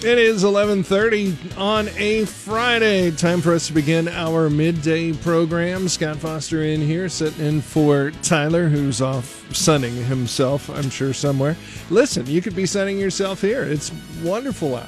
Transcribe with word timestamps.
It 0.00 0.16
is 0.16 0.44
11:30 0.44 1.34
on 1.56 1.88
a 1.96 2.24
Friday. 2.24 3.10
Time 3.10 3.40
for 3.40 3.52
us 3.52 3.66
to 3.66 3.72
begin 3.72 4.06
our 4.06 4.48
midday 4.48 5.12
program. 5.12 5.88
Scott 5.88 6.18
Foster 6.18 6.62
in 6.62 6.80
here, 6.80 7.08
sitting 7.08 7.44
in 7.44 7.60
for 7.60 8.12
Tyler, 8.22 8.68
who's 8.68 9.02
off 9.02 9.44
sunning 9.52 9.96
himself. 10.04 10.70
I'm 10.70 10.88
sure 10.88 11.12
somewhere. 11.12 11.56
Listen, 11.90 12.26
you 12.26 12.40
could 12.40 12.54
be 12.54 12.64
sunning 12.64 13.00
yourself 13.00 13.40
here. 13.40 13.64
It's 13.64 13.90
wonderful 14.22 14.76
out. 14.76 14.86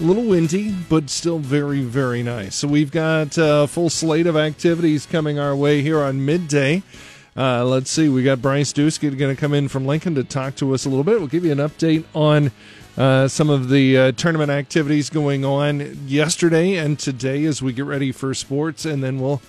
A 0.00 0.02
little 0.02 0.24
windy, 0.24 0.74
but 0.88 1.10
still 1.10 1.38
very, 1.38 1.82
very 1.82 2.22
nice. 2.22 2.54
So 2.54 2.68
we've 2.68 2.90
got 2.90 3.36
a 3.36 3.66
full 3.66 3.90
slate 3.90 4.26
of 4.26 4.34
activities 4.34 5.04
coming 5.04 5.38
our 5.38 5.54
way 5.54 5.82
here 5.82 6.02
on 6.02 6.24
midday. 6.24 6.82
Uh, 7.36 7.66
let's 7.66 7.90
see, 7.90 8.08
we 8.08 8.22
got 8.22 8.40
Bryce 8.40 8.72
Dusky 8.72 9.10
going 9.10 9.34
to 9.34 9.38
come 9.38 9.52
in 9.52 9.68
from 9.68 9.84
Lincoln 9.84 10.14
to 10.14 10.24
talk 10.24 10.54
to 10.56 10.72
us 10.72 10.86
a 10.86 10.88
little 10.88 11.04
bit. 11.04 11.18
We'll 11.18 11.28
give 11.28 11.44
you 11.44 11.52
an 11.52 11.58
update 11.58 12.04
on 12.14 12.50
uh, 12.96 13.28
some 13.28 13.50
of 13.50 13.68
the 13.68 13.98
uh, 13.98 14.12
tournament 14.12 14.50
activities 14.50 15.10
going 15.10 15.44
on 15.44 15.98
yesterday 16.06 16.76
and 16.76 16.98
today 16.98 17.44
as 17.44 17.60
we 17.60 17.72
get 17.72 17.84
ready 17.84 18.12
for 18.12 18.32
sports, 18.32 18.84
and 18.84 19.02
then 19.02 19.20
we'll 19.20 19.42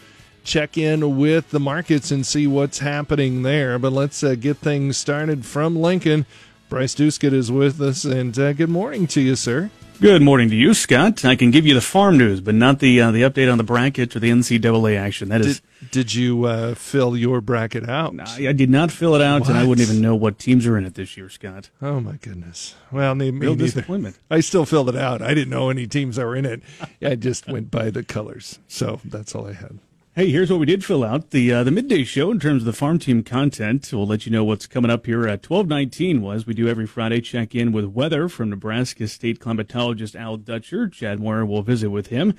check 0.43 0.77
in 0.77 1.17
with 1.17 1.49
the 1.51 1.59
markets 1.59 2.11
and 2.11 2.25
see 2.25 2.47
what's 2.47 2.79
happening 2.79 3.43
there. 3.43 3.79
But 3.79 3.93
let's 3.93 4.23
uh, 4.23 4.35
get 4.35 4.57
things 4.57 4.97
started 4.97 5.45
from 5.45 5.75
Lincoln. 5.75 6.25
Bryce 6.69 6.95
Duskett 6.95 7.33
is 7.33 7.51
with 7.51 7.79
us, 7.81 8.03
and 8.03 8.37
uh, 8.37 8.53
good 8.53 8.69
morning 8.69 9.07
to 9.07 9.21
you, 9.21 9.35
sir. 9.35 9.69
Good 9.99 10.21
morning 10.21 10.49
to 10.51 10.55
you, 10.55 10.75
Scott. 10.75 11.25
I 11.25 11.35
can 11.35 11.49
give 11.49 11.65
you 11.65 11.73
the 11.73 11.81
farm 11.81 12.19
news, 12.19 12.39
but 12.39 12.53
not 12.53 12.77
the 12.77 13.01
uh, 13.01 13.09
the 13.09 13.23
update 13.23 13.51
on 13.51 13.57
the 13.57 13.63
bracket 13.63 14.15
or 14.15 14.19
the 14.19 14.29
NCAA 14.29 14.95
action. 14.95 15.29
That 15.29 15.41
is. 15.41 15.59
Did, 15.79 15.91
did 15.91 16.13
you 16.13 16.45
uh, 16.45 16.75
fill 16.75 17.17
your 17.17 17.41
bracket 17.41 17.89
out? 17.89 18.13
I 18.19 18.51
did 18.51 18.69
not 18.69 18.91
fill 18.91 19.15
it 19.15 19.21
out, 19.21 19.41
what? 19.41 19.49
and 19.49 19.57
I 19.57 19.65
wouldn't 19.65 19.89
even 19.89 19.99
know 19.99 20.15
what 20.15 20.37
teams 20.37 20.67
are 20.67 20.77
in 20.77 20.85
it 20.85 20.93
this 20.93 21.17
year, 21.17 21.29
Scott. 21.29 21.71
Oh 21.81 21.99
my 21.99 22.17
goodness! 22.17 22.75
Well, 22.91 23.15
me, 23.15 23.31
me 23.31 23.55
disappointment. 23.55 24.19
I 24.29 24.41
still 24.41 24.65
filled 24.65 24.89
it 24.89 24.95
out. 24.95 25.23
I 25.23 25.33
didn't 25.33 25.49
know 25.49 25.71
any 25.71 25.87
teams 25.87 26.17
that 26.17 26.25
were 26.27 26.35
in 26.35 26.45
it. 26.45 26.61
I 27.01 27.15
just 27.15 27.47
went 27.47 27.71
by 27.71 27.89
the 27.89 28.03
colors, 28.03 28.59
so 28.67 29.01
that's 29.03 29.33
all 29.33 29.47
I 29.47 29.53
had. 29.53 29.79
Hey, 30.17 30.31
here's 30.31 30.49
what 30.49 30.59
we 30.59 30.65
did 30.65 30.83
fill 30.83 31.03
out 31.03 31.29
the 31.29 31.53
uh, 31.53 31.63
the 31.63 31.69
midday 31.69 32.03
show 32.03 32.31
in 32.31 32.39
terms 32.39 32.63
of 32.63 32.65
the 32.65 32.73
farm 32.73 32.97
team 32.97 33.21
content. 33.21 33.87
We'll 33.93 34.07
let 34.07 34.25
you 34.25 34.31
know 34.31 34.43
what's 34.43 34.65
coming 34.65 34.89
up 34.89 35.05
here 35.05 35.27
at 35.27 35.43
12:19. 35.43 36.21
Was 36.21 36.47
we 36.47 36.55
do 36.55 36.67
every 36.67 36.87
Friday 36.87 37.21
check 37.21 37.53
in 37.53 37.71
with 37.71 37.85
weather 37.85 38.27
from 38.27 38.49
Nebraska 38.49 39.07
State 39.07 39.39
climatologist 39.39 40.19
Al 40.19 40.37
Dutcher. 40.37 40.87
Chad 40.87 41.19
Moyer 41.19 41.45
will 41.45 41.61
visit 41.61 41.91
with 41.91 42.07
him. 42.07 42.33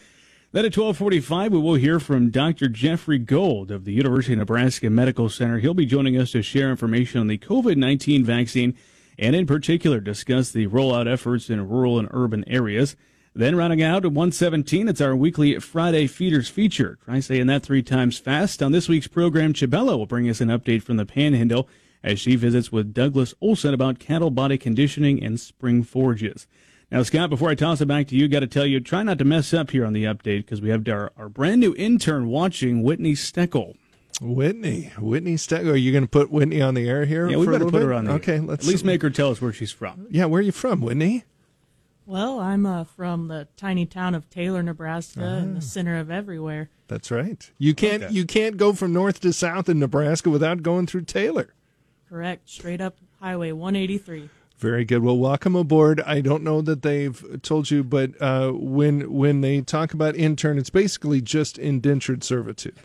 Then 0.51 0.65
at 0.65 0.73
12:45, 0.73 1.53
we 1.53 1.59
will 1.61 1.77
hear 1.77 2.01
from 2.01 2.31
Dr. 2.31 2.67
Jeffrey 2.67 3.21
Gold 3.21 3.71
of 3.71 3.85
the 3.85 3.93
University 3.93 4.33
of 4.33 4.41
Nebraska 4.41 4.91
Medical 4.91 5.29
Center. 5.29 5.61
He'll 5.61 5.73
be 5.73 5.87
joining 5.87 6.17
us 6.17 6.33
to 6.33 6.43
share 6.43 6.71
information 6.71 7.21
on 7.21 7.29
the 7.29 7.39
COVID-19 7.39 8.25
vaccine 8.25 8.75
and, 9.21 9.37
in 9.37 9.47
particular, 9.47 10.01
discuss 10.01 10.51
the 10.51 10.67
rollout 10.67 11.07
efforts 11.07 11.49
in 11.49 11.69
rural 11.69 12.01
and 12.01 12.09
urban 12.11 12.43
areas. 12.49 12.97
Then 13.39 13.55
rounding 13.55 13.85
out 13.85 14.05
at 14.05 14.11
117, 14.11 14.89
it's 14.89 15.01
our 15.01 15.15
weekly 15.15 15.57
Friday 15.61 16.09
Feeders 16.09 16.49
feature. 16.49 16.99
Try 17.05 17.21
saying 17.21 17.47
that 17.47 17.63
three 17.63 17.85
times 17.85 18.19
fast. 18.19 18.61
On 18.61 18.73
this 18.73 18.89
week's 18.89 19.07
program, 19.07 19.53
Chabella 19.53 19.97
will 19.97 20.07
bring 20.07 20.29
us 20.29 20.41
an 20.41 20.49
update 20.49 20.83
from 20.83 20.97
the 20.97 21.07
Panhandle 21.07 21.69
as 22.03 22.19
she 22.19 22.35
visits 22.35 22.73
with 22.73 22.93
Douglas 22.93 23.35
Olson 23.41 23.73
about 23.73 24.01
cattle 24.01 24.33
body 24.33 24.59
conditioning 24.59 25.23
and 25.23 25.39
spring 25.39 25.85
forages. 25.85 26.49
Now, 26.91 27.05
Scott, 27.05 27.31
before 27.31 27.49
I 27.49 27.55
toss 27.55 27.81
it 27.81 27.87
back 27.87 28.09
to 28.09 28.17
you, 28.17 28.27
got 28.27 28.41
to 28.41 28.49
tell 28.49 28.67
you, 28.67 28.81
try 28.81 29.05
not 29.05 29.19
to 29.19 29.25
mess 29.25 29.55
up 29.55 29.71
here 29.71 29.87
on 29.87 29.93
the 29.93 30.03
update 30.03 30.39
because 30.39 30.61
we 30.61 30.71
have 30.71 30.89
our, 30.89 31.13
our 31.17 31.29
brand 31.29 31.61
new 31.61 31.77
intern 31.77 32.27
watching, 32.27 32.83
Whitney 32.83 33.13
Steckel. 33.13 33.77
Whitney, 34.21 34.91
Whitney 34.99 35.37
Steckel. 35.37 35.75
Are 35.75 35.77
you 35.77 35.93
going 35.93 36.03
to 36.03 36.11
put 36.11 36.33
Whitney 36.33 36.61
on 36.61 36.75
the 36.75 36.89
air 36.89 37.05
here? 37.05 37.31
Yeah, 37.31 37.37
we 37.37 37.47
better 37.47 37.67
put 37.67 37.75
bit? 37.75 37.83
her 37.83 37.93
on 37.93 38.07
the 38.07 38.13
Okay, 38.15 38.41
let's 38.41 38.67
at 38.67 38.69
least 38.69 38.85
make 38.85 39.01
her 39.03 39.11
tell 39.11 39.31
us 39.31 39.41
where 39.41 39.53
she's 39.53 39.71
from. 39.71 40.09
Yeah, 40.11 40.25
where 40.25 40.41
are 40.41 40.43
you 40.43 40.51
from, 40.51 40.81
Whitney? 40.81 41.23
Well, 42.09 42.41
I'm 42.41 42.65
uh, 42.65 42.85
from 42.85 43.29
the 43.29 43.49
tiny 43.59 43.85
town 43.85 44.15
of 44.15 44.31
Taylor, 44.31 44.63
Nebraska, 44.63 45.23
uh-huh. 45.23 45.37
in 45.37 45.53
the 45.53 45.61
center 45.61 45.99
of 45.99 46.11
everywhere. 46.11 46.71
That's 46.87 47.11
right. 47.11 47.51
You 47.59 47.75
can't 47.75 48.05
okay. 48.05 48.15
you 48.15 48.25
can't 48.25 48.57
go 48.57 48.73
from 48.73 48.95
north 48.95 49.21
to 49.21 49.33
south 49.35 49.69
in 49.69 49.79
Nebraska 49.79 50.31
without 50.31 50.63
going 50.63 50.87
through 50.87 51.03
Taylor. 51.03 51.53
Correct. 52.09 52.49
Straight 52.49 52.81
up 52.81 52.97
Highway 53.21 53.53
183. 53.53 54.31
Very 54.57 54.87
good. 54.87 55.03
Well, 55.03 55.19
welcome 55.19 55.55
aboard. 55.55 56.01
I 56.01 56.23
don't 56.23 56.43
know 56.43 56.63
that 56.63 56.81
they've 56.81 57.43
told 57.43 57.71
you, 57.71 57.85
but 57.85 58.13
uh, 58.23 58.53
when 58.53 59.13
when 59.13 59.43
they 59.43 59.61
talk 59.61 59.93
about 59.93 60.17
intern, 60.17 60.57
it's 60.57 60.71
basically 60.71 61.21
just 61.21 61.59
indentured 61.59 62.25
servitude. 62.25 62.77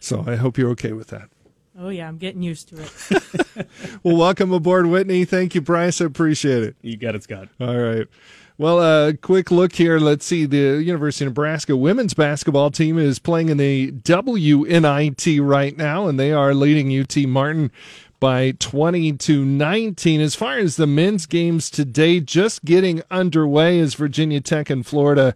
So 0.00 0.24
I 0.26 0.36
hope 0.36 0.56
you're 0.56 0.70
okay 0.70 0.92
with 0.92 1.08
that. 1.08 1.28
Oh 1.78 1.88
yeah, 1.88 2.06
I'm 2.06 2.18
getting 2.18 2.42
used 2.42 2.68
to 2.68 2.82
it. 2.82 3.66
well, 4.02 4.16
welcome 4.16 4.52
aboard, 4.52 4.86
Whitney. 4.86 5.24
Thank 5.24 5.54
you, 5.54 5.60
Bryce. 5.60 6.00
I 6.00 6.04
appreciate 6.04 6.62
it. 6.62 6.76
You 6.82 6.96
got 6.96 7.14
it, 7.14 7.22
Scott. 7.22 7.48
All 7.60 7.78
right. 7.78 8.06
Well, 8.58 8.80
a 8.80 9.08
uh, 9.08 9.12
quick 9.14 9.50
look 9.50 9.72
here. 9.72 9.98
Let's 9.98 10.26
see. 10.26 10.44
The 10.44 10.82
University 10.82 11.24
of 11.24 11.30
Nebraska 11.30 11.76
women's 11.76 12.14
basketball 12.14 12.70
team 12.70 12.98
is 12.98 13.18
playing 13.18 13.48
in 13.48 13.56
the 13.56 13.90
WNIT 13.92 15.44
right 15.44 15.76
now, 15.76 16.06
and 16.06 16.20
they 16.20 16.32
are 16.32 16.52
leading 16.52 16.96
UT 16.96 17.16
Martin 17.26 17.72
by 18.20 18.52
20 18.52 19.14
to 19.14 19.44
19. 19.44 20.20
As 20.20 20.34
far 20.34 20.58
as 20.58 20.76
the 20.76 20.86
men's 20.86 21.24
games 21.26 21.70
today, 21.70 22.20
just 22.20 22.64
getting 22.64 23.02
underway 23.10 23.80
as 23.80 23.94
Virginia 23.94 24.40
Tech 24.40 24.68
and 24.68 24.86
Florida 24.86 25.34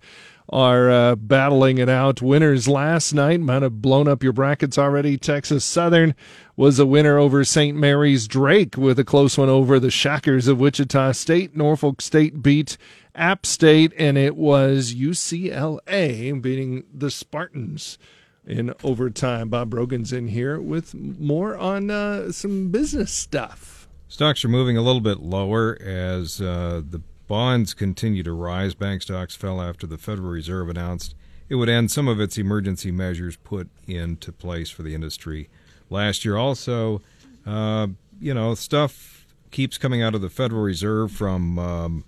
are 0.49 0.91
uh, 0.91 1.17
battling 1.17 1.79
it 1.79 1.89
out. 1.89 2.23
Winners 2.23 2.69
last 2.69 3.13
night 3.13 3.41
might 3.41 3.63
have 3.63 3.83
blown 3.83 4.07
up 4.07 4.23
your 4.23 4.33
brackets 4.33 4.79
already. 4.79 5.17
Texas 5.17 5.65
Southern 5.65 6.15
was 6.57 6.79
a 6.79 6.87
winner 6.87 7.19
over 7.19 7.45
St. 7.45 7.77
Mary's 7.77 8.29
Drake 8.29 8.77
with 8.77 8.99
a 8.99 9.05
close 9.05 9.37
one 9.37 9.49
over 9.49 9.81
the 9.81 9.91
Shockers 9.91 10.49
of 10.49 10.61
Wichita 10.61 11.13
State. 11.13 11.57
Norfolk 11.57 12.01
State 12.01 12.43
beat 12.43 12.77
App 13.15 13.45
State, 13.45 13.93
and 13.99 14.17
it 14.17 14.37
was 14.37 14.95
UCLA 14.95 16.41
beating 16.41 16.85
the 16.93 17.11
Spartans 17.11 17.99
in 18.47 18.73
overtime. 18.85 19.49
Bob 19.49 19.71
Brogan's 19.71 20.13
in 20.13 20.29
here 20.29 20.61
with 20.61 20.95
more 20.95 21.57
on 21.57 21.91
uh, 21.91 22.31
some 22.31 22.71
business 22.71 23.13
stuff. 23.13 23.89
Stocks 24.09 24.45
are 24.45 24.49
moving 24.49 24.77
a 24.77 24.83
little 24.83 25.01
bit 25.01 25.19
lower 25.19 25.77
as 25.83 26.41
uh, 26.41 26.81
the 26.89 27.03
Bonds 27.27 27.75
continue 27.75 28.23
to 28.23 28.33
rise. 28.33 28.75
Bank 28.75 29.03
stocks 29.03 29.35
fell 29.35 29.61
after 29.61 29.87
the 29.87 29.99
Federal 29.99 30.31
Reserve 30.31 30.69
announced 30.69 31.15
it 31.49 31.57
would 31.57 31.69
end 31.69 31.91
some 31.91 32.09
of 32.09 32.21
its 32.21 32.37
emergency 32.37 32.91
measures 32.91 33.37
put 33.37 33.69
into 33.87 34.33
place 34.33 34.71
for 34.71 34.83
the 34.83 34.95
industry 34.95 35.49
last 35.91 36.25
year. 36.25 36.37
Also, 36.37 37.03
uh, 37.47 37.89
you 38.21 38.35
know, 38.35 38.55
stuff 38.55 39.27
keeps 39.51 39.79
coming 39.79 40.03
out 40.03 40.15
of 40.15 40.21
the 40.21 40.31
Federal 40.31 40.63
Reserve 40.63 41.13
from 41.13 41.59
um, 41.59 42.05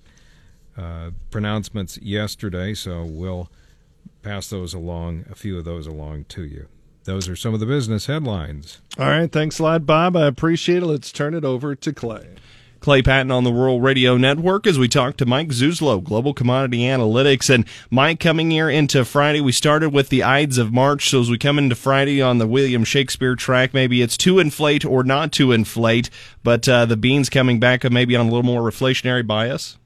uh, 0.76 1.10
pronouncements 1.30 1.98
yesterday, 1.98 2.74
so 2.74 3.04
we'll 3.04 3.50
pass 4.22 4.50
those 4.50 4.74
along, 4.74 5.24
a 5.30 5.34
few 5.34 5.58
of 5.58 5.64
those 5.64 5.86
along 5.86 6.24
to 6.24 6.44
you. 6.44 6.66
Those 7.04 7.28
are 7.28 7.36
some 7.36 7.54
of 7.54 7.60
the 7.60 7.66
business 7.66 8.06
headlines. 8.06 8.80
All 8.98 9.06
right. 9.06 9.32
Thanks 9.32 9.58
a 9.58 9.62
lot, 9.62 9.86
Bob. 9.86 10.14
I 10.14 10.26
appreciate 10.26 10.82
it. 10.82 10.86
Let's 10.86 11.10
turn 11.10 11.32
it 11.32 11.44
over 11.44 11.74
to 11.74 11.92
Clay. 11.92 12.34
Clay 12.80 13.02
Patton 13.02 13.30
on 13.30 13.44
the 13.44 13.52
Rural 13.52 13.80
Radio 13.80 14.16
Network 14.16 14.66
as 14.66 14.78
we 14.78 14.88
talk 14.88 15.16
to 15.16 15.26
Mike 15.26 15.48
Zuzolo, 15.48 16.02
Global 16.02 16.32
Commodity 16.32 16.80
Analytics. 16.80 17.52
And 17.52 17.64
Mike, 17.90 18.20
coming 18.20 18.50
here 18.50 18.70
into 18.70 19.04
Friday, 19.04 19.40
we 19.40 19.52
started 19.52 19.90
with 19.90 20.08
the 20.08 20.22
Ides 20.22 20.58
of 20.58 20.72
March. 20.72 21.10
So 21.10 21.20
as 21.20 21.30
we 21.30 21.38
come 21.38 21.58
into 21.58 21.74
Friday 21.74 22.22
on 22.22 22.38
the 22.38 22.46
William 22.46 22.84
Shakespeare 22.84 23.34
track, 23.34 23.74
maybe 23.74 24.00
it's 24.00 24.16
to 24.18 24.38
inflate 24.38 24.84
or 24.84 25.02
not 25.02 25.32
to 25.32 25.52
inflate, 25.52 26.08
but 26.42 26.68
uh, 26.68 26.86
the 26.86 26.96
beans 26.96 27.28
coming 27.28 27.58
back 27.58 27.88
maybe 27.90 28.14
on 28.14 28.26
a 28.26 28.30
little 28.30 28.42
more 28.42 28.62
reflationary 28.62 29.26
bias. 29.26 29.76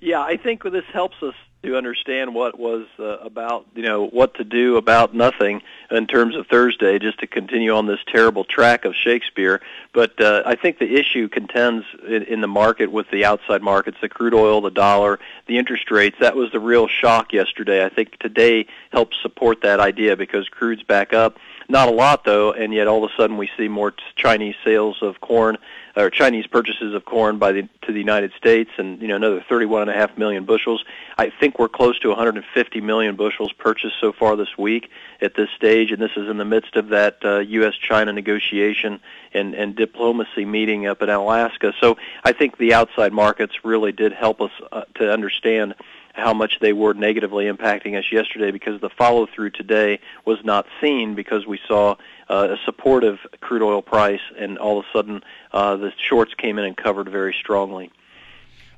Yeah, 0.00 0.20
I 0.20 0.36
think 0.36 0.62
this 0.64 0.84
helps 0.92 1.16
us 1.22 1.34
to 1.62 1.76
understand 1.76 2.34
what 2.34 2.58
was 2.58 2.86
uh, 2.98 3.18
about, 3.18 3.66
you 3.74 3.82
know, 3.82 4.06
what 4.06 4.34
to 4.34 4.44
do 4.44 4.76
about 4.76 5.14
nothing 5.14 5.60
in 5.90 6.06
terms 6.06 6.36
of 6.36 6.46
Thursday, 6.46 6.98
just 6.98 7.18
to 7.18 7.26
continue 7.26 7.74
on 7.74 7.86
this 7.86 7.98
terrible 8.06 8.44
track 8.44 8.84
of 8.84 8.94
Shakespeare. 8.94 9.60
But 9.92 10.20
uh, 10.20 10.42
I 10.46 10.54
think 10.54 10.78
the 10.78 10.94
issue 10.94 11.28
contends 11.28 11.84
in, 12.06 12.22
in 12.24 12.40
the 12.40 12.48
market 12.48 12.92
with 12.92 13.10
the 13.10 13.24
outside 13.24 13.60
markets, 13.60 13.98
the 14.00 14.08
crude 14.08 14.34
oil, 14.34 14.60
the 14.60 14.70
dollar, 14.70 15.18
the 15.46 15.58
interest 15.58 15.90
rates. 15.90 16.16
That 16.20 16.36
was 16.36 16.52
the 16.52 16.60
real 16.60 16.86
shock 16.86 17.32
yesterday. 17.32 17.84
I 17.84 17.88
think 17.88 18.16
today 18.18 18.66
helps 18.92 19.16
support 19.20 19.62
that 19.62 19.80
idea 19.80 20.16
because 20.16 20.48
crude's 20.48 20.84
back 20.84 21.12
up. 21.12 21.38
Not 21.68 21.88
a 21.88 21.92
lot 21.92 22.24
though, 22.24 22.52
and 22.52 22.72
yet 22.72 22.86
all 22.86 23.04
of 23.04 23.10
a 23.10 23.14
sudden 23.20 23.36
we 23.36 23.50
see 23.58 23.68
more 23.68 23.92
Chinese 24.16 24.54
sales 24.64 24.98
of 25.02 25.20
corn 25.20 25.58
or 25.98 26.10
Chinese 26.10 26.46
purchases 26.46 26.94
of 26.94 27.04
corn 27.04 27.38
by 27.38 27.50
the 27.50 27.68
to 27.82 27.92
the 27.92 27.98
United 27.98 28.32
States, 28.34 28.70
and 28.78 29.02
you 29.02 29.08
know 29.08 29.16
another 29.16 29.44
31 29.48 29.82
and 29.82 29.90
a 29.90 29.94
half 29.94 30.16
million 30.16 30.44
bushels. 30.44 30.84
I 31.18 31.30
think 31.30 31.58
we're 31.58 31.68
close 31.68 31.98
to 32.00 32.08
150 32.08 32.80
million 32.80 33.16
bushels 33.16 33.52
purchased 33.52 33.96
so 34.00 34.12
far 34.12 34.36
this 34.36 34.56
week 34.56 34.90
at 35.20 35.34
this 35.34 35.48
stage, 35.56 35.90
and 35.90 36.00
this 36.00 36.12
is 36.16 36.28
in 36.28 36.36
the 36.36 36.44
midst 36.44 36.76
of 36.76 36.88
that 36.88 37.18
uh, 37.24 37.38
U.S.-China 37.38 38.14
negotiation 38.14 39.00
and 39.34 39.54
and 39.54 39.74
diplomacy 39.74 40.44
meeting 40.44 40.86
up 40.86 41.02
in 41.02 41.10
Alaska. 41.10 41.72
So 41.80 41.96
I 42.22 42.32
think 42.32 42.58
the 42.58 42.74
outside 42.74 43.12
markets 43.12 43.64
really 43.64 43.92
did 43.92 44.12
help 44.12 44.40
us 44.40 44.52
uh, 44.70 44.82
to 44.94 45.12
understand 45.12 45.74
how 46.18 46.34
much 46.34 46.58
they 46.60 46.72
were 46.72 46.94
negatively 46.94 47.46
impacting 47.46 47.98
us 47.98 48.10
yesterday 48.10 48.50
because 48.50 48.80
the 48.80 48.90
follow 48.90 49.26
through 49.26 49.50
today 49.50 50.00
was 50.24 50.38
not 50.44 50.66
seen 50.80 51.14
because 51.14 51.46
we 51.46 51.58
saw 51.66 51.94
uh, 52.28 52.48
a 52.50 52.56
supportive 52.64 53.18
crude 53.40 53.62
oil 53.62 53.82
price 53.82 54.20
and 54.38 54.58
all 54.58 54.80
of 54.80 54.84
a 54.84 54.96
sudden 54.96 55.22
uh, 55.52 55.76
the 55.76 55.92
shorts 55.96 56.34
came 56.34 56.58
in 56.58 56.64
and 56.64 56.76
covered 56.76 57.08
very 57.08 57.34
strongly. 57.38 57.90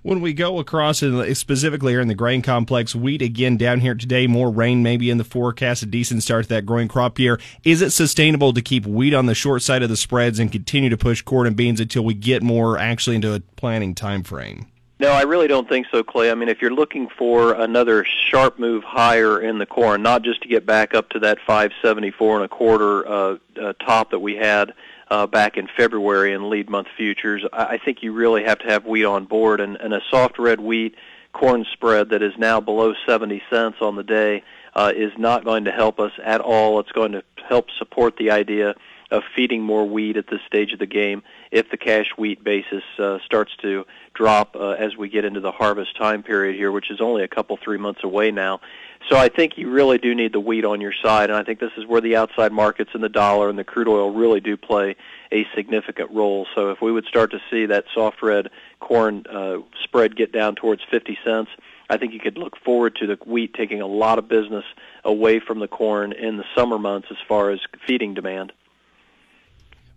When 0.03 0.23
we 0.23 0.33
go 0.33 0.59
across, 0.59 1.03
in, 1.03 1.35
specifically 1.35 1.93
here 1.93 2.01
in 2.01 2.09
the 2.09 2.15
grain 2.15 2.41
complex, 2.41 2.95
wheat 2.95 3.21
again 3.21 3.59
down 3.59 3.81
here 3.81 3.95
today, 3.95 4.27
more 4.27 4.51
rain 4.51 4.83
maybe 4.83 5.11
in 5.11 5.19
the 5.19 5.25
forecast, 5.25 5.83
a 5.83 5.87
decent 5.87 6.23
start 6.23 6.45
to 6.45 6.49
that 6.51 6.65
growing 6.65 6.89
crop 6.89 7.19
year. 7.19 7.39
Is 7.65 7.83
it 7.83 7.91
sustainable 7.91 8.55
to 8.55 8.63
keep 8.63 8.87
wheat 8.87 9.13
on 9.13 9.27
the 9.27 9.35
short 9.35 9.61
side 9.61 9.83
of 9.83 9.91
the 9.91 9.99
spreads 9.99 10.39
and 10.39 10.51
continue 10.51 10.89
to 10.89 10.97
push 10.97 11.21
corn 11.21 11.47
and 11.47 11.55
beans 11.55 11.81
until 11.81 12.03
we 12.03 12.15
get 12.15 12.43
more 12.43 12.79
actually 12.79 13.17
into 13.17 13.35
a 13.35 13.41
planning 13.41 13.95
time 13.95 14.23
frame? 14.23 14.69
No, 15.01 15.13
I 15.13 15.23
really 15.23 15.49
don't 15.49 15.67
think 15.67 15.87
so, 15.91 16.05
Clay. 16.05 16.31
I 16.31 16.35
mean, 16.35 16.51
if 16.51 16.61
you're 16.61 16.75
looking 16.75 17.09
for 17.09 17.55
another 17.55 18.05
sharp 18.05 18.59
move 18.59 18.85
higher 18.85 19.41
in 19.41 19.57
the 19.57 19.65
corn, 19.65 20.03
not 20.03 20.21
just 20.21 20.43
to 20.43 20.49
get 20.49 20.67
back 20.67 20.95
up 20.95 21.09
to 21.11 21.21
that 21.21 21.39
574 21.47 22.37
and 22.37 22.45
a 22.45 22.49
quarter 22.49 23.09
uh, 23.09 23.39
uh, 23.59 23.73
top 23.81 24.11
that 24.11 24.19
we 24.19 24.37
had 24.37 24.75
uh, 25.11 25.27
back 25.27 25.57
in 25.57 25.71
February 25.75 26.35
in 26.35 26.51
lead 26.51 26.69
month 26.69 26.89
futures. 26.99 27.43
I, 27.51 27.65
I 27.65 27.79
think 27.79 28.03
you 28.03 28.13
really 28.13 28.45
have 28.45 28.59
to 28.59 28.67
have 28.67 28.85
wheat 28.85 29.07
on 29.07 29.25
board, 29.25 29.61
and, 29.61 29.77
and 29.77 29.95
a 29.95 30.03
soft 30.11 30.39
red 30.39 30.61
wheat 30.61 30.97
corn 31.33 31.65
spread 31.73 32.11
that 32.11 32.21
is 32.21 32.35
now 32.37 32.61
below 32.61 32.93
70 33.07 33.41
cents 33.49 33.79
on 33.81 33.97
the 33.97 34.05
day 34.05 34.43
uh, 34.75 34.93
is 34.95 35.13
not 35.17 35.47
going 35.47 35.65
to 35.65 35.73
help 35.73 35.99
us 35.99 36.13
at 36.23 36.43
all. 36.43 36.79
It's 36.79 36.93
going 36.93 37.13
to 37.13 37.23
help 37.49 37.71
support 37.79 38.19
the 38.19 38.33
idea 38.33 38.75
of 39.11 39.23
feeding 39.35 39.63
more 39.63 39.85
wheat 39.85 40.17
at 40.17 40.29
this 40.29 40.41
stage 40.47 40.73
of 40.73 40.79
the 40.79 40.87
game 40.87 41.23
if 41.51 41.71
the 41.71 41.77
cash 41.77 42.07
wheat 42.17 42.43
basis 42.45 42.85
uh, 42.99 43.19
starts 43.25 43.53
to 43.63 43.85
drop 44.15 44.55
uh, 44.57 44.71
as 44.71 44.97
we 44.97 45.09
get 45.09 45.25
into 45.25 45.41
the 45.41 45.53
harvest 45.53 45.97
time 45.97 46.23
period 46.23 46.57
here, 46.57 46.71
which 46.71 46.91
is 46.91 47.01
only 47.01 47.23
a 47.23 47.29
couple 47.29 47.57
three 47.57 47.79
months 47.79 48.05
away 48.05 48.31
now. 48.31 48.61
So 49.09 49.17
I 49.17 49.29
think 49.29 49.57
you 49.57 49.71
really 49.71 49.99
do 49.99 50.15
need 50.15 50.33
the 50.33 50.41
wheat 50.41 50.65
on 50.65 50.81
your 50.81 50.93
side, 50.93 51.31
and 51.31 51.39
I 51.39 51.43
think 51.43 51.59
this 51.59 51.73
is 51.77 51.87
where 51.87 52.01
the 52.01 52.17
outside 52.17 52.53
markets 52.53 52.91
and 52.93 53.03
the 53.03 53.09
dollar 53.09 53.49
and 53.49 53.59
the 53.59 53.65
crude 53.65 53.89
oil 53.89 54.13
really 54.13 54.41
do 54.41 54.57
play 54.57 54.95
a 55.33 55.47
significant 55.55 56.11
role. 56.11 56.47
So 56.55 56.71
if 56.71 56.83
we 56.83 56.93
would 56.93 57.07
start 57.07 57.31
to 57.31 57.41
see 57.51 57.67
that 57.67 57.87
soft 57.95 58.23
red 58.23 58.51
corn 58.79 59.25
uh, 59.29 59.59
spread 59.83 60.17
get 60.17 60.33
down 60.33 60.55
towards 60.55 60.83
50 60.91 61.19
cents, 61.25 61.51
I 61.89 61.97
think 61.97 62.13
you 62.13 62.21
could 62.21 62.39
look 62.39 62.57
forward 62.59 62.95
to 62.97 63.07
the 63.07 63.19
wheat 63.27 63.55
taking 63.55 63.81
a 63.81 63.87
lot 63.87 64.19
of 64.19 64.29
business 64.29 64.65
away 65.05 65.41
from 65.41 65.59
the 65.59 65.69
corn 65.69 66.13
in 66.13 66.37
the 66.37 66.45
summer 66.55 66.79
months 66.79 67.09
as 67.11 67.17
far 67.27 67.51
as 67.51 67.59
feeding 67.87 68.15
demand. 68.15 68.53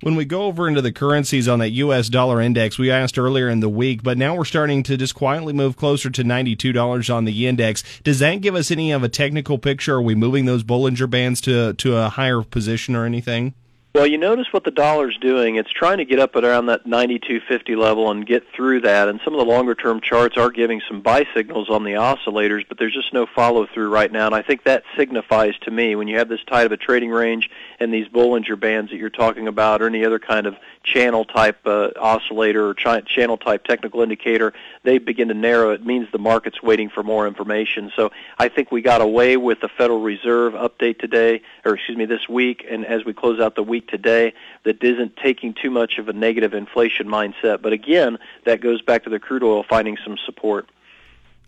When 0.04 0.18
we 0.18 0.26
go 0.26 0.44
over 0.44 0.68
into 0.68 0.82
the 0.82 0.92
currencies 0.92 1.48
on 1.48 1.60
that 1.60 1.70
U.S. 1.70 2.10
dollar 2.10 2.42
index, 2.42 2.78
we 2.78 2.92
asked 2.92 3.18
earlier 3.18 3.48
in 3.48 3.62
the 3.62 3.70
week, 3.70 4.04
but 4.04 4.18
now 4.18 4.36
we're 4.36 4.44
starting 4.44 4.84
to 4.84 4.98
just 4.98 5.16
quietly 5.16 5.54
move 5.54 5.78
closer 5.78 6.10
to 6.10 6.24
$92 6.26 7.16
on 7.16 7.24
the 7.24 7.48
index. 7.48 7.86
Does 8.04 8.20
that 8.20 8.42
give 8.42 8.54
us 8.54 8.70
any 8.70 8.92
of 8.92 9.02
a 9.02 9.08
technical 9.08 9.58
picture? 9.58 9.96
Are 9.96 10.02
we 10.02 10.14
moving 10.14 10.44
those 10.44 10.62
Bollinger 10.62 11.10
Bands 11.10 11.40
to, 11.42 11.72
to 11.76 11.96
a 11.96 12.10
higher 12.10 12.42
position 12.42 12.98
or 12.98 13.06
anything? 13.06 13.54
Well, 13.96 14.08
you 14.08 14.18
notice 14.18 14.48
what 14.50 14.64
the 14.64 14.72
dollar's 14.72 15.16
doing. 15.20 15.58
It's 15.58 15.70
trying 15.70 16.00
to 16.00 16.06
get 16.06 16.18
up 16.18 16.36
at 16.36 16.44
around 16.44 16.66
that 16.66 16.84
92.50 16.84 17.78
level 17.78 18.10
and 18.10 18.26
get 18.26 18.44
through 18.52 18.82
that. 18.82 19.08
And 19.08 19.22
some 19.24 19.36
of 19.36 19.38
the 19.38 19.46
longer-term 19.46 20.02
charts 20.02 20.36
are 20.36 20.50
giving 20.50 20.82
some 20.88 21.02
buy 21.02 21.28
signals 21.36 21.70
on 21.70 21.84
the 21.84 21.92
oscillators, 21.92 22.68
but 22.68 22.80
there's 22.80 22.96
just 22.96 23.14
no 23.14 23.28
follow-through 23.28 23.90
right 23.90 24.12
now. 24.12 24.26
And 24.26 24.34
I 24.34 24.42
think 24.42 24.64
that 24.64 24.82
signifies 24.98 25.54
to 25.62 25.70
me 25.70 25.96
when 25.96 26.08
you 26.08 26.18
have 26.18 26.28
this 26.28 26.44
tight 26.44 26.66
of 26.66 26.72
a 26.72 26.78
trading 26.78 27.12
range 27.12 27.52
and 27.80 27.94
these 27.94 28.08
Bollinger 28.08 28.60
Bands 28.60 28.90
that 28.90 28.98
you're 28.98 29.12
talking 29.12 29.48
about, 29.48 29.84
or 29.84 29.86
any 29.86 30.04
other 30.04 30.18
kind 30.18 30.48
of 30.48 30.56
channel 30.84 31.24
type 31.24 31.60
uh, 31.68 31.90
oscillator 31.96 32.68
or 32.70 32.74
ch- 32.74 33.06
channel 33.06 33.38
type 33.38 33.64
technical 33.64 34.02
indicator, 34.02 34.54
they 34.82 34.98
begin 34.98 35.28
to 35.28 35.36
narrow. 35.36 35.70
It 35.70 35.86
means 35.86 36.08
the 36.12 36.18
market's 36.18 36.64
waiting 36.64 36.90
for 36.90 37.04
more 37.04 37.28
information. 37.28 37.92
So 37.96 38.12
I 38.40 38.50
think 38.50 38.72
we 38.72 38.82
got 38.82 39.02
away 39.02 39.38
with 39.38 39.62
the 39.62 39.70
Federal 39.70 40.02
Reserve 40.02 40.54
update 40.54 40.98
today, 40.98 41.44
or 41.64 41.76
excuse 41.76 41.96
me, 41.96 42.06
this 42.06 42.28
week, 42.28 42.66
and 42.68 42.86
as 42.88 43.06
we 43.06 43.14
close 43.14 43.40
out 43.40 43.56
the 43.56 43.62
week 43.62 43.83
today 43.88 44.34
that 44.64 44.84
isn't 44.84 45.18
taking 45.18 45.54
too 45.54 45.70
much 45.70 45.98
of 45.98 46.10
a 46.10 46.14
negative 46.14 46.54
inflation 46.54 47.08
mindset. 47.08 47.62
But 47.62 47.74
again, 47.74 48.18
that 48.46 48.62
goes 48.62 48.82
back 48.82 49.04
to 49.04 49.10
the 49.10 49.20
crude 49.20 49.44
oil 49.44 49.64
finding 49.64 49.98
some 50.04 50.18
support. 50.26 50.70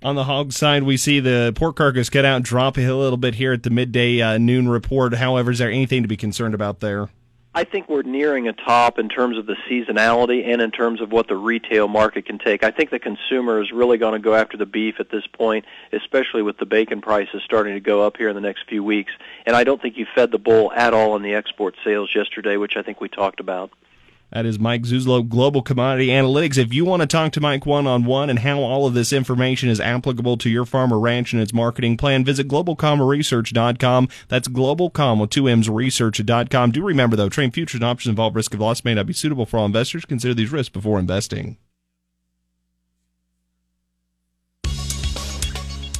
On 0.03 0.15
the 0.15 0.25
hog 0.25 0.53
side, 0.53 0.83
we 0.83 0.97
see 0.97 1.19
the 1.19 1.51
pork 1.55 1.77
carcass 1.77 2.09
cut 2.09 2.25
out 2.25 2.43
drop 2.43 2.77
a 2.77 2.91
little 2.91 3.17
bit 3.17 3.35
here 3.35 3.53
at 3.53 3.63
the 3.63 3.69
midday 3.69 4.21
uh, 4.21 4.37
noon 4.37 4.69
report. 4.69 5.15
However, 5.15 5.51
is 5.51 5.59
there 5.59 5.71
anything 5.71 6.03
to 6.03 6.07
be 6.07 6.17
concerned 6.17 6.53
about 6.53 6.79
there? 6.79 7.09
I 7.57 7.63
think 7.63 7.87
we're 7.87 8.01
nearing 8.01 8.49
a 8.49 8.53
top 8.53 8.99
in 8.99 9.07
terms 9.07 9.37
of 9.37 9.45
the 9.45 9.55
seasonality 9.69 10.45
and 10.45 10.61
in 10.61 10.71
terms 10.71 10.99
of 10.99 11.13
what 11.13 11.29
the 11.29 11.37
retail 11.37 11.87
market 11.87 12.25
can 12.25 12.37
take. 12.37 12.65
I 12.65 12.71
think 12.71 12.89
the 12.89 12.99
consumer 12.99 13.61
is 13.61 13.71
really 13.71 13.97
going 13.97 14.11
to 14.11 14.19
go 14.19 14.35
after 14.35 14.57
the 14.57 14.65
beef 14.65 14.95
at 14.99 15.09
this 15.09 15.25
point, 15.25 15.63
especially 15.93 16.41
with 16.41 16.57
the 16.57 16.65
bacon 16.65 16.99
prices 16.99 17.43
starting 17.45 17.73
to 17.73 17.79
go 17.79 18.05
up 18.05 18.17
here 18.17 18.27
in 18.27 18.35
the 18.35 18.41
next 18.41 18.67
few 18.67 18.83
weeks. 18.83 19.13
And 19.45 19.55
I 19.55 19.63
don't 19.63 19.81
think 19.81 19.95
you 19.95 20.05
fed 20.13 20.31
the 20.31 20.37
bull 20.37 20.69
at 20.73 20.93
all 20.93 21.15
in 21.15 21.21
the 21.21 21.33
export 21.33 21.75
sales 21.81 22.13
yesterday, 22.13 22.57
which 22.57 22.75
I 22.75 22.81
think 22.81 22.99
we 22.99 23.07
talked 23.07 23.39
about. 23.39 23.71
That 24.31 24.45
is 24.45 24.59
Mike 24.59 24.83
Zuzolo, 24.83 25.27
Global 25.27 25.61
Commodity 25.61 26.07
Analytics. 26.07 26.57
If 26.57 26.73
you 26.73 26.83
want 26.83 27.01
to 27.01 27.07
talk 27.07 27.31
to 27.33 27.41
Mike 27.41 27.65
one 27.65 27.87
on 27.87 28.05
one 28.05 28.29
and 28.29 28.39
how 28.39 28.59
all 28.59 28.85
of 28.85 28.93
this 28.93 29.13
information 29.13 29.69
is 29.69 29.79
applicable 29.79 30.37
to 30.37 30.49
your 30.49 30.65
farm 30.65 30.91
or 30.91 30.99
ranch 30.99 31.31
and 31.31 31.41
its 31.41 31.53
marketing 31.53 31.95
plan, 31.97 32.25
visit 32.25 32.47
globalcomresearch.com. 32.47 34.09
That's 34.27 34.47
globalcom 34.47 35.21
with 35.21 35.29
two 35.29 35.47
M's 35.47 35.69
research.com. 35.69 36.71
Do 36.71 36.83
remember 36.83 37.15
though, 37.15 37.29
trade 37.29 37.53
futures 37.53 37.79
and 37.79 37.85
options 37.85 38.09
involve 38.11 38.35
risk 38.35 38.53
of 38.53 38.59
loss 38.59 38.83
may 38.83 38.93
not 38.93 39.05
be 39.05 39.13
suitable 39.13 39.45
for 39.45 39.57
all 39.57 39.65
investors. 39.65 40.05
Consider 40.05 40.33
these 40.33 40.51
risks 40.51 40.69
before 40.69 40.99
investing. 40.99 41.57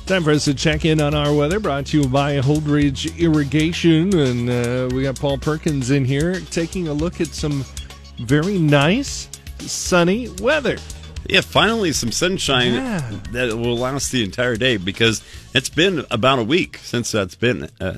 Time 0.05 0.23
for 0.23 0.29
us 0.29 0.45
to 0.45 0.53
check 0.53 0.85
in 0.85 1.01
on 1.01 1.15
our 1.15 1.33
weather, 1.33 1.59
brought 1.59 1.87
to 1.87 2.01
you 2.01 2.07
by 2.07 2.37
Holdrege 2.37 3.17
Irrigation. 3.17 4.15
And 4.15 4.47
uh, 4.47 4.95
we 4.95 5.01
got 5.01 5.19
Paul 5.19 5.39
Perkins 5.39 5.89
in 5.89 6.05
here 6.05 6.41
taking 6.51 6.87
a 6.87 6.93
look 6.93 7.19
at 7.19 7.29
some 7.29 7.65
very 8.17 8.57
nice, 8.57 9.29
sunny 9.59 10.29
weather. 10.41 10.77
Yeah, 11.27 11.41
finally 11.41 11.91
some 11.91 12.11
sunshine 12.11 12.73
yeah. 12.73 13.11
that 13.31 13.57
will 13.57 13.77
last 13.77 14.11
the 14.11 14.23
entire 14.23 14.55
day 14.55 14.77
because 14.77 15.23
it's 15.55 15.69
been 15.69 16.05
about 16.11 16.37
a 16.37 16.43
week 16.43 16.77
since 16.77 17.11
that's 17.11 17.33
been 17.33 17.69
uh, 17.81 17.97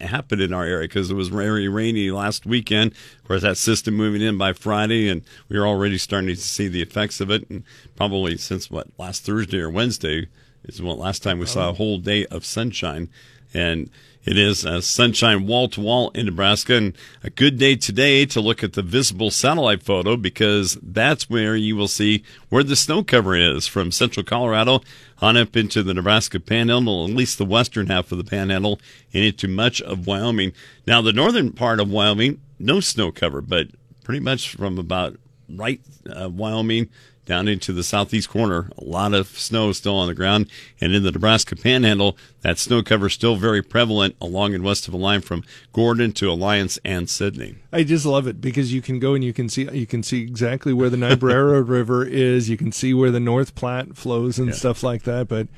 happened 0.00 0.42
in 0.42 0.52
our 0.52 0.64
area 0.64 0.86
because 0.86 1.10
it 1.10 1.14
was 1.14 1.28
very 1.28 1.68
rainy 1.68 2.10
last 2.10 2.44
weekend. 2.44 2.92
Of 2.92 3.28
course, 3.28 3.42
that 3.42 3.56
system 3.56 3.94
moving 3.94 4.20
in 4.20 4.36
by 4.36 4.52
Friday, 4.52 5.08
and 5.08 5.22
we 5.48 5.56
are 5.56 5.66
already 5.66 5.96
starting 5.96 6.28
to 6.28 6.36
see 6.36 6.68
the 6.68 6.82
effects 6.82 7.20
of 7.20 7.30
it. 7.30 7.48
And 7.48 7.64
probably 7.96 8.36
since 8.36 8.70
what 8.70 8.88
last 8.98 9.24
Thursday 9.24 9.60
or 9.60 9.70
Wednesday 9.70 10.28
is 10.64 10.82
what 10.82 10.98
last 10.98 11.22
time 11.22 11.38
we 11.38 11.46
saw 11.46 11.70
a 11.70 11.74
whole 11.74 11.98
day 11.98 12.26
of 12.26 12.44
sunshine, 12.44 13.08
and 13.54 13.88
it 14.24 14.38
is 14.38 14.64
uh, 14.64 14.80
sunshine 14.80 15.46
wall 15.46 15.68
to 15.68 15.80
wall 15.80 16.10
in 16.10 16.26
Nebraska, 16.26 16.74
and 16.74 16.96
a 17.22 17.30
good 17.30 17.58
day 17.58 17.76
today 17.76 18.24
to 18.26 18.40
look 18.40 18.64
at 18.64 18.72
the 18.72 18.82
visible 18.82 19.30
satellite 19.30 19.82
photo 19.82 20.16
because 20.16 20.78
that's 20.82 21.28
where 21.28 21.54
you 21.54 21.76
will 21.76 21.88
see 21.88 22.24
where 22.48 22.64
the 22.64 22.76
snow 22.76 23.04
cover 23.04 23.36
is 23.36 23.66
from 23.66 23.90
central 23.90 24.24
Colorado 24.24 24.80
on 25.20 25.36
up 25.36 25.56
into 25.56 25.82
the 25.82 25.94
Nebraska 25.94 26.40
Panhandle, 26.40 27.04
at 27.04 27.10
least 27.10 27.38
the 27.38 27.44
western 27.44 27.88
half 27.88 28.10
of 28.12 28.18
the 28.18 28.24
Panhandle, 28.24 28.80
and 29.12 29.24
into 29.24 29.46
much 29.46 29.82
of 29.82 30.06
Wyoming. 30.06 30.52
Now, 30.86 31.02
the 31.02 31.12
northern 31.12 31.52
part 31.52 31.80
of 31.80 31.90
Wyoming, 31.90 32.40
no 32.58 32.80
snow 32.80 33.12
cover, 33.12 33.40
but 33.40 33.68
pretty 34.04 34.20
much 34.20 34.54
from 34.54 34.78
about 34.78 35.16
right 35.48 35.80
uh, 36.08 36.28
Wyoming 36.28 36.88
down 37.24 37.48
into 37.48 37.72
the 37.72 37.82
southeast 37.82 38.28
corner. 38.28 38.70
A 38.78 38.84
lot 38.84 39.14
of 39.14 39.28
snow 39.28 39.72
still 39.72 39.96
on 39.96 40.08
the 40.08 40.14
ground. 40.14 40.48
And 40.80 40.94
in 40.94 41.02
the 41.02 41.12
Nebraska 41.12 41.56
panhandle, 41.56 42.16
that 42.42 42.58
snow 42.58 42.82
cover 42.82 43.08
still 43.08 43.36
very 43.36 43.62
prevalent 43.62 44.16
along 44.20 44.54
and 44.54 44.64
west 44.64 44.86
of 44.86 44.92
the 44.92 44.98
line 44.98 45.20
from 45.20 45.42
Gordon 45.72 46.12
to 46.12 46.30
Alliance 46.30 46.78
and 46.84 47.08
Sidney. 47.08 47.56
I 47.72 47.84
just 47.84 48.06
love 48.06 48.26
it 48.26 48.40
because 48.40 48.72
you 48.72 48.82
can 48.82 48.98
go 48.98 49.14
and 49.14 49.24
you 49.24 49.32
can 49.32 49.48
see 49.48 49.68
you 49.72 49.86
can 49.86 50.02
see 50.02 50.22
exactly 50.22 50.72
where 50.72 50.90
the 50.90 50.96
Niobrara 50.96 51.62
River 51.62 52.04
is. 52.04 52.48
You 52.48 52.56
can 52.56 52.72
see 52.72 52.94
where 52.94 53.10
the 53.10 53.20
North 53.20 53.54
Platte 53.54 53.96
flows 53.96 54.38
and 54.38 54.48
yeah. 54.48 54.54
stuff 54.54 54.82
like 54.82 55.04
that. 55.04 55.28
But 55.28 55.48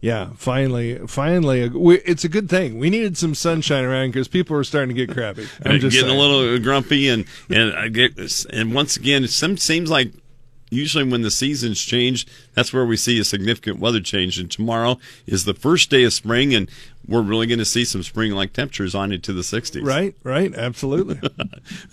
yeah, 0.00 0.30
finally, 0.36 0.98
finally, 1.06 1.68
we, 1.68 1.98
it's 2.00 2.24
a 2.24 2.28
good 2.28 2.50
thing. 2.50 2.78
We 2.78 2.90
needed 2.90 3.16
some 3.16 3.34
sunshine 3.34 3.84
around 3.84 4.10
because 4.10 4.28
people 4.28 4.54
were 4.54 4.64
starting 4.64 4.94
to 4.94 5.06
get 5.06 5.14
crappy. 5.14 5.48
I'm 5.64 5.80
just 5.80 5.94
getting 5.94 6.10
saying. 6.10 6.20
a 6.20 6.22
little 6.22 6.58
grumpy, 6.58 7.08
and 7.08 7.24
and 7.48 7.72
I 7.74 7.88
get 7.88 8.18
and 8.52 8.74
once 8.74 8.96
again, 8.96 9.24
it 9.24 9.30
seems 9.30 9.90
like 9.90 10.12
usually 10.70 11.04
when 11.04 11.22
the 11.22 11.30
seasons 11.30 11.80
change, 11.80 12.26
that's 12.54 12.72
where 12.72 12.86
we 12.86 12.96
see 12.96 13.18
a 13.18 13.24
significant 13.24 13.78
weather 13.78 14.00
change. 14.00 14.38
And 14.38 14.50
tomorrow 14.50 14.98
is 15.26 15.44
the 15.44 15.54
first 15.54 15.90
day 15.90 16.04
of 16.04 16.12
spring, 16.12 16.54
and 16.54 16.70
we're 17.08 17.22
really 17.22 17.46
going 17.46 17.58
to 17.58 17.64
see 17.64 17.84
some 17.84 18.02
spring 18.02 18.32
like 18.32 18.52
temperatures 18.52 18.94
on 18.94 19.12
into 19.12 19.32
the 19.32 19.42
60s. 19.42 19.84
Right, 19.84 20.14
right, 20.24 20.54
absolutely. 20.54 21.20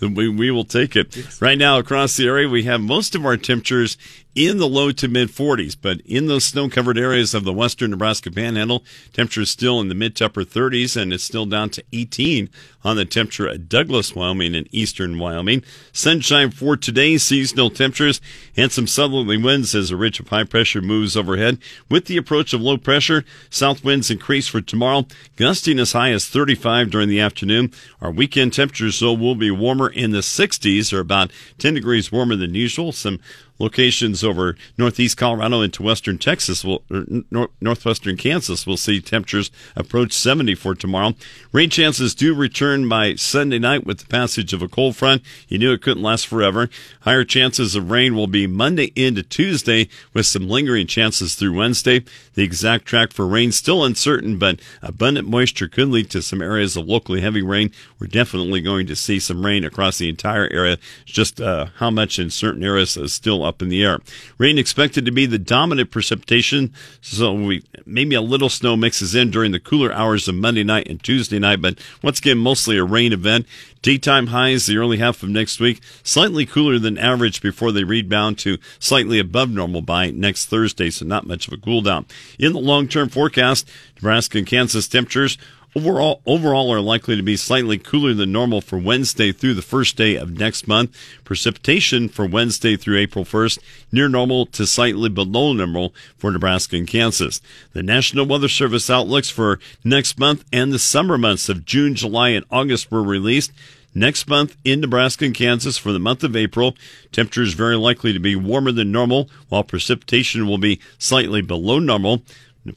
we, 0.00 0.28
we 0.28 0.50
will 0.50 0.64
take 0.64 0.96
it. 0.96 1.16
Yes. 1.16 1.40
Right 1.40 1.58
now, 1.58 1.78
across 1.78 2.16
the 2.16 2.26
area, 2.26 2.48
we 2.48 2.64
have 2.64 2.80
most 2.80 3.14
of 3.14 3.24
our 3.24 3.36
temperatures 3.36 3.96
in 4.34 4.58
the 4.58 4.68
low 4.68 4.90
to 4.90 5.08
mid 5.08 5.28
40s, 5.28 5.76
but 5.80 6.00
in 6.00 6.26
those 6.26 6.44
snow 6.44 6.68
covered 6.68 6.98
areas 6.98 7.34
of 7.34 7.44
the 7.44 7.52
western 7.52 7.90
Nebraska 7.90 8.30
panhandle, 8.30 8.84
temperatures 9.12 9.50
still 9.50 9.80
in 9.80 9.88
the 9.88 9.94
mid 9.94 10.16
to 10.16 10.26
upper 10.26 10.44
30s, 10.44 11.00
and 11.00 11.12
it's 11.12 11.24
still 11.24 11.46
down 11.46 11.70
to 11.70 11.84
18 11.92 12.50
on 12.82 12.96
the 12.96 13.04
temperature 13.04 13.48
at 13.48 13.68
Douglas, 13.68 14.14
Wyoming, 14.14 14.54
and 14.54 14.68
eastern 14.72 15.18
Wyoming. 15.18 15.62
Sunshine 15.92 16.50
for 16.50 16.76
today, 16.76 17.16
seasonal 17.16 17.70
temperatures, 17.70 18.20
and 18.56 18.72
some 18.72 18.86
southerly 18.86 19.36
winds 19.36 19.74
as 19.74 19.90
a 19.90 19.96
ridge 19.96 20.20
of 20.20 20.28
high 20.28 20.44
pressure 20.44 20.82
moves 20.82 21.16
overhead. 21.16 21.58
With 21.88 22.06
the 22.06 22.16
approach 22.16 22.52
of 22.52 22.60
low 22.60 22.76
pressure, 22.76 23.24
south 23.50 23.84
winds 23.84 24.10
increase 24.10 24.48
for 24.48 24.60
tomorrow, 24.60 25.02
gusting 25.36 25.78
as 25.78 25.92
high 25.92 26.10
as 26.10 26.26
35 26.26 26.90
during 26.90 27.08
the 27.08 27.20
afternoon. 27.20 27.72
Our 28.00 28.10
weekend 28.10 28.52
temperatures, 28.52 29.00
though, 29.00 29.12
will 29.12 29.34
be 29.34 29.50
warmer 29.50 29.88
in 29.88 30.10
the 30.10 30.18
60s, 30.18 30.92
or 30.92 31.00
about 31.00 31.30
10 31.58 31.74
degrees 31.74 32.12
warmer 32.12 32.36
than 32.36 32.54
usual. 32.54 32.92
Some 32.92 33.20
locations 33.58 34.24
over 34.24 34.56
northeast 34.76 35.16
Colorado 35.16 35.60
into 35.60 35.82
western 35.82 36.18
Texas 36.18 36.64
will 36.64 36.82
nor, 37.30 37.48
northwestern 37.60 38.16
Kansas 38.16 38.66
will 38.66 38.76
see 38.76 39.00
temperatures 39.00 39.50
approach 39.76 40.12
70 40.12 40.54
for 40.54 40.74
tomorrow. 40.74 41.14
Rain 41.52 41.70
chances 41.70 42.14
do 42.14 42.34
return 42.34 42.88
by 42.88 43.14
Sunday 43.14 43.58
night 43.58 43.86
with 43.86 43.98
the 43.98 44.06
passage 44.06 44.52
of 44.52 44.62
a 44.62 44.68
cold 44.68 44.96
front. 44.96 45.22
You 45.48 45.58
knew 45.58 45.72
it 45.72 45.82
couldn't 45.82 46.02
last 46.02 46.26
forever. 46.26 46.68
Higher 47.02 47.24
chances 47.24 47.74
of 47.74 47.90
rain 47.90 48.16
will 48.16 48.26
be 48.26 48.46
Monday 48.46 48.92
into 48.96 49.22
Tuesday 49.22 49.88
with 50.12 50.26
some 50.26 50.48
lingering 50.48 50.86
chances 50.86 51.34
through 51.34 51.56
Wednesday. 51.56 52.04
The 52.34 52.42
exact 52.42 52.86
track 52.86 53.12
for 53.12 53.26
rain 53.26 53.52
still 53.52 53.84
uncertain, 53.84 54.38
but 54.38 54.60
abundant 54.82 55.28
moisture 55.28 55.68
could 55.68 55.88
lead 55.88 56.10
to 56.10 56.22
some 56.22 56.42
areas 56.42 56.76
of 56.76 56.86
locally 56.86 57.20
heavy 57.20 57.42
rain. 57.42 57.70
We're 57.98 58.06
definitely 58.08 58.60
going 58.60 58.86
to 58.88 58.96
see 58.96 59.20
some 59.20 59.44
rain 59.44 59.64
across 59.64 59.98
the 59.98 60.08
entire 60.08 60.48
area. 60.52 60.78
Just 61.04 61.40
uh, 61.40 61.66
how 61.76 61.90
much 61.90 62.18
in 62.18 62.30
certain 62.30 62.64
areas 62.64 62.96
is 62.96 63.12
still 63.12 63.43
up 63.44 63.62
in 63.62 63.68
the 63.68 63.84
air. 63.84 64.00
Rain 64.38 64.58
expected 64.58 65.04
to 65.04 65.12
be 65.12 65.26
the 65.26 65.38
dominant 65.38 65.90
precipitation, 65.90 66.72
so 67.00 67.32
we 67.32 67.62
maybe 67.86 68.14
a 68.14 68.20
little 68.20 68.48
snow 68.48 68.76
mixes 68.76 69.14
in 69.14 69.30
during 69.30 69.52
the 69.52 69.60
cooler 69.60 69.92
hours 69.92 70.28
of 70.28 70.34
Monday 70.34 70.64
night 70.64 70.88
and 70.88 71.02
Tuesday 71.02 71.38
night, 71.38 71.60
but 71.60 71.78
once 72.02 72.18
again, 72.18 72.38
mostly 72.38 72.76
a 72.76 72.84
rain 72.84 73.12
event. 73.12 73.46
Daytime 73.82 74.28
highs 74.28 74.64
the 74.64 74.78
early 74.78 74.96
half 74.96 75.22
of 75.22 75.28
next 75.28 75.60
week, 75.60 75.82
slightly 76.02 76.46
cooler 76.46 76.78
than 76.78 76.96
average 76.96 77.42
before 77.42 77.70
they 77.70 77.84
rebound 77.84 78.38
to 78.38 78.56
slightly 78.78 79.18
above 79.18 79.50
normal 79.50 79.82
by 79.82 80.10
next 80.10 80.46
Thursday, 80.46 80.88
so 80.88 81.04
not 81.04 81.26
much 81.26 81.46
of 81.46 81.52
a 81.52 81.58
cool 81.58 81.82
down. 81.82 82.06
In 82.38 82.54
the 82.54 82.60
long 82.60 82.88
term 82.88 83.10
forecast, 83.10 83.68
Nebraska 83.96 84.38
and 84.38 84.46
Kansas 84.46 84.88
temperatures 84.88 85.36
Overall, 85.76 86.22
overall 86.24 86.72
are 86.72 86.80
likely 86.80 87.16
to 87.16 87.22
be 87.22 87.36
slightly 87.36 87.78
cooler 87.78 88.14
than 88.14 88.30
normal 88.30 88.60
for 88.60 88.78
Wednesday 88.78 89.32
through 89.32 89.54
the 89.54 89.62
first 89.62 89.96
day 89.96 90.14
of 90.14 90.38
next 90.38 90.68
month. 90.68 90.96
Precipitation 91.24 92.08
for 92.08 92.24
Wednesday 92.24 92.76
through 92.76 92.98
April 92.98 93.24
1st, 93.24 93.58
near 93.90 94.08
normal 94.08 94.46
to 94.46 94.66
slightly 94.66 95.08
below 95.08 95.52
normal 95.52 95.92
for 96.16 96.30
Nebraska 96.30 96.76
and 96.76 96.86
Kansas. 96.86 97.40
The 97.72 97.82
National 97.82 98.24
Weather 98.24 98.48
Service 98.48 98.88
outlooks 98.88 99.30
for 99.30 99.58
next 99.82 100.16
month 100.16 100.44
and 100.52 100.72
the 100.72 100.78
summer 100.78 101.18
months 101.18 101.48
of 101.48 101.64
June, 101.64 101.96
July, 101.96 102.28
and 102.28 102.44
August 102.52 102.92
were 102.92 103.02
released. 103.02 103.50
Next 103.96 104.28
month 104.28 104.56
in 104.64 104.80
Nebraska 104.80 105.24
and 105.24 105.34
Kansas 105.34 105.76
for 105.76 105.92
the 105.92 105.98
month 105.98 106.22
of 106.22 106.36
April, 106.36 106.76
temperatures 107.10 107.54
very 107.54 107.76
likely 107.76 108.12
to 108.12 108.20
be 108.20 108.36
warmer 108.36 108.70
than 108.70 108.92
normal, 108.92 109.28
while 109.48 109.64
precipitation 109.64 110.46
will 110.46 110.58
be 110.58 110.80
slightly 110.98 111.42
below 111.42 111.80
normal. 111.80 112.22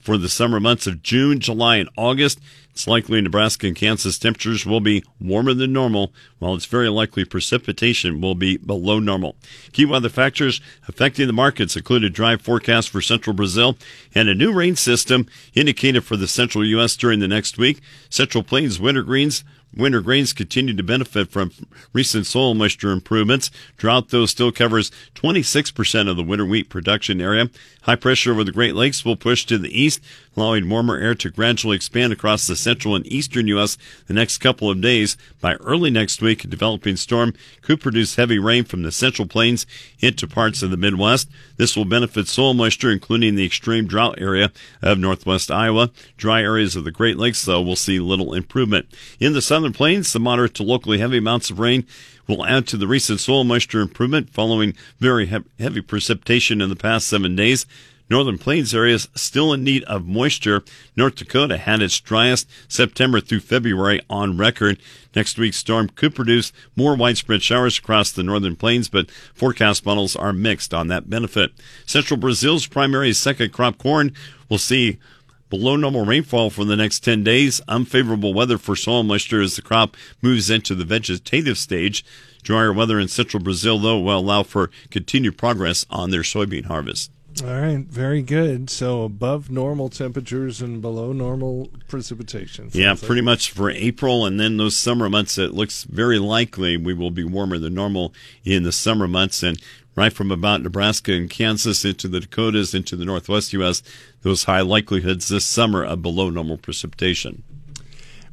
For 0.02 0.18
the 0.18 0.28
summer 0.28 0.60
months 0.60 0.86
of 0.86 1.02
June, 1.02 1.40
July, 1.40 1.78
and 1.78 1.90
August, 1.96 2.42
it's 2.78 2.86
likely 2.86 3.20
Nebraska 3.20 3.66
and 3.66 3.76
Kansas 3.76 4.20
temperatures 4.20 4.64
will 4.64 4.82
be 4.82 5.04
warmer 5.20 5.56
than 5.56 5.74
normal, 5.74 6.14
while 6.38 6.54
it's 6.54 6.68
very 6.68 6.90
likely 6.90 7.26
precipitation 7.26 8.22
will 8.22 8.36
be 8.36 8.56
below 8.58 9.00
normal. 9.00 9.36
Key 9.72 9.86
weather 9.86 10.10
factors 10.10 10.62
affecting 10.88 11.26
the 11.26 11.34
markets 11.34 11.76
include 11.76 12.04
a 12.04 12.10
dry 12.12 12.38
forecast 12.38 12.90
for 12.90 13.02
central 13.02 13.36
Brazil 13.36 13.80
and 14.14 14.30
a 14.30 14.36
new 14.36 14.54
rain 14.54 14.76
system 14.76 15.26
indicated 15.56 16.04
for 16.04 16.16
the 16.18 16.28
central 16.28 16.64
U.S. 16.64 16.96
during 16.96 17.20
the 17.20 17.28
next 17.28 17.58
week. 17.58 17.82
Central 18.12 18.44
Plains 18.44 18.80
winter 18.80 19.02
greens 19.02 19.44
Winter 19.78 20.02
grains 20.02 20.34
continue 20.34 20.76
to 20.76 20.84
benefit 20.84 21.30
from 21.30 21.52
recent 21.94 22.26
soil 22.26 22.56
moisture 22.56 22.92
improvements. 22.92 23.52
Drought, 23.78 24.10
though, 24.10 24.26
still 24.26 24.52
covers 24.52 24.92
26% 25.16 26.10
of 26.10 26.18
the 26.18 26.24
winter 26.24 26.46
wheat 26.46 26.70
production 26.70 27.22
area. 27.22 27.50
High 27.84 27.96
pressure 27.96 28.32
over 28.32 28.44
the 28.44 28.52
Great 28.52 28.76
Lakes 28.76 29.06
will 29.06 29.16
push 29.16 29.46
to 29.46 29.58
the 29.58 29.80
east, 29.80 30.02
allowing 30.36 30.70
warmer 30.70 30.98
air 30.98 31.16
to 31.16 31.30
gradually 31.30 31.78
expand 31.78 32.12
across 32.12 32.46
the 32.46 32.56
central 32.56 32.96
and 32.96 33.08
eastern 33.08 33.48
U.S. 33.48 33.78
the 34.08 34.14
next 34.14 34.40
couple 34.40 34.70
of 34.70 34.82
days. 34.82 35.16
By 35.40 35.54
early 35.56 35.90
next 35.90 36.22
week, 36.22 36.44
a 36.44 36.48
developing 36.48 36.98
storm 36.98 37.34
could 37.62 37.80
produce 37.80 38.16
heavy 38.16 38.40
rain 38.40 38.66
from 38.66 38.82
the 38.82 38.92
central 38.92 39.28
plains 39.28 39.66
into 40.00 40.28
parts 40.28 40.62
of 40.62 40.70
the 40.70 40.76
Midwest. 40.76 41.30
This 41.56 41.78
will 41.78 41.86
benefit 41.86 42.28
soil 42.28 42.54
moisture, 42.54 42.92
including 42.92 43.36
the 43.36 43.46
extreme 43.46 43.88
drought 43.88 44.20
area 44.20 44.52
of 44.82 45.00
northwest 45.00 45.50
Iowa. 45.50 45.92
Dry 46.18 46.42
areas 46.42 46.76
of 46.76 46.84
the 46.84 46.92
Great 46.92 47.18
Lakes, 47.18 47.46
though, 47.46 47.62
will 47.62 47.78
see 47.78 48.00
little 48.00 48.34
improvement. 48.34 48.88
In 49.20 49.34
the 49.34 49.42
southern 49.42 49.67
plains, 49.74 50.12
the 50.14 50.20
moderate 50.20 50.54
to 50.56 50.64
locally 50.64 51.00
heavy 51.00 51.18
amounts 51.18 51.50
of 51.50 51.60
rain 51.60 51.86
will 52.28 52.46
add 52.46 52.68
to 52.68 52.78
the 52.78 52.88
recent 52.88 53.20
soil 53.20 53.44
moisture 53.44 53.82
improvement 53.82 54.30
following 54.30 54.74
very 55.00 55.26
heavy 55.60 55.82
precipitation 55.82 56.62
in 56.62 56.70
the 56.70 56.76
past 56.76 57.08
seven 57.08 57.36
days. 57.36 57.66
Northern 58.10 58.38
Plains 58.38 58.74
areas 58.74 59.10
still 59.16 59.52
in 59.52 59.64
need 59.64 59.84
of 59.84 60.06
moisture. 60.06 60.64
North 60.96 61.16
Dakota 61.16 61.58
had 61.58 61.82
its 61.82 62.00
driest 62.00 62.50
September 62.68 63.20
through 63.20 63.42
February 63.42 64.02
on 64.10 64.38
record. 64.38 64.80
Next 65.16 65.38
week's 65.38 65.58
storm 65.58 65.90
could 65.90 66.16
produce 66.16 66.54
more 66.76 66.96
widespread 66.96 67.44
showers 67.44 67.78
across 67.78 68.12
the 68.12 68.24
northern 68.24 68.56
plains, 68.56 68.88
but 68.88 69.12
forecast 69.34 69.86
models 69.86 70.16
are 70.16 70.32
mixed 70.32 70.74
on 70.74 70.88
that 70.88 71.10
benefit. 71.10 71.52
Central 71.86 72.18
Brazil's 72.18 72.68
primary 72.68 73.12
second 73.14 73.52
crop 73.52 73.78
corn 73.78 74.14
will 74.48 74.58
see 74.58 75.00
below 75.50 75.76
normal 75.76 76.06
rainfall 76.06 76.50
for 76.50 76.66
the 76.66 76.76
next 76.76 77.04
10 77.04 77.24
days, 77.24 77.62
unfavorable 77.68 78.34
weather 78.34 78.58
for 78.58 78.76
soil 78.76 79.04
moisture 79.04 79.42
as 79.42 79.56
the 79.56 79.62
crop 79.62 79.96
moves 80.22 80.50
into 80.50 80.76
the 80.76 80.86
vegetative 80.86 81.58
stage. 81.58 82.04
Drier 82.44 82.72
weather 82.72 83.00
in 83.00 83.08
central 83.08 83.44
Brazil, 83.44 83.80
though, 83.80 84.00
will 84.00 84.20
allow 84.20 84.44
for 84.44 84.70
continued 84.90 85.38
progress 85.38 85.86
on 85.90 86.12
their 86.12 86.22
soybean 86.22 86.66
harvest. 86.66 87.12
All 87.44 87.50
right, 87.50 87.86
very 87.86 88.22
good. 88.22 88.70
So 88.70 89.04
above 89.04 89.52
normal 89.52 89.90
temperatures 89.90 90.62
and 90.62 90.82
below 90.82 91.14
normal 91.14 91.70
precipitation. 91.88 92.70
Yeah, 92.74 92.96
pretty 92.96 93.22
much 93.22 93.52
for 93.52 93.70
April 93.70 94.26
and 94.26 94.40
then 94.40 94.58
those 94.58 94.76
summer 94.76 95.10
months, 95.10 95.38
it 95.38 95.54
looks 95.54 95.84
very 95.84 96.20
likely 96.20 96.78
we 96.78 96.94
will 96.94 97.12
be 97.12 97.24
warmer 97.24 97.60
than 97.60 97.76
normal 97.76 98.14
in 98.44 98.64
the 98.64 98.72
summer 98.72 99.08
months. 99.08 99.44
And 99.44 99.62
right 99.98 100.14
from 100.14 100.32
about 100.32 100.62
Nebraska 100.62 101.12
and 101.12 101.30
Kansas 101.30 101.84
into 101.84 102.08
the 102.08 102.22
Dakotas 102.22 102.74
into 102.74 102.96
the 102.96 103.04
northwest 103.04 103.52
U.S., 103.54 103.84
those 104.22 104.46
high 104.46 104.62
likelihoods 104.62 105.28
this 105.28 105.46
summer 105.46 105.84
of 105.84 106.02
below 106.02 106.30
normal 106.30 106.58
precipitation. 106.58 107.44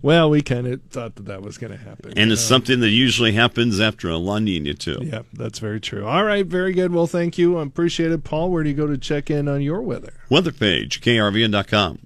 Well, 0.02 0.28
we 0.28 0.42
kind 0.42 0.66
of 0.66 0.82
thought 0.90 1.14
that 1.14 1.24
that 1.24 1.40
was 1.40 1.56
going 1.56 1.72
to 1.72 1.78
happen. 1.78 2.12
And 2.18 2.30
it's 2.30 2.42
uh, 2.42 2.48
something 2.48 2.80
that 2.80 2.90
usually 2.90 3.32
happens 3.32 3.80
after 3.80 4.10
a 4.10 4.18
La 4.18 4.38
Nina, 4.38 4.74
too. 4.74 4.98
Yeah, 5.00 5.22
that's 5.32 5.58
very 5.58 5.80
true. 5.80 6.06
All 6.06 6.24
right, 6.24 6.44
very 6.44 6.74
good. 6.74 6.92
Well, 6.92 7.06
thank 7.06 7.38
you. 7.38 7.56
I 7.56 7.62
appreciate 7.62 8.12
it. 8.12 8.22
Paul, 8.22 8.50
where 8.50 8.62
do 8.62 8.68
you 8.68 8.76
go 8.76 8.86
to 8.86 8.98
check 8.98 9.30
in 9.30 9.48
on 9.48 9.62
your 9.62 9.80
weather? 9.80 10.12
Weather 10.28 10.52
page, 10.52 11.00
krvn.com. 11.00 12.00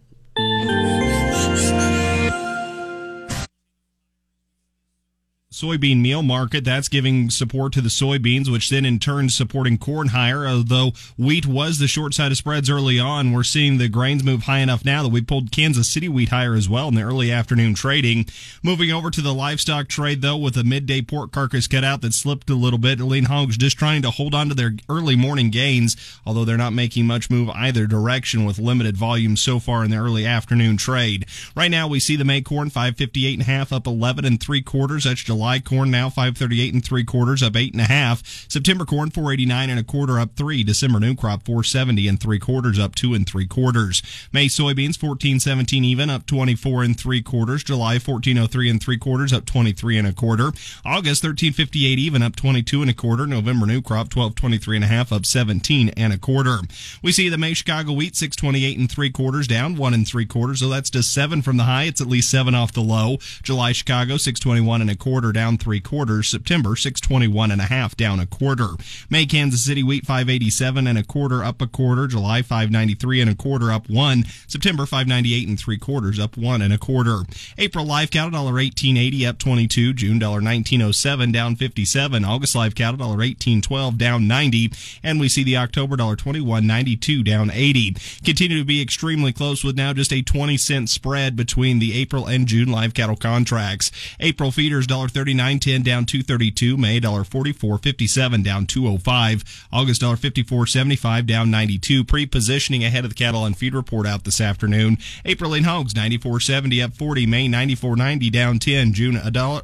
soybean 5.59 6.01
meal 6.01 6.23
market. 6.23 6.65
That's 6.65 6.89
giving 6.89 7.31
support 7.31 7.73
to 7.73 7.81
the 7.81 7.89
soybeans, 7.89 8.51
which 8.51 8.71
then 8.71 8.85
in 8.85 8.99
turn 8.99 9.29
supporting 9.29 9.77
corn 9.77 10.09
higher. 10.09 10.47
Although 10.47 10.93
wheat 11.17 11.47
was 11.47 11.79
the 11.79 11.89
short 11.89 12.15
side 12.15 12.31
of 12.31 12.39
spreads 12.39 12.71
early 12.71 13.01
on, 13.01 13.33
we're 13.33 13.43
seeing 13.43 13.79
the 13.79 13.89
grains 13.89 14.23
move 14.23 14.45
high 14.45 14.59
enough 14.59 14.85
now 14.85 15.03
that 15.03 15.09
we 15.09 15.21
pulled 15.21 15.51
Kansas 15.51 15.89
City 15.89 16.09
wheat 16.09 16.29
higher 16.29 16.55
as 16.55 16.69
well 16.69 16.89
in 16.89 16.95
the 16.95 17.03
early 17.03 17.33
afternoon 17.33 17.75
trading. 17.75 18.27
Moving 18.63 18.93
over 18.93 19.11
to 19.11 19.21
the 19.21 19.35
livestock 19.35 19.89
trade 19.89 20.23
though, 20.23 20.37
with 20.37 20.57
a 20.57 20.65
midday 20.65 21.03
pork 21.03 21.33
carcass 21.33 21.67
cutout 21.67 22.03
that 22.03 22.15
slipped 22.15 22.49
a 22.51 22.55
little 22.55 22.79
bit. 22.79 23.01
Lean 23.01 23.25
hogs 23.25 23.57
just 23.57 23.79
trying 23.79 24.03
to 24.03 24.11
hold 24.11 24.35
on 24.35 24.49
to 24.49 24.55
their 24.55 24.75
early 24.89 25.17
morning 25.17 25.51
gains, 25.51 25.97
although 26.25 26.45
they're 26.45 26.57
not 26.57 26.73
making 26.73 27.07
much 27.07 27.31
move 27.31 27.51
either 27.51 27.87
direction 27.87 28.45
with 28.45 28.59
limited 28.59 28.97
volume 28.97 29.37
so 29.37 29.59
far 29.59 29.85
in 29.85 29.91
the 29.91 29.97
early 29.97 30.25
afternoon 30.25 30.77
trade. 30.77 31.27
Right 31.57 31.71
now 31.71 31.89
we 31.89 31.99
see 31.99 32.17
the 32.17 32.25
May 32.25 32.43
corn 32.43 32.71
558 32.71 33.33
and 33.33 33.43
a 33.43 33.45
half 33.45 33.73
up 33.73 33.87
11 33.87 34.25
and 34.25 34.41
three 34.41 34.63
quarters. 34.63 35.05
That's 35.05 35.23
July 35.23 35.48
July 35.49 35.61
corn 35.61 35.91
now 35.91 36.11
538 36.11 36.75
and 36.75 36.85
three 36.85 37.05
quarters 37.05 37.43
up 37.43 37.57
eight 37.57 37.73
and 37.73 37.81
a 37.81 37.87
half. 37.87 38.23
September 38.51 38.85
corn 38.85 39.11
489 39.11 39.71
and 39.71 39.81
a 39.81 39.83
quarter 39.83 40.21
up 40.21 40.37
three. 40.37 40.63
December 40.63 41.01
new 41.01 41.15
crop 41.15 41.43
470 41.47 42.07
and 42.07 42.21
three 42.21 42.39
quarters 42.39 42.79
up 42.79 42.95
two 42.95 43.15
and 43.15 43.27
three 43.27 43.47
quarters. 43.47 44.03
May 44.31 44.49
soybeans 44.49 45.03
1417 45.03 45.85
even 45.85 46.11
up 46.11 46.27
24 46.27 46.83
and 46.83 47.01
three 47.01 47.23
quarters. 47.23 47.65
July 47.65 47.95
1403 47.95 48.69
and 48.69 48.83
three 48.83 48.99
quarters 48.99 49.33
up 49.33 49.47
23 49.47 49.97
and 49.97 50.07
a 50.07 50.13
quarter. 50.13 50.49
August 50.85 51.25
1358 51.25 51.99
even 51.99 52.23
up 52.23 52.37
22 52.37 52.83
and 52.83 52.91
a 52.91 52.95
quarter. 52.95 53.27
November 53.27 53.65
new 53.65 53.81
crop 53.81 54.15
1223 54.15 54.77
and 54.77 54.85
a 54.85 54.89
half 54.89 55.11
up 55.11 55.25
17 55.25 55.89
and 55.97 56.13
a 56.13 56.19
quarter. 56.19 56.59
We 57.03 57.11
see 57.11 57.31
the 57.31 57.39
May 57.39 57.55
Chicago 57.55 57.95
wheat 57.95 58.17
628 58.17 58.79
and 58.79 58.91
three 58.91 59.09
quarters 59.09 59.49
down 59.49 59.77
one 59.77 59.95
and 59.95 60.07
three 60.07 60.27
quarters. 60.27 60.61
So 60.61 60.69
that's 60.69 60.91
just 60.91 61.11
seven 61.11 61.41
from 61.41 61.57
the 61.57 61.65
high. 61.65 61.85
It's 61.85 62.03
at 62.03 62.07
least 62.07 62.31
seven 62.31 62.55
off 62.55 62.75
the 62.75 62.83
low. 62.83 63.17
July 63.43 63.73
Chicago 63.73 64.19
621 64.19 64.83
and 64.83 64.91
a 64.91 64.95
quarter 64.95 65.33
down 65.39 65.57
three 65.57 65.79
quarters. 65.79 66.27
September, 66.27 66.75
621 66.75 67.53
and 67.53 67.61
a 67.61 67.67
half, 67.67 67.97
down 67.97 68.19
a 68.19 68.27
quarter. 68.27 68.71
May, 69.09 69.25
Kansas 69.25 69.65
City 69.65 69.85
wheat, 69.85 70.05
587 70.05 70.89
and 70.89 70.99
a 70.99 71.05
quarter, 71.05 71.45
up 71.45 71.63
a 71.63 71.69
quarter. 71.69 72.09
July, 72.09 72.43
593 72.43 73.21
and 73.21 73.31
a 73.31 73.37
quarter, 73.37 73.71
up 73.71 73.89
one. 73.89 74.25
September, 74.49 74.85
598 74.85 75.47
and 75.47 75.57
three 75.57 75.79
quarters, 75.79 76.19
up 76.19 76.37
one 76.37 76.61
and 76.61 76.75
a 76.75 76.79
quarter. 76.79 77.21
April 77.57 77.85
live 77.85 78.11
cattle, 78.11 78.33
dollar 78.33 78.55
1880, 78.55 79.27
up 79.27 79.39
22. 79.39 79.93
June, 79.93 80.19
dollar 80.19 80.43
1907, 80.43 81.31
down 81.31 81.55
57. 81.55 82.25
August 82.25 82.57
live 82.57 82.75
cattle, 82.75 82.97
dollar 82.97 83.19
1812, 83.19 83.97
down 83.97 84.27
90. 84.27 84.73
And 85.05 85.21
we 85.21 85.29
see 85.29 85.45
the 85.45 85.57
October, 85.57 85.95
dollar 85.95 86.17
2192, 86.17 87.23
down 87.23 87.53
80. 87.53 87.95
Continue 88.25 88.59
to 88.59 88.65
be 88.65 88.83
extremely 88.83 89.33
close 89.33 89.63
with 89.63 89.77
now 89.77 89.93
just 89.93 90.13
a 90.13 90.21
20 90.21 90.57
cent 90.57 90.89
spread 90.91 91.37
between 91.37 91.79
the 91.79 91.95
April 91.95 92.27
and 92.27 92.49
June 92.49 92.73
live 92.73 92.93
cattle 92.93 93.15
contracts. 93.15 93.93
April 94.19 94.51
feeders, 94.51 94.89
dollar 94.89 95.07
30 95.07 95.28
$139.10 95.35 95.85
down 95.85 96.05
232. 96.05 96.77
May 96.77 97.01
$144.57 97.01 98.45
down 98.45 98.67
205. 98.67 99.69
August 99.73 100.03
$54.75 100.17 101.27
down 101.27 101.51
92. 101.51 102.05
Pre-positioning 102.05 102.85
ahead 102.85 103.05
of 103.05 103.11
the 103.11 103.15
cattle 103.15 103.45
and 103.45 103.57
feed 103.57 103.75
report 103.75 104.07
out 104.07 104.25
this 104.25 104.41
afternoon. 104.41 104.99
April 105.25 105.55
in 105.55 105.65
hogs 105.65 105.95
94.70 105.95 106.85
up 106.85 106.95
40. 106.95 107.27
May 107.27 107.49
94.90 107.49 108.33
down 108.33 108.59
10. 108.59 108.93
June 108.93 109.17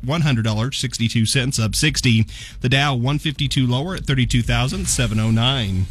$100.62 0.02 1.64
up 1.64 1.74
60. 1.74 2.26
The 2.60 2.68
Dow 2.68 2.94
152 2.94 3.66
lower 3.66 3.94
at 3.96 4.06
32,709. 4.06 5.86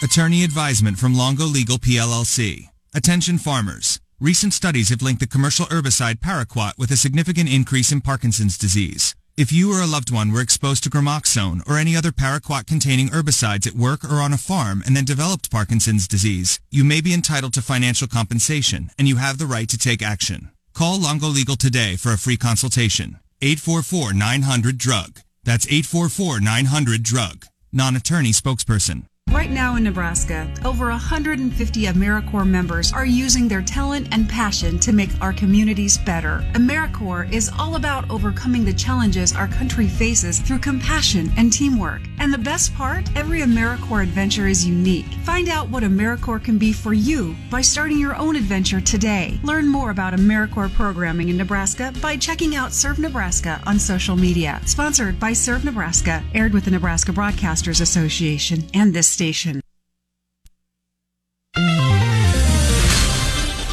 Attorney 0.00 0.44
advisement 0.44 0.96
from 0.98 1.14
Longo 1.14 1.44
Legal 1.44 1.78
PLLC. 1.78 2.68
Attention 2.94 3.36
farmers. 3.36 4.00
Recent 4.20 4.52
studies 4.52 4.88
have 4.88 5.00
linked 5.00 5.20
the 5.20 5.28
commercial 5.28 5.66
herbicide 5.66 6.16
Paraquat 6.16 6.76
with 6.76 6.90
a 6.90 6.96
significant 6.96 7.48
increase 7.48 7.92
in 7.92 8.00
Parkinson's 8.00 8.58
disease. 8.58 9.14
If 9.36 9.52
you 9.52 9.72
or 9.72 9.80
a 9.80 9.86
loved 9.86 10.10
one 10.10 10.32
were 10.32 10.40
exposed 10.40 10.82
to 10.82 10.90
Gramoxone 10.90 11.62
or 11.68 11.78
any 11.78 11.94
other 11.94 12.10
paraquat-containing 12.10 13.10
herbicides 13.10 13.68
at 13.68 13.74
work 13.74 14.02
or 14.02 14.16
on 14.16 14.32
a 14.32 14.36
farm 14.36 14.82
and 14.84 14.96
then 14.96 15.04
developed 15.04 15.52
Parkinson's 15.52 16.08
disease, 16.08 16.58
you 16.68 16.82
may 16.82 17.00
be 17.00 17.14
entitled 17.14 17.54
to 17.54 17.62
financial 17.62 18.08
compensation 18.08 18.90
and 18.98 19.06
you 19.06 19.18
have 19.18 19.38
the 19.38 19.46
right 19.46 19.68
to 19.68 19.78
take 19.78 20.02
action. 20.02 20.50
Call 20.74 20.98
Longo 20.98 21.28
Legal 21.28 21.54
today 21.54 21.94
for 21.94 22.12
a 22.12 22.18
free 22.18 22.36
consultation. 22.36 23.20
844-900-DRUG. 23.40 25.22
That's 25.44 25.66
844-900-DRUG. 25.66 27.44
Non-attorney 27.72 28.32
spokesperson. 28.32 29.04
Right 29.38 29.52
now 29.52 29.76
in 29.76 29.84
Nebraska, 29.84 30.52
over 30.64 30.88
150 30.88 31.84
AmeriCorps 31.84 32.44
members 32.44 32.92
are 32.92 33.06
using 33.06 33.46
their 33.46 33.62
talent 33.62 34.08
and 34.10 34.28
passion 34.28 34.80
to 34.80 34.92
make 34.92 35.10
our 35.20 35.32
communities 35.32 35.96
better. 35.96 36.44
AmeriCorps 36.54 37.32
is 37.32 37.48
all 37.56 37.76
about 37.76 38.10
overcoming 38.10 38.64
the 38.64 38.72
challenges 38.72 39.36
our 39.36 39.46
country 39.46 39.86
faces 39.86 40.40
through 40.40 40.58
compassion 40.58 41.30
and 41.36 41.52
teamwork. 41.52 42.02
And 42.18 42.34
the 42.34 42.38
best 42.38 42.74
part? 42.74 43.08
Every 43.14 43.42
AmeriCorps 43.42 44.02
adventure 44.02 44.48
is 44.48 44.66
unique. 44.66 45.06
Find 45.22 45.48
out 45.48 45.68
what 45.68 45.84
AmeriCorps 45.84 46.42
can 46.42 46.58
be 46.58 46.72
for 46.72 46.92
you 46.92 47.36
by 47.48 47.60
starting 47.60 48.00
your 48.00 48.16
own 48.16 48.34
adventure 48.34 48.80
today. 48.80 49.38
Learn 49.44 49.68
more 49.68 49.92
about 49.92 50.14
AmeriCorps 50.14 50.74
programming 50.74 51.28
in 51.28 51.36
Nebraska 51.36 51.92
by 52.02 52.16
checking 52.16 52.56
out 52.56 52.72
Serve 52.72 52.98
Nebraska 52.98 53.62
on 53.68 53.78
social 53.78 54.16
media. 54.16 54.60
Sponsored 54.66 55.20
by 55.20 55.32
Serve 55.32 55.64
Nebraska, 55.64 56.24
aired 56.34 56.52
with 56.52 56.64
the 56.64 56.72
Nebraska 56.72 57.12
Broadcasters 57.12 57.80
Association 57.80 58.64
and 58.74 58.92
this 58.92 59.06
station. 59.06 59.27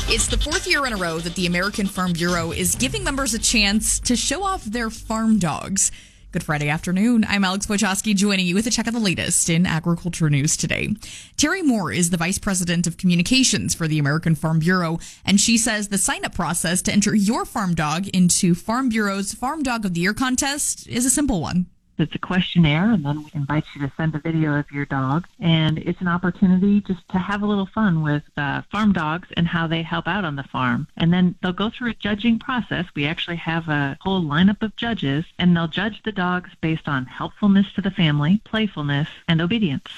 It's 0.07 0.27
the 0.27 0.37
fourth 0.37 0.67
year 0.67 0.85
in 0.85 0.93
a 0.93 0.97
row 0.97 1.19
that 1.19 1.35
the 1.35 1.45
American 1.45 1.87
Farm 1.87 2.13
Bureau 2.13 2.51
is 2.51 2.75
giving 2.75 3.03
members 3.03 3.33
a 3.33 3.39
chance 3.39 3.99
to 4.01 4.15
show 4.15 4.43
off 4.43 4.63
their 4.63 4.89
farm 4.89 5.39
dogs. 5.39 5.91
Good 6.31 6.43
Friday 6.43 6.67
afternoon. 6.67 7.25
I'm 7.27 7.45
Alex 7.45 7.65
Wojcicki 7.67 8.13
joining 8.13 8.45
you 8.45 8.55
with 8.55 8.67
a 8.67 8.69
check 8.69 8.87
of 8.87 8.93
the 8.93 8.99
latest 8.99 9.49
in 9.49 9.65
agriculture 9.65 10.29
news 10.29 10.57
today. 10.57 10.89
Terri 11.37 11.63
Moore 11.63 11.93
is 11.93 12.09
the 12.09 12.17
Vice 12.17 12.37
President 12.37 12.87
of 12.87 12.97
Communications 12.97 13.73
for 13.73 13.87
the 13.87 13.99
American 13.99 14.35
Farm 14.35 14.59
Bureau, 14.59 14.99
and 15.25 15.39
she 15.39 15.57
says 15.57 15.87
the 15.87 15.97
sign 15.97 16.25
up 16.25 16.35
process 16.35 16.81
to 16.81 16.91
enter 16.91 17.15
your 17.15 17.45
farm 17.45 17.73
dog 17.73 18.07
into 18.09 18.53
Farm 18.53 18.89
Bureau's 18.89 19.33
Farm 19.33 19.63
Dog 19.63 19.85
of 19.85 19.93
the 19.93 20.01
Year 20.01 20.13
contest 20.13 20.87
is 20.87 21.05
a 21.05 21.09
simple 21.09 21.39
one. 21.39 21.67
It's 21.97 22.15
a 22.15 22.19
questionnaire, 22.19 22.91
and 22.91 23.05
then 23.05 23.23
we 23.23 23.31
invite 23.33 23.65
you 23.73 23.81
to 23.81 23.91
send 23.95 24.15
a 24.15 24.19
video 24.19 24.55
of 24.55 24.69
your 24.71 24.85
dog. 24.85 25.27
And 25.39 25.77
it's 25.79 26.01
an 26.01 26.07
opportunity 26.07 26.81
just 26.81 27.07
to 27.09 27.17
have 27.17 27.41
a 27.41 27.45
little 27.45 27.67
fun 27.67 28.01
with 28.01 28.23
uh, 28.37 28.63
farm 28.71 28.93
dogs 28.93 29.29
and 29.37 29.47
how 29.47 29.67
they 29.67 29.81
help 29.81 30.07
out 30.07 30.25
on 30.25 30.35
the 30.35 30.43
farm. 30.43 30.87
And 30.97 31.13
then 31.13 31.35
they'll 31.41 31.53
go 31.53 31.69
through 31.69 31.91
a 31.91 31.95
judging 31.95 32.39
process. 32.39 32.85
We 32.95 33.05
actually 33.05 33.37
have 33.37 33.69
a 33.69 33.97
whole 34.01 34.21
lineup 34.21 34.61
of 34.61 34.75
judges, 34.75 35.25
and 35.39 35.55
they'll 35.55 35.67
judge 35.67 36.01
the 36.03 36.11
dogs 36.11 36.49
based 36.61 36.87
on 36.87 37.05
helpfulness 37.05 37.71
to 37.75 37.81
the 37.81 37.91
family, 37.91 38.41
playfulness, 38.43 39.07
and 39.27 39.41
obedience. 39.41 39.89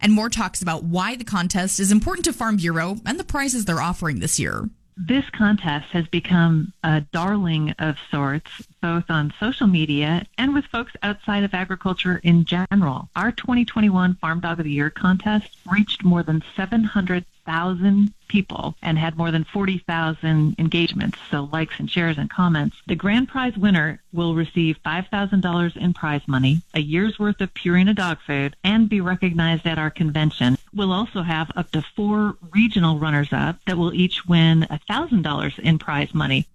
And 0.00 0.12
more 0.12 0.30
talks 0.30 0.62
about 0.62 0.84
why 0.84 1.16
the 1.16 1.24
contest 1.24 1.80
is 1.80 1.90
important 1.90 2.24
to 2.26 2.32
Farm 2.32 2.56
Bureau 2.56 2.96
and 3.04 3.18
the 3.18 3.24
prizes 3.24 3.64
they're 3.64 3.80
offering 3.80 4.20
this 4.20 4.38
year 4.38 4.68
this 4.98 5.30
contest 5.30 5.86
has 5.92 6.08
become 6.08 6.72
a 6.82 7.00
darling 7.00 7.70
of 7.78 7.96
sorts, 8.10 8.50
both 8.82 9.04
on 9.08 9.32
social 9.38 9.68
media 9.68 10.26
and 10.36 10.52
with 10.52 10.64
folks 10.66 10.92
outside 11.02 11.44
of 11.44 11.54
agriculture 11.54 12.20
in 12.24 12.44
general. 12.44 13.08
Our 13.14 13.30
2021 13.30 14.14
Farm 14.16 14.40
Dog 14.40 14.58
of 14.58 14.64
the 14.64 14.72
Year 14.72 14.90
contest 14.90 15.56
reached 15.70 16.04
more 16.04 16.22
than 16.24 16.42
700,000 16.56 18.12
people 18.26 18.74
and 18.82 18.98
had 18.98 19.16
more 19.16 19.30
than 19.30 19.44
40,000 19.44 20.56
engagements, 20.58 21.18
so 21.30 21.48
likes 21.52 21.78
and 21.78 21.90
shares 21.90 22.18
and 22.18 22.28
comments. 22.28 22.76
The 22.86 22.94
grand 22.94 23.28
prize 23.28 23.56
winner 23.56 24.00
will 24.12 24.34
receive 24.34 24.82
$5,000 24.84 25.76
in 25.76 25.94
prize 25.94 26.26
money, 26.26 26.62
a 26.74 26.80
year's 26.80 27.18
worth 27.18 27.40
of 27.40 27.54
Purina 27.54 27.94
dog 27.94 28.18
food, 28.26 28.56
and 28.64 28.88
be 28.88 29.00
recognized 29.00 29.66
at 29.66 29.78
our 29.78 29.90
convention. 29.90 30.57
We'll 30.78 30.92
also 30.92 31.22
have 31.22 31.50
up 31.56 31.72
to 31.72 31.82
four 31.96 32.36
regional 32.54 33.00
runners 33.00 33.32
up 33.32 33.58
that 33.66 33.76
will 33.76 33.92
each 33.92 34.26
win 34.26 34.64
$1,000 34.70 35.58
in 35.58 35.76
prize 35.80 36.14
money. 36.14 36.46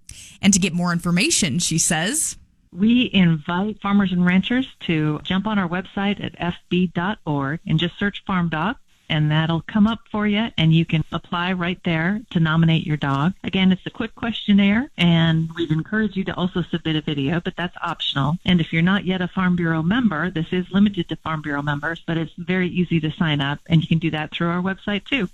And 0.41 0.53
to 0.53 0.61
get 0.61 0.71
more 0.71 0.93
information, 0.93 1.59
she 1.59 1.77
says, 1.77 2.37
we 2.71 3.09
invite 3.11 3.81
farmers 3.81 4.13
and 4.13 4.25
ranchers 4.25 4.65
to 4.85 5.19
jump 5.23 5.45
on 5.45 5.59
our 5.59 5.67
website 5.67 6.23
at 6.23 6.55
fb.org 6.71 7.59
and 7.67 7.77
just 7.77 7.99
search 7.99 8.23
Farm 8.25 8.47
Dog 8.47 8.77
and 9.13 9.29
that'll 9.29 9.61
come 9.61 9.85
up 9.85 9.99
for 10.11 10.25
you 10.25 10.47
and 10.57 10.73
you 10.73 10.85
can 10.85 11.03
apply 11.11 11.53
right 11.53 11.79
there 11.85 12.19
to 12.31 12.39
nominate 12.39 12.83
your 12.83 12.97
dog. 12.97 13.33
Again, 13.43 13.71
it's 13.71 13.85
a 13.85 13.91
quick 13.91 14.15
questionnaire 14.15 14.89
and 14.97 15.51
we'd 15.55 15.69
encourage 15.69 16.17
you 16.17 16.23
to 16.23 16.35
also 16.35 16.63
submit 16.63 16.95
a 16.95 17.01
video, 17.01 17.39
but 17.39 17.55
that's 17.55 17.77
optional. 17.83 18.37
And 18.43 18.59
if 18.59 18.73
you're 18.73 18.81
not 18.81 19.05
yet 19.05 19.21
a 19.21 19.27
Farm 19.27 19.55
Bureau 19.55 19.83
member, 19.83 20.31
this 20.31 20.47
is 20.51 20.65
limited 20.71 21.09
to 21.09 21.15
Farm 21.17 21.43
Bureau 21.43 21.61
members, 21.61 22.01
but 22.07 22.17
it's 22.17 22.33
very 22.39 22.69
easy 22.69 22.99
to 23.01 23.11
sign 23.11 23.39
up 23.39 23.59
and 23.67 23.81
you 23.81 23.87
can 23.87 23.99
do 23.99 24.09
that 24.09 24.31
through 24.31 24.47
our 24.47 24.63
website 24.63 25.05
too. 25.05 25.29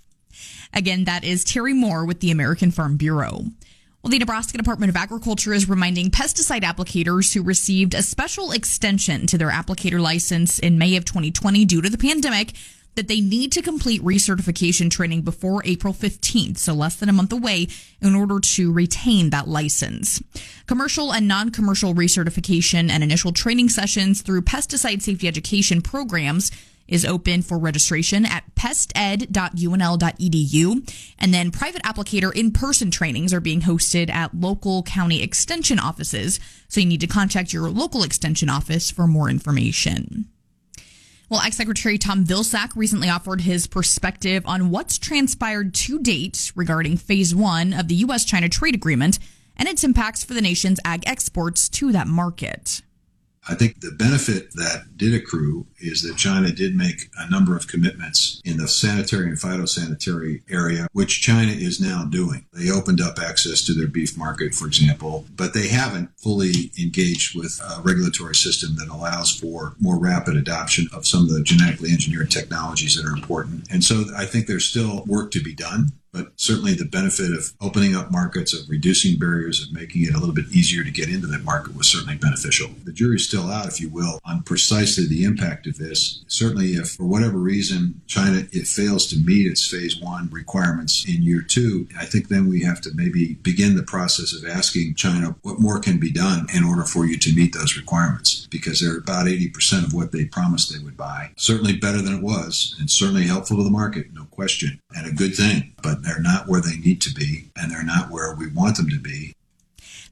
Again, 0.74 1.06
that 1.06 1.24
is 1.24 1.46
Terri 1.46 1.74
Moore 1.74 2.04
with 2.04 2.20
the 2.20 2.32
American 2.32 2.72
Farm 2.72 2.98
Bureau. 2.98 3.46
Well, 4.04 4.12
the 4.12 4.20
Nebraska 4.20 4.58
Department 4.58 4.90
of 4.90 4.96
Agriculture 4.98 5.54
is 5.54 5.70
reminding 5.70 6.12
pesticide 6.12 6.64
applicators 6.64 7.34
who 7.34 7.44
received 7.44 7.94
a 7.94 8.04
special 8.04 8.52
extension 8.52 9.26
to 9.28 9.38
their 9.38 9.52
applicator 9.52 10.02
license 10.02 10.60
in 10.60 10.78
May 10.78 10.98
of 10.98 11.06
2020 11.06 11.64
due 11.64 11.82
to 11.82 11.90
the 11.90 11.98
pandemic 11.98 12.54
that 12.96 13.08
they 13.08 13.22
need 13.22 13.52
to 13.54 13.62
complete 13.62 14.02
recertification 14.02 14.92
training 14.92 15.22
before 15.22 15.62
April 15.66 15.94
15th, 15.94 16.58
so 16.58 16.74
less 16.74 16.96
than 16.96 17.10
a 17.10 17.14
month 17.14 17.32
away, 17.32 17.68
in 18.02 18.16
order 18.16 18.40
to 18.40 18.72
retain 18.72 19.30
that 19.30 19.48
license. 19.48 20.22
Commercial 20.66 21.14
and 21.14 21.28
non 21.28 21.52
commercial 21.52 21.94
recertification 21.94 22.90
and 22.90 23.04
initial 23.04 23.32
training 23.32 23.70
sessions 23.70 24.22
through 24.22 24.42
pesticide 24.42 25.02
safety 25.02 25.28
education 25.28 25.82
programs 25.82 26.52
is 26.90 27.06
open 27.06 27.42
for 27.42 27.58
registration 27.58 28.26
at 28.26 28.44
pested.unl.edu. 28.56 30.94
And 31.20 31.34
then 31.34 31.52
private 31.52 31.84
applicator 31.84 32.36
in 32.36 32.52
person 32.52 32.92
trainings 32.92 33.34
are 33.34 33.40
being 33.40 33.62
hosted 33.62 34.10
at 34.10 34.34
local 34.34 34.84
county 34.84 35.24
extension 35.24 35.80
offices. 35.80 36.42
So 36.68 36.82
you 36.82 36.88
need 36.88 37.00
to 37.02 37.08
contact 37.08 37.54
your 37.54 37.70
local 37.70 38.04
extension 38.04 38.50
office 38.50 38.92
for 38.92 39.08
more 39.08 39.30
information. 39.30 40.28
Well, 41.30 41.42
ex 41.42 41.58
Secretary 41.58 42.00
Tom 42.00 42.26
Vilsack 42.26 42.76
recently 42.76 43.08
offered 43.08 43.42
his 43.42 43.68
perspective 43.68 44.42
on 44.48 44.72
what's 44.72 44.98
transpired 44.98 45.76
to 45.76 46.00
date 46.00 46.52
regarding 46.56 46.98
phase 46.98 47.36
one 47.36 47.72
of 47.72 47.88
the 47.88 47.94
U.S. 47.96 48.26
China 48.26 48.50
trade 48.50 48.74
agreement 48.74 49.20
and 49.56 49.70
its 49.70 49.84
impacts 49.84 50.24
for 50.24 50.34
the 50.34 50.42
nation's 50.42 50.80
ag 50.84 51.04
exports 51.06 51.70
to 51.70 51.92
that 51.92 52.08
market. 52.08 52.82
I 53.50 53.56
think 53.56 53.82
the 53.82 53.92
benefit 53.92 54.54
that 54.54 54.96
did 54.96 55.16
accrue 55.16 55.66
is 55.80 56.04
that 56.04 56.18
China 56.18 56.52
did 56.52 56.76
make 56.76 57.10
a 57.18 57.30
number 57.30 57.58
of 57.58 57.68
commitments 57.68 58.42
in 58.46 58.58
the 58.58 58.68
sanitary 58.68 59.28
and 59.28 59.38
phytosanitary 59.38 60.44
area, 60.50 60.88
which 60.94 61.22
China 61.22 61.52
is 61.52 61.82
now 61.82 62.06
doing. 62.06 62.46
They 62.54 62.70
opened 62.70 63.02
up 63.02 63.18
access 63.18 63.64
to 63.64 63.74
their 63.74 63.88
beef 63.88 64.16
market, 64.16 64.54
for 64.54 64.68
example, 64.68 65.26
but 65.36 65.56
they 65.56 65.68
haven't 65.68 66.12
fully 66.20 66.72
engaged 66.80 67.36
with 67.36 67.60
a 67.60 67.82
regulatory 67.82 68.36
system 68.36 68.76
that 68.76 68.90
allows 68.90 69.32
for 69.32 69.74
more 69.80 69.98
rapid 69.98 70.36
adoption 70.36 70.88
of 70.94 71.08
some 71.08 71.24
of 71.24 71.30
the 71.30 71.42
genetically 71.42 71.92
engineered 71.92 72.30
technologies 72.30 72.96
that 72.96 73.06
are 73.06 73.16
important. 73.16 73.68
And 73.72 73.84
so 73.84 74.06
I 74.16 74.26
think 74.26 74.46
there's 74.46 74.66
still 74.66 75.04
work 75.06 75.32
to 75.32 75.42
be 75.42 75.56
done 75.56 75.94
but 76.12 76.32
certainly 76.36 76.74
the 76.74 76.86
benefit 76.86 77.32
of 77.32 77.54
opening 77.62 77.96
up 77.96 78.12
markets, 78.12 78.54
of 78.54 78.70
reducing 78.70 79.18
barriers, 79.18 79.62
of 79.62 79.74
making 79.74 80.04
it 80.04 80.14
a 80.14 80.20
little 80.20 80.36
bit 80.36 80.50
easier 80.52 80.84
to 80.84 80.92
get 80.92 81.10
into 81.10 81.28
that 81.28 81.44
market 81.44 81.76
was 81.76 81.88
certainly 81.88 82.16
beneficial. 82.16 82.70
The 82.84 82.92
jury's 82.92 83.28
still 83.28 83.50
out, 83.50 83.68
if 83.68 83.80
you 83.80 83.90
will, 83.90 84.20
on 84.26 84.44
precisely 84.44 85.08
the 85.08 85.24
impact 85.24 85.68
of 85.68 85.78
this. 85.78 86.24
Certainly, 86.28 86.74
if 86.74 86.92
for 86.92 87.04
whatever 87.04 87.38
reason 87.38 88.02
China 88.08 88.44
it 88.52 88.68
fails 88.68 89.08
to 89.08 89.18
meet 89.18 89.48
its 89.48 89.70
phase 89.70 90.00
one 90.00 90.30
requirements 90.32 91.06
in 91.08 91.24
year 91.24 91.42
two, 91.42 91.88
I 91.98 92.06
think 92.06 92.28
then 92.28 92.50
we 92.50 92.62
have 92.64 92.82
to 92.82 92.92
maybe 92.94 93.36
begin 93.36 93.76
the 93.76 93.84
process 93.84 94.34
of 94.34 94.50
asking 94.50 94.96
China 94.96 95.36
what 95.42 95.60
more 95.60 95.80
can 95.80 96.00
be 96.00 96.12
done 96.12 96.48
in 96.54 96.64
order 96.64 96.84
for 96.84 97.06
you 97.06 97.18
to 97.18 97.36
meet 97.36 97.54
those 97.54 97.78
requirements, 97.78 98.48
because 98.50 98.80
they're 98.80 98.98
about 98.98 99.28
80% 99.28 99.86
of 99.86 99.94
what 99.94 100.12
they 100.12 100.26
promised 100.26 100.72
they 100.72 100.84
would 100.84 100.98
buy. 100.98 101.32
Certainly 101.36 101.78
better 101.78 102.02
than 102.02 102.16
it 102.16 102.24
was, 102.24 102.76
and 102.80 102.90
certainly 102.90 103.24
helpful 103.24 103.58
to 103.58 103.64
the 103.64 103.70
market, 103.70 104.14
no 104.14 104.26
question, 104.26 104.80
and 104.96 105.08
a 105.08 105.12
good 105.12 105.36
thing. 105.36 105.74
But 105.82 105.99
they're 106.04 106.22
not 106.22 106.48
where 106.48 106.62
they 106.62 106.78
need 106.78 107.02
to 107.02 107.14
be, 107.14 107.50
and 107.56 107.72
they're 107.72 107.84
not 107.84 108.10
where 108.10 108.36
we 108.36 108.48
want 108.48 108.78
them 108.78 108.90
to 108.90 109.00
be. 109.00 109.34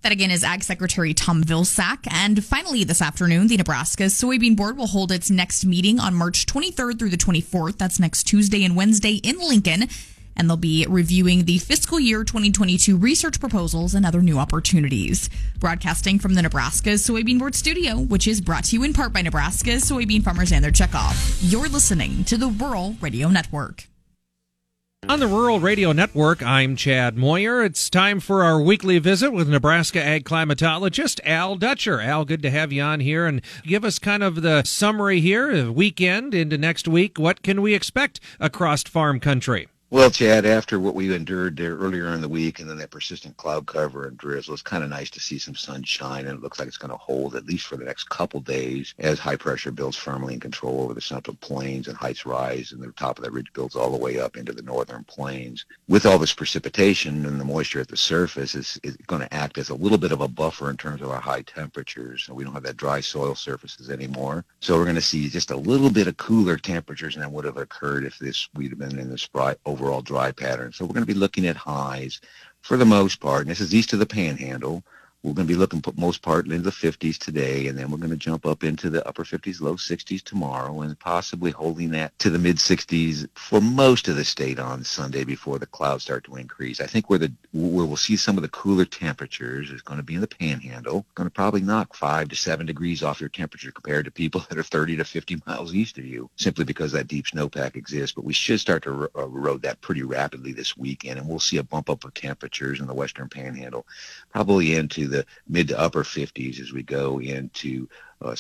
That 0.03 0.11
again 0.11 0.31
is 0.31 0.43
Ag 0.43 0.63
Secretary 0.63 1.13
Tom 1.13 1.43
Vilsack. 1.43 2.07
And 2.09 2.43
finally, 2.43 2.83
this 2.83 3.01
afternoon, 3.01 3.47
the 3.47 3.57
Nebraska 3.57 4.03
Soybean 4.03 4.55
Board 4.55 4.77
will 4.77 4.87
hold 4.87 5.11
its 5.11 5.31
next 5.31 5.65
meeting 5.65 5.99
on 5.99 6.13
March 6.13 6.45
23rd 6.45 6.99
through 6.99 7.09
the 7.09 7.17
24th. 7.17 7.77
That's 7.77 7.99
next 7.99 8.23
Tuesday 8.23 8.63
and 8.63 8.75
Wednesday 8.75 9.15
in 9.15 9.39
Lincoln. 9.39 9.87
And 10.35 10.47
they'll 10.47 10.55
be 10.55 10.85
reviewing 10.87 11.45
the 11.45 11.57
fiscal 11.57 11.99
year 11.99 12.23
2022 12.23 12.95
research 12.95 13.39
proposals 13.39 13.95
and 13.95 14.05
other 14.05 14.21
new 14.21 14.37
opportunities. 14.37 15.31
Broadcasting 15.59 16.19
from 16.19 16.35
the 16.35 16.43
Nebraska 16.43 16.91
Soybean 16.91 17.39
Board 17.39 17.55
studio, 17.55 17.97
which 17.97 18.27
is 18.27 18.39
brought 18.39 18.65
to 18.65 18.75
you 18.75 18.83
in 18.83 18.93
part 18.93 19.13
by 19.13 19.23
Nebraska 19.23 19.71
soybean 19.71 20.23
farmers 20.23 20.51
and 20.51 20.63
their 20.63 20.71
checkoff. 20.71 21.39
You're 21.41 21.67
listening 21.67 22.23
to 22.25 22.37
the 22.37 22.49
Rural 22.49 22.95
Radio 23.01 23.29
Network. 23.29 23.87
On 25.09 25.21
the 25.21 25.27
Rural 25.27 25.61
Radio 25.61 25.93
Network, 25.93 26.43
I'm 26.43 26.75
Chad 26.75 27.17
Moyer. 27.17 27.63
It's 27.63 27.89
time 27.89 28.19
for 28.19 28.43
our 28.43 28.59
weekly 28.59 28.99
visit 28.99 29.31
with 29.31 29.47
Nebraska 29.47 30.03
ag 30.03 30.25
climatologist 30.25 31.21
Al 31.23 31.55
Dutcher. 31.55 32.01
Al, 32.01 32.25
good 32.25 32.41
to 32.41 32.49
have 32.49 32.73
you 32.73 32.81
on 32.81 32.99
here 32.99 33.25
and 33.25 33.41
give 33.63 33.85
us 33.85 33.99
kind 33.99 34.21
of 34.21 34.41
the 34.41 34.63
summary 34.63 35.21
here, 35.21 35.71
weekend 35.71 36.33
into 36.33 36.57
next 36.57 36.89
week. 36.89 37.17
What 37.17 37.41
can 37.41 37.61
we 37.61 37.73
expect 37.73 38.19
across 38.41 38.83
farm 38.83 39.21
country? 39.21 39.69
Well, 39.89 40.11
Chad, 40.11 40.45
after 40.45 40.81
what 40.81 40.95
we 40.95 41.15
endured 41.15 41.55
there 41.55 41.77
earlier 41.77 42.07
in 42.09 42.19
the 42.19 42.27
week 42.27 42.59
and 42.59 42.69
then 42.69 42.77
that 42.79 42.91
persistent 42.91 43.37
cloud 43.37 43.67
cover 43.67 44.05
and 44.05 44.17
drizzle, 44.17 44.53
it's 44.53 44.61
kind 44.61 44.83
of 44.83 44.89
nice 44.89 45.09
to 45.11 45.21
see 45.21 45.39
some 45.39 45.55
sunshine, 45.55 46.27
and 46.27 46.37
it 46.37 46.41
looks 46.41 46.59
like 46.59 46.67
it's 46.67 46.75
going 46.75 46.91
to 46.91 46.97
hold 46.97 47.35
at 47.35 47.45
least 47.45 47.67
for 47.67 47.77
the 47.77 47.85
next 47.85 48.09
couple 48.09 48.41
days 48.41 48.93
as 48.99 49.17
high 49.17 49.37
pressure 49.37 49.71
builds 49.71 49.95
firmly 49.95 50.33
in 50.33 50.41
control 50.41 50.81
over 50.81 50.93
the 50.93 50.99
central 50.99 51.37
plains 51.37 51.87
and 51.87 51.95
heights 51.95 52.25
rise, 52.25 52.73
and 52.73 52.83
the 52.83 52.91
top 52.91 53.17
of 53.17 53.23
that 53.23 53.31
ridge 53.31 53.53
builds 53.53 53.77
all 53.77 53.89
the 53.89 53.97
way 53.97 54.19
up 54.19 54.35
into 54.35 54.51
the 54.51 54.61
northern 54.61 55.05
plains. 55.05 55.63
With 55.87 56.05
all 56.05 56.19
this 56.19 56.33
precipitation 56.33 57.25
and 57.25 57.39
the 57.39 57.45
moisture 57.45 57.79
at 57.79 57.87
the 57.87 57.95
surface, 57.95 58.55
is 58.55 58.77
going 59.07 59.21
to 59.21 59.33
act 59.33 59.57
as 59.57 59.69
a 59.69 59.75
little 59.75 59.97
bit 59.97 60.11
of 60.11 60.19
a 60.19 60.27
buffer 60.27 60.69
in 60.69 60.75
terms 60.75 61.01
of 61.01 61.11
our 61.11 61.21
high 61.21 61.43
temperatures. 61.43 62.29
We 62.29 62.43
don't 62.43 62.53
have 62.53 62.63
that 62.63 62.75
dry 62.75 62.99
soil 62.99 63.35
surfaces 63.35 63.89
anymore, 63.89 64.43
so 64.59 64.75
we're 64.75 64.83
going 64.83 64.95
to 64.95 65.01
see 65.01 65.29
just 65.29 65.51
a 65.51 65.55
little 65.55 65.89
bit 65.89 66.07
of 66.07 66.17
cooler 66.17 66.57
temperatures 66.57 67.15
than 67.15 67.31
would 67.31 67.45
have 67.45 67.55
occurred 67.55 68.03
if 68.03 68.19
this 68.19 68.49
we'd 68.53 68.71
have 68.71 68.79
been 68.79 68.99
in 68.99 69.09
this 69.09 69.25
bright 69.27 69.55
overall 69.77 70.01
dry 70.01 70.31
pattern. 70.31 70.73
So 70.73 70.85
we're 70.85 70.93
going 70.93 71.05
to 71.05 71.13
be 71.13 71.19
looking 71.19 71.45
at 71.45 71.55
highs 71.55 72.19
for 72.61 72.77
the 72.77 72.85
most 72.85 73.19
part, 73.19 73.41
and 73.41 73.49
this 73.49 73.61
is 73.61 73.73
east 73.73 73.93
of 73.93 73.99
the 73.99 74.05
panhandle. 74.05 74.83
We're 75.27 75.33
going 75.33 75.47
to 75.47 75.53
be 75.53 75.59
looking 75.59 75.81
for 75.81 75.91
most 75.97 76.21
part 76.21 76.45
into 76.45 76.59
the 76.59 76.69
50s 76.69 77.17
today, 77.17 77.67
and 77.67 77.77
then 77.77 77.91
we're 77.91 77.97
going 77.97 78.11
to 78.11 78.15
jump 78.15 78.45
up 78.45 78.63
into 78.63 78.89
the 78.89 79.05
upper 79.05 79.25
50s, 79.25 79.59
low 79.59 79.75
60s 79.75 80.23
tomorrow, 80.23 80.79
and 80.79 80.97
possibly 80.99 81.51
holding 81.51 81.91
that 81.91 82.17
to 82.19 82.29
the 82.29 82.39
mid 82.39 82.55
60s 82.55 83.27
for 83.35 83.59
most 83.59 84.07
of 84.07 84.15
the 84.15 84.23
state 84.23 84.57
on 84.57 84.85
Sunday 84.85 85.25
before 85.25 85.59
the 85.59 85.65
clouds 85.65 86.05
start 86.05 86.23
to 86.23 86.37
increase. 86.37 86.79
I 86.79 86.87
think 86.87 87.09
where 87.09 87.19
the 87.19 87.33
where 87.51 87.85
we'll 87.85 87.97
see 87.97 88.15
some 88.15 88.37
of 88.37 88.41
the 88.41 88.47
cooler 88.49 88.85
temperatures 88.85 89.69
is 89.69 89.81
going 89.81 89.97
to 89.97 90.03
be 90.03 90.15
in 90.15 90.21
the 90.21 90.27
Panhandle. 90.27 91.05
Going 91.15 91.27
to 91.27 91.33
probably 91.33 91.59
knock 91.59 91.93
five 91.93 92.29
to 92.29 92.35
seven 92.37 92.65
degrees 92.65 93.03
off 93.03 93.19
your 93.19 93.29
temperature 93.29 93.71
compared 93.71 94.05
to 94.05 94.11
people 94.11 94.45
that 94.49 94.57
are 94.57 94.63
30 94.63 94.95
to 94.95 95.03
50 95.03 95.41
miles 95.45 95.75
east 95.75 95.97
of 95.97 96.05
you, 96.05 96.29
simply 96.37 96.63
because 96.63 96.93
that 96.93 97.07
deep 97.07 97.25
snowpack 97.25 97.75
exists. 97.75 98.15
But 98.15 98.23
we 98.23 98.33
should 98.33 98.61
start 98.61 98.83
to 98.83 99.09
uh, 99.13 99.23
erode 99.23 99.63
that 99.63 99.81
pretty 99.81 100.03
rapidly 100.03 100.53
this 100.53 100.77
weekend, 100.77 101.19
and 101.19 101.27
we'll 101.27 101.39
see 101.39 101.57
a 101.57 101.63
bump 101.63 101.89
up 101.89 102.05
of 102.05 102.13
temperatures 102.13 102.79
in 102.79 102.87
the 102.87 102.93
Western 102.93 103.27
Panhandle, 103.27 103.85
probably 104.31 104.75
into 104.75 105.07
the 105.07 105.16
mid 105.47 105.67
to 105.69 105.79
upper 105.79 106.03
50s 106.03 106.59
as 106.59 106.73
we 106.73 106.83
go 106.83 107.19
into 107.19 107.87
uh, 108.21 108.35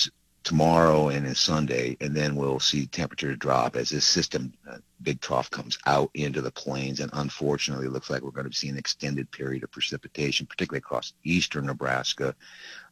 tomorrow 0.47 1.09
and 1.09 1.25
then 1.25 1.35
Sunday, 1.35 1.97
and 1.99 2.15
then 2.15 2.33
we'll 2.33 2.59
see 2.61 2.87
temperature 2.87 3.35
drop 3.35 3.75
as 3.75 3.89
this 3.89 4.05
system, 4.05 4.53
uh, 4.69 4.77
big 5.01 5.19
trough, 5.19 5.49
comes 5.51 5.77
out 5.85 6.09
into 6.13 6.41
the 6.41 6.51
plains. 6.51 7.01
And 7.01 7.11
unfortunately, 7.13 7.87
it 7.87 7.91
looks 7.91 8.09
like 8.09 8.21
we're 8.21 8.31
going 8.31 8.49
to 8.49 8.55
see 8.55 8.69
an 8.69 8.77
extended 8.77 9.29
period 9.29 9.63
of 9.63 9.71
precipitation, 9.71 10.45
particularly 10.45 10.77
across 10.77 11.11
eastern 11.25 11.65
Nebraska. 11.65 12.33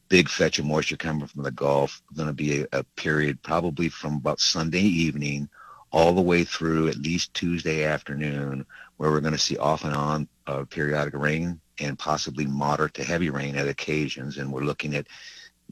Big 0.10 0.28
fetch 0.28 0.60
of 0.60 0.65
moisture 0.65 0.98
coming 0.98 1.28
from 1.28 1.43
the 1.43 1.52
Gulf. 1.52 2.02
Going 2.13 2.28
to 2.28 2.34
be 2.34 2.63
a, 2.63 2.67
a 2.74 2.84
period 2.98 3.41
probably 3.41 3.88
from 3.88 4.15
about 4.15 4.41
Sunday 4.41 4.82
evening 4.82 5.48
all 5.91 6.12
the 6.12 6.21
way 6.21 6.43
through 6.43 6.89
at 6.89 6.98
least 6.98 7.34
Tuesday 7.34 7.86
afternoon, 7.86 8.65
where 8.98 9.12
we're 9.12 9.21
going 9.21 9.32
to 9.32 9.39
see 9.39 9.58
off 9.58 9.86
and 9.86 9.95
on 9.95 10.28
uh, 10.45 10.65
periodic 10.65 11.13
rain 11.13 11.62
and 11.79 11.97
possibly 11.97 12.45
moderate 12.45 12.93
to 12.95 13.03
heavy 13.03 13.29
rain 13.29 13.55
at 13.55 13.67
occasions. 13.67 14.38
And 14.38 14.51
we're 14.51 14.63
looking 14.63 14.95
at 14.95 15.07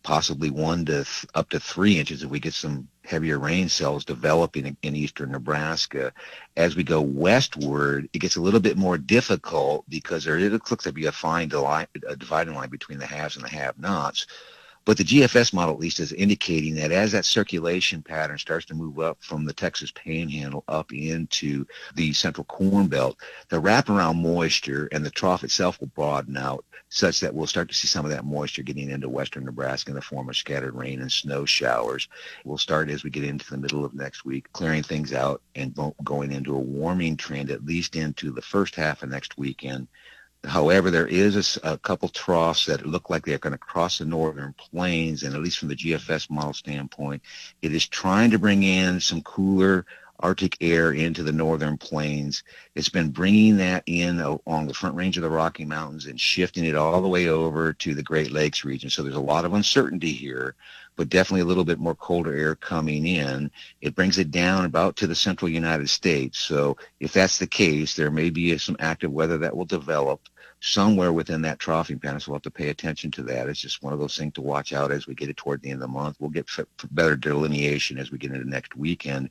possibly 0.02 0.50
one 0.50 0.86
to 0.86 1.04
th- 1.04 1.26
up 1.36 1.50
to 1.50 1.60
three 1.60 2.00
inches 2.00 2.24
if 2.24 2.30
we 2.30 2.40
get 2.40 2.54
some 2.54 2.88
heavier 3.06 3.40
rain 3.40 3.70
cells 3.70 4.04
developing 4.04 4.66
in, 4.66 4.78
in, 4.82 4.96
eastern 4.96 5.32
Nebraska. 5.32 6.12
As 6.58 6.76
we 6.76 6.84
go 6.84 7.02
westward, 7.02 8.10
it 8.14 8.20
gets 8.20 8.36
a 8.36 8.42
little 8.42 8.60
bit 8.60 8.78
more 8.78 8.98
difficult 8.98 9.86
because 9.90 10.24
there 10.26 10.38
it 10.38 10.52
looks 10.52 10.72
like 10.72 10.80
to 10.82 10.92
be 10.92 11.06
a 11.06 11.12
fine 11.12 11.52
a 11.52 12.16
dividing 12.18 12.54
line 12.54 12.70
between 12.70 13.00
the 13.00 13.06
haves 13.06 13.36
and 13.36 13.46
the 13.46 13.50
have-nots. 13.50 14.28
But 14.86 14.98
the 14.98 15.06
GFS 15.06 15.54
model 15.54 15.74
at 15.74 15.80
least 15.80 16.02
is 16.02 16.12
indicating 16.12 16.76
that 16.76 16.92
as 16.92 17.14
that 17.14 17.24
circulation 17.24 18.02
pattern 18.02 18.38
starts 18.38 18.66
to 18.66 18.76
move 18.76 19.00
up 19.00 19.18
from 19.22 19.46
the 19.46 19.54
Texas 19.54 19.92
Panhandle 19.92 20.66
up 20.68 20.92
into 20.92 21.66
the 21.96 22.12
central 22.12 22.44
Corn 22.44 22.88
Belt, 22.88 23.18
the 23.48 23.62
wraparound 23.62 24.22
moisture 24.22 24.90
and 24.92 25.06
the 25.06 25.10
trough 25.10 25.46
itself 25.46 25.80
will 25.80 25.88
broaden 25.88 26.36
out 26.36 26.66
such 26.90 27.22
that 27.22 27.34
we'll 27.34 27.48
start 27.48 27.70
to 27.70 27.74
see 27.74 27.88
some 27.88 28.06
of 28.06 28.12
that 28.12 28.26
moisture 28.26 28.62
getting 28.62 28.92
into 28.92 29.10
western 29.10 29.46
Nebraska 29.46 29.90
in 29.90 29.96
the 29.96 30.02
form 30.02 30.30
of 30.30 30.36
scattered 30.36 30.76
rain 30.76 31.02
and 31.02 31.12
snow 31.12 31.46
showers. 31.46 32.08
We'll 32.44 32.58
start 32.58 32.90
as 32.90 33.04
we 33.04 33.10
get 33.10 33.24
into 33.24 33.50
the 33.50 33.58
middle 33.58 33.84
of 33.86 33.94
next 33.96 34.26
week, 34.26 34.52
clearing 34.52 34.84
things 34.84 35.14
out 35.14 35.42
and 35.56 35.76
going 36.04 36.32
into 36.32 36.54
a 36.56 36.60
warming 36.60 37.18
trend 37.18 37.50
at 37.50 37.66
least 37.66 37.96
into 37.96 38.32
the 38.32 38.42
first 38.42 38.76
half 38.76 39.02
of 39.02 39.10
next 39.10 39.38
weekend 39.38 39.88
However, 40.46 40.92
there 40.92 41.08
is 41.08 41.58
a, 41.64 41.74
a, 41.74 41.78
couple 41.78 42.10
troughs 42.10 42.66
that 42.66 42.86
look 42.86 43.10
like 43.10 43.26
they're 43.26 43.38
going 43.38 43.54
to 43.54 43.58
cross 43.58 44.00
the 44.00 44.06
northern 44.06 44.54
plains, 44.54 45.24
and 45.24 45.34
at 45.34 45.42
least 45.42 45.60
from 45.60 45.70
the 45.70 45.76
GFS 45.76 46.30
model 46.30 46.54
standpoint, 46.54 47.22
it 47.62 47.74
is 47.74 47.88
trying 47.88 48.32
to 48.32 48.40
bring 48.40 48.64
in 48.64 49.00
some 49.00 49.22
cooler 49.22 49.86
Arctic 50.24 50.58
air 50.62 50.94
into 50.94 51.22
the 51.22 51.34
northern 51.34 51.78
plains. 51.78 52.44
It's 52.76 52.90
been 52.90 53.10
bringing 53.10 53.58
that 53.58 53.84
in 53.86 54.22
along 54.22 54.68
the 54.68 54.74
front 54.74 54.96
range 54.96 55.18
of 55.18 55.24
the 55.24 55.30
Rocky 55.30 55.66
Mountains 55.66 56.06
and 56.06 56.20
shifting 56.20 56.64
it 56.64 56.76
all 56.76 57.02
the 57.02 57.10
way 57.10 57.28
over 57.28 57.74
to 57.74 57.94
the 57.94 58.02
Great 58.02 58.32
Lakes 58.32 58.64
region. 58.64 58.90
So 58.90 59.04
there's 59.04 59.16
a 59.16 59.20
lot 59.20 59.44
of 59.44 59.54
uncertainty 59.54 60.14
here, 60.14 60.56
but 60.96 61.10
definitely 61.10 61.42
a 61.42 61.46
little 61.46 61.66
bit 61.66 61.78
more 61.78 61.94
colder 61.94 62.34
air 62.34 62.56
coming 62.56 63.06
in. 63.06 63.52
It 63.82 63.96
brings 63.96 64.18
it 64.18 64.32
down 64.32 64.64
about 64.64 64.96
to 64.98 65.08
the 65.08 65.14
central 65.14 65.50
United 65.50 65.90
States. 65.90 66.40
So 66.40 66.78
if 67.02 67.12
that's 67.12 67.38
the 67.38 67.46
case, 67.46 67.94
there 67.94 68.10
may 68.10 68.30
be 68.30 68.58
some 68.58 68.78
active 68.80 69.12
weather 69.12 69.38
that 69.40 69.56
will 69.56 69.66
develop 69.66 70.22
somewhere 70.62 71.12
within 71.12 71.42
that 71.42 71.60
troughing 71.60 72.00
pattern. 72.00 72.22
So 72.22 72.32
we'll 72.32 72.38
have 72.38 72.44
to 72.44 72.52
pay 72.52 72.70
attention 72.70 73.12
to 73.12 73.24
that. 73.24 73.50
It's 73.50 73.60
just 73.60 73.84
one 73.84 73.92
of 73.92 74.00
those 74.00 74.18
things 74.18 74.32
to 74.36 74.42
watch 74.42 74.72
out 74.72 74.94
as 74.94 75.06
we 75.06 75.16
get 75.16 75.28
it 75.28 75.36
toward 75.36 75.62
the 75.62 75.70
end 75.70 75.84
of 75.84 75.90
the 75.90 75.94
month. 75.94 76.16
We'll 76.22 76.30
get 76.30 76.50
better 76.92 77.18
delineation 77.18 77.98
as 77.98 78.10
we 78.10 78.18
get 78.18 78.32
into 78.32 78.50
next 78.50 78.78
weekend. 78.78 79.30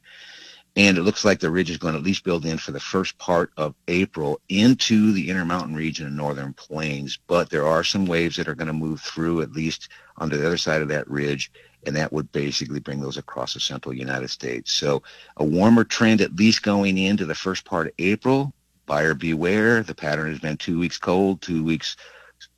And 0.74 0.96
it 0.96 1.02
looks 1.02 1.24
like 1.24 1.38
the 1.38 1.50
ridge 1.50 1.70
is 1.70 1.76
going 1.76 1.92
to 1.92 1.98
at 1.98 2.04
least 2.04 2.24
build 2.24 2.46
in 2.46 2.56
for 2.56 2.72
the 2.72 2.80
first 2.80 3.18
part 3.18 3.52
of 3.58 3.74
April 3.88 4.40
into 4.48 5.12
the 5.12 5.28
Intermountain 5.28 5.74
region 5.74 6.06
and 6.06 6.16
northern 6.16 6.54
plains. 6.54 7.18
But 7.26 7.50
there 7.50 7.66
are 7.66 7.85
some 7.85 8.06
waves 8.06 8.37
that 8.37 8.48
are 8.48 8.54
going 8.54 8.68
to 8.68 8.72
move 8.72 9.00
through 9.00 9.42
at 9.42 9.52
least 9.52 9.90
on 10.16 10.30
the 10.30 10.46
other 10.46 10.56
side 10.56 10.80
of 10.80 10.88
that 10.88 11.08
ridge. 11.11 11.52
And 11.85 11.94
that 11.96 12.12
would 12.12 12.32
basically 12.32 12.80
bring 12.80 13.00
those 13.00 13.18
across 13.18 13.54
the 13.54 13.61
central 13.61 13.94
United 13.94 14.28
States. 14.28 14.72
So 14.72 15.02
a 15.37 15.44
warmer 15.44 15.85
trend 15.85 16.20
at 16.20 16.37
least 16.37 16.62
going 16.62 16.96
into 16.96 17.26
the 17.26 17.35
first 17.35 17.64
part 17.64 17.88
of 17.88 17.92
April 17.98 18.54
buyer 18.87 19.14
beware. 19.14 19.82
The 19.82 19.94
pattern 19.94 20.30
has 20.30 20.40
been 20.40 20.56
two 20.56 20.78
weeks 20.78 20.98
cold, 20.98 21.42
two 21.42 21.64
weeks 21.64 21.96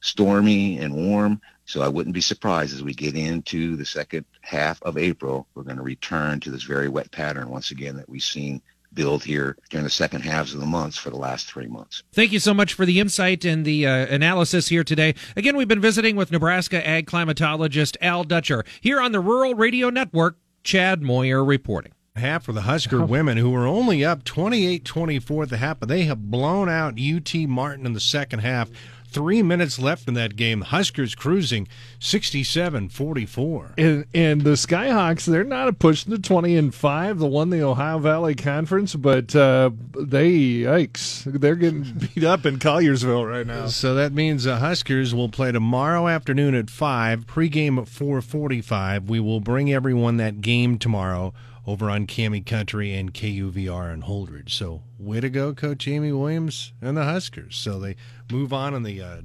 stormy 0.01 0.79
and 0.79 0.95
warm. 0.95 1.41
So 1.67 1.83
I 1.83 1.89
wouldn't 1.89 2.15
be 2.15 2.21
surprised 2.21 2.75
as 2.75 2.83
we 2.83 2.95
get 2.95 3.17
into 3.17 3.77
the 3.77 3.87
second 3.87 4.27
half 4.43 4.83
of 4.83 4.99
April, 4.99 5.47
we're 5.55 5.63
going 5.63 5.77
to 5.77 5.83
return 5.83 6.41
to 6.41 6.51
this 6.51 6.63
very 6.63 6.89
wet 6.89 7.11
pattern 7.11 7.49
once 7.49 7.71
again 7.71 7.97
that 7.97 8.09
we've 8.09 8.23
seen 8.23 8.61
build 8.93 9.25
here 9.25 9.57
during 9.71 9.85
the 9.85 9.91
second 9.91 10.23
halves 10.23 10.55
of 10.55 10.61
the 10.61 10.67
months 10.67 10.97
for 10.97 11.11
the 11.11 11.17
last 11.17 11.49
three 11.49 11.67
months. 11.67 12.03
Thank 12.13 12.33
you 12.33 12.39
so 12.39 12.55
much 12.55 12.75
for 12.75 12.87
the 12.87 13.01
insight 13.01 13.45
and 13.45 13.65
the 13.65 13.87
uh, 13.87 14.07
analysis 14.07 14.69
here 14.69 14.85
today. 14.85 15.15
Again, 15.37 15.57
we've 15.57 15.69
been 15.69 15.81
visiting 15.81 16.17
with 16.17 16.31
Nebraska 16.31 16.87
ag 16.87 17.07
climatologist 17.07 17.97
Al 18.01 18.25
Dutcher 18.25 18.65
here 18.81 19.01
on 19.01 19.13
the 19.13 19.21
Rural 19.21 19.55
Radio 19.55 19.91
Network. 19.91 20.37
Chad 20.63 21.03
Moyer 21.03 21.45
reporting 21.45 21.93
half 22.17 22.45
for 22.45 22.53
the 22.53 22.63
Husker 22.63 23.03
oh. 23.03 23.07
women, 23.07 23.37
who 23.37 23.51
were 23.51 23.67
only 23.67 24.05
up 24.05 24.25
28-24 24.25 25.43
at 25.43 25.49
the 25.51 25.57
half, 25.57 25.81
but 25.81 25.89
they 25.89 26.05
have 26.05 26.31
blown 26.31 26.69
out 26.69 26.99
UT 26.99 27.35
Martin 27.49 27.87
in 27.87 27.93
the 27.93 28.01
second 28.01 28.41
half. 28.41 28.71
Three 29.15 29.45
minutes 29.45 29.79
left 29.79 30.09
in 30.09 30.15
that 30.15 30.35
game. 30.35 30.63
Huskers 30.63 31.15
cruising 31.15 31.69
67-44. 32.01 33.75
And, 33.79 34.07
and 34.13 34.41
the 34.41 34.55
Skyhawks, 34.55 35.25
they're 35.25 35.45
not 35.45 35.69
a 35.69 35.73
pushing 35.73 36.13
to 36.13 36.19
20 36.19 36.57
and 36.57 36.75
5. 36.75 37.19
The 37.21 37.27
won 37.29 37.51
the 37.51 37.63
Ohio 37.63 38.01
Valley 38.01 38.35
Conference, 38.35 38.97
but 38.97 39.37
uh, 39.37 39.71
they, 39.97 40.33
yikes, 40.63 41.23
they're 41.25 41.55
getting 41.55 41.85
beat 42.15 42.25
up 42.25 42.45
in 42.45 42.59
Colliersville 42.59 43.31
right 43.31 43.47
now. 43.47 43.69
So 43.69 43.95
that 43.95 44.13
means 44.13 44.43
the 44.45 44.57
Huskers 44.57 45.15
will 45.15 45.29
play 45.29 45.53
tomorrow 45.53 46.09
afternoon 46.09 46.57
at 46.57 46.69
5, 46.69 47.25
pregame 47.25 47.81
at 47.81 47.89
445. 47.89 49.09
We 49.09 49.21
will 49.21 49.39
bring 49.39 49.73
everyone 49.73 50.17
that 50.17 50.41
game 50.41 50.77
tomorrow 50.77 51.33
over 51.67 51.91
on 51.91 52.07
KAMI 52.07 52.43
Country 52.43 52.93
and 52.93 53.15
KUVR 53.15 53.93
and 53.93 54.05
Holdrege. 54.05 54.51
So 54.51 54.83
way 54.99 55.21
to 55.21 55.31
go, 55.31 55.55
Coach 55.55 55.89
Amy 55.89 56.13
Williams 56.13 56.73
and 56.83 56.97
the 56.97 57.05
Huskers. 57.05 57.57
So 57.57 57.79
they 57.79 57.97
move 58.31 58.53
on 58.53 58.75
in 58.75 58.83
the 58.83 59.01
uh, 59.03 59.21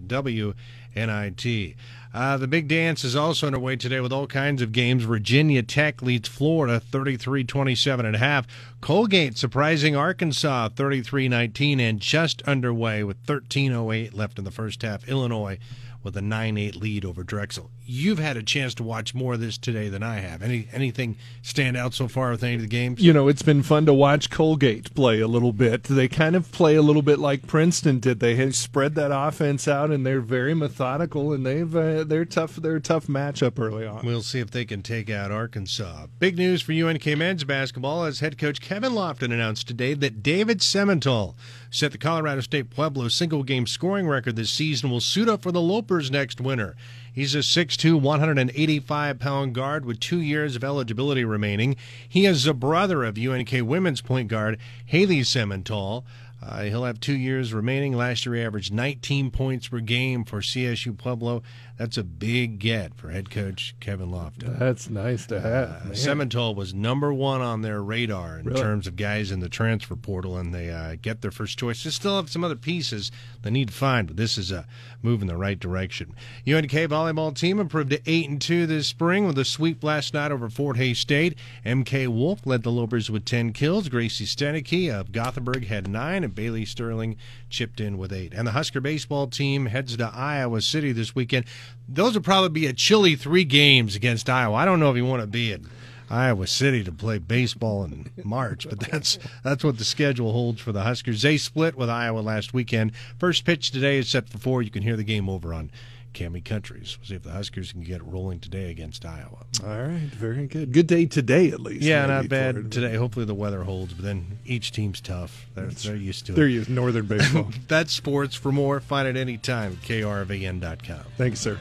NIT. 0.95 1.75
Uh, 2.11 2.37
the 2.37 2.47
big 2.47 2.67
dance 2.67 3.03
is 3.03 3.15
also 3.15 3.47
underway 3.47 3.75
today 3.75 3.99
with 3.99 4.11
all 4.11 4.25
kinds 4.25 4.61
of 4.61 4.71
games. 4.71 5.03
Virginia 5.03 5.61
Tech 5.61 6.01
leads 6.01 6.27
Florida 6.27 6.79
33 6.79 7.43
27 7.43 8.05
and 8.05 8.15
a 8.15 8.19
half. 8.19 8.47
Colgate 8.81 9.37
surprising 9.37 9.95
Arkansas 9.95 10.69
33 10.69 11.29
19 11.29 11.79
and 11.79 11.99
just 11.99 12.41
underway 12.43 13.03
with 13.03 13.23
13.08 13.25 14.15
left 14.15 14.39
in 14.39 14.45
the 14.45 14.51
first 14.51 14.81
half. 14.81 15.07
Illinois 15.07 15.59
with 16.03 16.15
a 16.15 16.21
9-8 16.21 16.79
lead 16.79 17.05
over 17.05 17.23
Drexel. 17.23 17.71
You've 17.85 18.19
had 18.19 18.37
a 18.37 18.43
chance 18.43 18.73
to 18.75 18.83
watch 18.83 19.13
more 19.15 19.33
of 19.33 19.39
this 19.39 19.57
today 19.57 19.89
than 19.89 20.03
I 20.03 20.19
have. 20.19 20.43
Any 20.43 20.67
anything 20.71 21.17
stand 21.41 21.75
out 21.75 21.93
so 21.93 22.07
far 22.07 22.29
with 22.31 22.43
any 22.43 22.55
of 22.55 22.61
the 22.61 22.67
games? 22.67 23.01
You 23.01 23.13
know, 23.13 23.27
it's 23.27 23.41
been 23.41 23.63
fun 23.63 23.85
to 23.87 23.93
watch 23.93 24.29
Colgate 24.29 24.93
play 24.93 25.19
a 25.19 25.27
little 25.27 25.53
bit. 25.53 25.83
They 25.83 26.07
kind 26.07 26.35
of 26.35 26.51
play 26.51 26.75
a 26.75 26.81
little 26.81 27.01
bit 27.01 27.17
like 27.17 27.47
Princeton 27.47 27.99
did. 27.99 28.19
They 28.19 28.51
spread 28.51 28.95
that 28.95 29.11
offense 29.11 29.67
out, 29.67 29.89
and 29.89 30.05
they're 30.05 30.21
very 30.21 30.53
methodical, 30.53 31.33
and 31.33 31.45
they've 31.45 31.75
uh, 31.75 32.03
they're 32.03 32.25
tough. 32.25 32.57
They're 32.57 32.75
a 32.75 32.81
tough 32.81 33.07
matchup 33.07 33.57
early 33.57 33.87
on. 33.87 34.05
We'll 34.05 34.21
see 34.21 34.39
if 34.39 34.51
they 34.51 34.65
can 34.65 34.83
take 34.83 35.09
out 35.09 35.31
Arkansas. 35.31 36.07
Big 36.19 36.37
news 36.37 36.61
for 36.61 36.73
UNK 36.73 37.05
men's 37.17 37.43
basketball 37.43 38.03
as 38.03 38.19
head 38.19 38.37
coach 38.37 38.61
Kevin 38.61 38.93
Lofton 38.93 39.33
announced 39.33 39.67
today 39.67 39.95
that 39.95 40.21
David 40.21 40.59
Semental 40.59 41.35
set 41.69 41.91
the 41.91 41.97
Colorado 41.97 42.41
State 42.41 42.69
Pueblo 42.69 43.07
single 43.07 43.43
game 43.43 43.67
scoring 43.67 44.07
record 44.07 44.35
this 44.35 44.49
season. 44.49 44.89
Will 44.89 44.99
suit 44.99 45.29
up 45.29 45.41
for 45.41 45.51
the 45.51 45.61
Lopers 45.61 46.09
next 46.09 46.41
winter. 46.41 46.75
He's 47.13 47.35
a 47.35 47.39
6'2, 47.39 47.99
185 48.01 49.19
pound 49.19 49.53
guard 49.53 49.85
with 49.85 49.99
two 49.99 50.21
years 50.21 50.55
of 50.55 50.63
eligibility 50.63 51.23
remaining. 51.23 51.75
He 52.07 52.25
is 52.25 52.43
the 52.43 52.53
brother 52.53 53.03
of 53.03 53.17
UNK 53.17 53.51
women's 53.61 54.01
point 54.01 54.29
guard 54.29 54.57
Haley 54.85 55.21
Semental. 55.21 56.03
Uh, 56.41 56.63
he'll 56.63 56.85
have 56.85 56.99
two 56.99 57.17
years 57.17 57.53
remaining. 57.53 57.93
Last 57.93 58.25
year, 58.25 58.35
he 58.35 58.41
averaged 58.41 58.73
19 58.73 59.29
points 59.29 59.67
per 59.67 59.79
game 59.79 60.23
for 60.23 60.39
CSU 60.39 60.97
Pueblo. 60.97 61.43
That's 61.79 61.97
a 61.97 62.03
big 62.03 62.59
get 62.59 62.93
for 62.95 63.09
head 63.09 63.29
coach 63.29 63.73
Kevin 63.79 64.11
Lofton. 64.11 64.59
That's 64.59 64.89
nice 64.89 65.25
to 65.27 65.39
have. 65.39 65.69
Uh, 65.69 65.93
Semental 65.93 66.53
was 66.53 66.73
number 66.73 67.13
one 67.13 67.39
on 67.41 67.61
their 67.61 67.81
radar 67.81 68.37
in 68.39 68.45
Really? 68.47 68.61
terms 68.61 68.85
of 68.85 68.97
guys 68.97 69.31
in 69.31 69.39
the 69.39 69.47
transfer 69.47 69.95
portal, 69.95 70.37
and 70.37 70.53
they 70.53 70.69
uh, 70.69 70.97
get 71.01 71.21
their 71.21 71.31
first 71.31 71.57
choice. 71.57 71.81
They 71.81 71.89
still 71.91 72.17
have 72.17 72.29
some 72.29 72.43
other 72.43 72.57
pieces 72.57 73.13
they 73.43 73.49
need 73.49 73.69
to 73.69 73.73
find, 73.73 74.07
but 74.07 74.17
this 74.17 74.37
is 74.37 74.51
a 74.51 74.67
move 75.01 75.21
in 75.21 75.29
the 75.29 75.37
right 75.37 75.57
direction. 75.57 76.13
UNK 76.45 76.69
volleyball 76.69 77.33
team 77.33 77.61
improved 77.61 77.91
to 77.91 78.01
eight 78.05 78.27
and 78.27 78.41
two 78.41 78.65
this 78.67 78.87
spring 78.87 79.25
with 79.25 79.37
a 79.37 79.45
sweep 79.45 79.81
last 79.81 80.13
night 80.13 80.33
over 80.33 80.49
Fort 80.49 80.75
Hays 80.75 80.99
State. 80.99 81.37
MK 81.65 82.09
Wolf 82.09 82.45
led 82.45 82.63
the 82.63 82.71
Lopers 82.71 83.09
with 83.09 83.23
ten 83.23 83.53
kills. 83.53 83.87
Gracie 83.87 84.25
Stenicky 84.25 84.91
of 84.93 85.13
Gothenburg 85.13 85.67
had 85.67 85.87
nine, 85.87 86.25
and 86.25 86.35
Bailey 86.35 86.65
Sterling 86.65 87.15
chipped 87.49 87.79
in 87.79 87.97
with 87.97 88.11
eight. 88.11 88.33
And 88.33 88.45
the 88.45 88.51
Husker 88.51 88.81
baseball 88.81 89.27
team 89.27 89.67
heads 89.67 89.95
to 89.95 90.11
Iowa 90.13 90.59
City 90.59 90.91
this 90.91 91.15
weekend. 91.15 91.45
Those 91.87 92.13
would 92.13 92.23
probably 92.23 92.49
be 92.49 92.67
a 92.67 92.73
chilly 92.73 93.15
three 93.15 93.43
games 93.43 93.95
against 93.95 94.29
Iowa. 94.29 94.55
I 94.55 94.65
don't 94.65 94.79
know 94.79 94.91
if 94.91 94.97
you 94.97 95.05
want 95.05 95.21
to 95.21 95.27
be 95.27 95.51
in 95.51 95.67
Iowa 96.09 96.47
City 96.47 96.83
to 96.83 96.91
play 96.91 97.17
baseball 97.17 97.83
in 97.83 98.09
March, 98.23 98.67
but 98.67 98.79
that's 98.79 99.19
that's 99.43 99.63
what 99.63 99.77
the 99.77 99.83
schedule 99.83 100.31
holds 100.31 100.61
for 100.61 100.71
the 100.71 100.81
Huskers. 100.83 101.21
They 101.21 101.37
split 101.37 101.75
with 101.75 101.89
Iowa 101.89 102.19
last 102.19 102.53
weekend. 102.53 102.93
First 103.17 103.45
pitch 103.45 103.71
today 103.71 103.97
is 103.97 104.09
set 104.09 104.29
for 104.29 104.37
four. 104.37 104.61
You 104.61 104.71
can 104.71 104.83
hear 104.83 104.97
the 104.97 105.03
game 105.03 105.29
over 105.29 105.53
on 105.53 105.71
KAMI 106.13 106.43
Countries. 106.43 106.97
We'll 106.99 107.07
see 107.07 107.15
if 107.15 107.23
the 107.23 107.31
Huskers 107.31 107.71
can 107.71 107.81
get 107.81 107.97
it 107.97 108.03
rolling 108.05 108.39
today 108.39 108.69
against 108.71 109.05
Iowa. 109.05 109.45
All 109.63 109.69
right, 109.69 109.99
very 109.99 110.47
good. 110.47 110.71
Good 110.71 110.87
day 110.87 111.05
today, 111.05 111.49
at 111.51 111.59
least. 111.59 111.83
Yeah, 111.83 112.05
not 112.05 112.29
bad 112.29 112.57
it. 112.57 112.71
today. 112.71 112.95
Hopefully 112.95 113.25
the 113.25 113.35
weather 113.35 113.63
holds, 113.63 113.93
but 113.93 114.03
then 114.03 114.39
each 114.45 114.71
team's 114.71 115.01
tough. 115.01 115.47
They're, 115.55 115.67
they're 115.67 115.95
used 115.95 116.25
to 116.27 116.33
it. 116.33 116.35
They're 116.35 116.47
used 116.47 116.69
Northern 116.69 117.05
baseball. 117.07 117.49
That's 117.67 117.91
sports. 117.93 118.35
For 118.35 118.51
more, 118.51 118.79
find 118.79 119.07
it 119.07 119.17
anytime 119.17 119.73
at 119.81 119.87
krvn.com. 119.87 120.99
Thanks, 121.17 121.39
sir. 121.39 121.57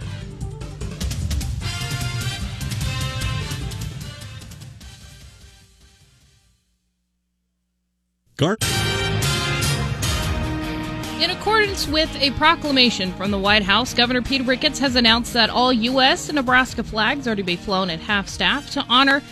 Gart. 8.37 8.65
In 11.21 11.31
accordance 11.31 11.89
with 11.89 12.15
a 12.23 12.31
proclamation 12.33 13.13
from 13.15 13.33
the 13.33 13.39
White 13.41 13.65
House, 13.65 13.93
Governor 13.93 14.23
Pete 14.23 14.47
Ricketts 14.47 14.79
has 14.79 14.95
announced 14.95 15.33
that 15.33 15.51
all 15.51 15.73
U.S. 15.73 16.29
and 16.29 16.37
Nebraska 16.37 16.85
flags 16.85 17.27
are 17.27 17.35
to 17.35 17.43
be 17.43 17.57
flown 17.57 17.91
at 17.91 17.99
half 17.99 18.29
staff 18.29 18.71
to 18.71 18.85
honor 18.89 19.25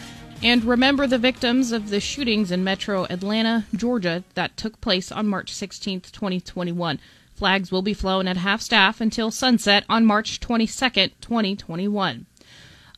and 0.42 0.64
remember 0.64 1.06
the 1.06 1.16
victims 1.16 1.70
of 1.70 1.90
the 1.90 2.00
shootings 2.00 2.50
in 2.50 2.64
metro 2.64 3.04
Atlanta, 3.04 3.66
Georgia, 3.72 4.24
that 4.34 4.56
took 4.56 4.80
place 4.80 5.12
on 5.12 5.28
March 5.28 5.54
16, 5.54 6.00
2021. 6.00 6.98
Flags 7.36 7.70
will 7.70 7.82
be 7.82 7.94
flown 7.94 8.26
at 8.26 8.38
half 8.38 8.60
staff 8.60 9.00
until 9.00 9.30
sunset 9.30 9.84
on 9.88 10.04
March 10.04 10.40
22, 10.40 11.10
2021. 11.20 12.26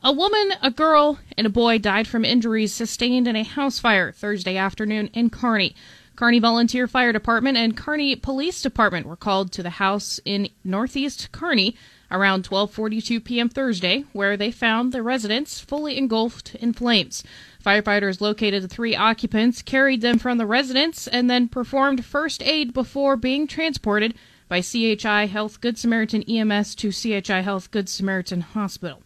A 0.01 0.11
woman, 0.11 0.53
a 0.63 0.71
girl, 0.71 1.19
and 1.37 1.45
a 1.45 1.51
boy 1.51 1.77
died 1.77 2.07
from 2.07 2.25
injuries 2.25 2.73
sustained 2.73 3.27
in 3.27 3.35
a 3.35 3.43
house 3.43 3.77
fire 3.77 4.11
Thursday 4.11 4.57
afternoon 4.57 5.11
in 5.13 5.29
Kearney. 5.29 5.75
Kearney 6.19 6.39
Volunteer 6.39 6.85
Fire 6.85 7.13
Department 7.13 7.57
and 7.57 7.77
Kearney 7.77 8.13
Police 8.13 8.61
Department 8.61 9.05
were 9.05 9.15
called 9.15 9.53
to 9.53 9.63
the 9.63 9.69
house 9.69 10.19
in 10.25 10.49
northeast 10.65 11.31
Kearney 11.31 11.77
around 12.11 12.43
12:42 12.43 13.23
p.m. 13.23 13.47
Thursday, 13.47 14.03
where 14.11 14.35
they 14.35 14.51
found 14.51 14.91
the 14.91 15.01
residence 15.01 15.61
fully 15.61 15.97
engulfed 15.97 16.55
in 16.55 16.73
flames. 16.73 17.23
Firefighters 17.65 18.19
located 18.19 18.61
the 18.61 18.67
three 18.67 18.97
occupants, 18.97 19.61
carried 19.61 20.01
them 20.01 20.19
from 20.19 20.37
the 20.37 20.45
residence, 20.45 21.07
and 21.07 21.29
then 21.29 21.47
performed 21.47 22.03
first 22.03 22.43
aid 22.43 22.73
before 22.73 23.15
being 23.15 23.47
transported 23.47 24.13
by 24.49 24.59
CHI 24.59 25.27
Health 25.27 25.61
Good 25.61 25.77
Samaritan 25.77 26.23
EMS 26.23 26.75
to 26.75 26.91
CHI 26.91 27.39
Health 27.39 27.71
Good 27.71 27.87
Samaritan 27.87 28.41
Hospital. 28.41 29.01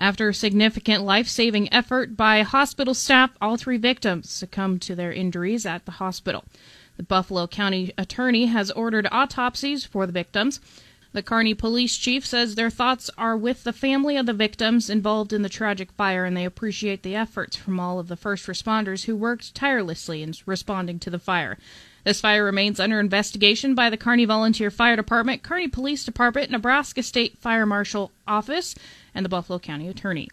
After 0.00 0.30
a 0.30 0.34
significant 0.34 1.04
life 1.04 1.28
saving 1.28 1.70
effort 1.70 2.16
by 2.16 2.40
hospital 2.40 2.94
staff, 2.94 3.36
all 3.38 3.58
three 3.58 3.76
victims 3.76 4.30
succumbed 4.30 4.80
to 4.82 4.94
their 4.94 5.12
injuries 5.12 5.66
at 5.66 5.84
the 5.84 5.92
hospital. 5.92 6.46
The 6.96 7.02
Buffalo 7.02 7.46
County 7.46 7.92
attorney 7.98 8.46
has 8.46 8.70
ordered 8.70 9.06
autopsies 9.12 9.84
for 9.84 10.06
the 10.06 10.12
victims. 10.12 10.58
The 11.12 11.22
Kearney 11.22 11.52
police 11.52 11.98
chief 11.98 12.24
says 12.24 12.54
their 12.54 12.70
thoughts 12.70 13.10
are 13.18 13.36
with 13.36 13.64
the 13.64 13.74
family 13.74 14.16
of 14.16 14.24
the 14.24 14.32
victims 14.32 14.88
involved 14.88 15.34
in 15.34 15.42
the 15.42 15.50
tragic 15.50 15.92
fire 15.92 16.24
and 16.24 16.34
they 16.34 16.46
appreciate 16.46 17.02
the 17.02 17.14
efforts 17.14 17.56
from 17.56 17.78
all 17.78 17.98
of 17.98 18.08
the 18.08 18.16
first 18.16 18.46
responders 18.46 19.04
who 19.04 19.14
worked 19.14 19.54
tirelessly 19.54 20.22
in 20.22 20.32
responding 20.46 20.98
to 21.00 21.10
the 21.10 21.18
fire. 21.18 21.58
This 22.04 22.20
fire 22.20 22.44
remains 22.44 22.80
under 22.80 22.98
investigation 22.98 23.74
by 23.74 23.90
the 23.90 23.96
Kearney 23.96 24.24
Volunteer 24.24 24.70
Fire 24.70 24.96
Department, 24.96 25.42
Kearney 25.42 25.68
Police 25.68 26.04
Department, 26.04 26.50
Nebraska 26.50 27.02
State 27.02 27.36
Fire 27.38 27.66
Marshal 27.66 28.10
Office, 28.26 28.74
and 29.14 29.24
the 29.24 29.28
Buffalo 29.28 29.58
County 29.58 29.88
Attorney. 29.88 30.28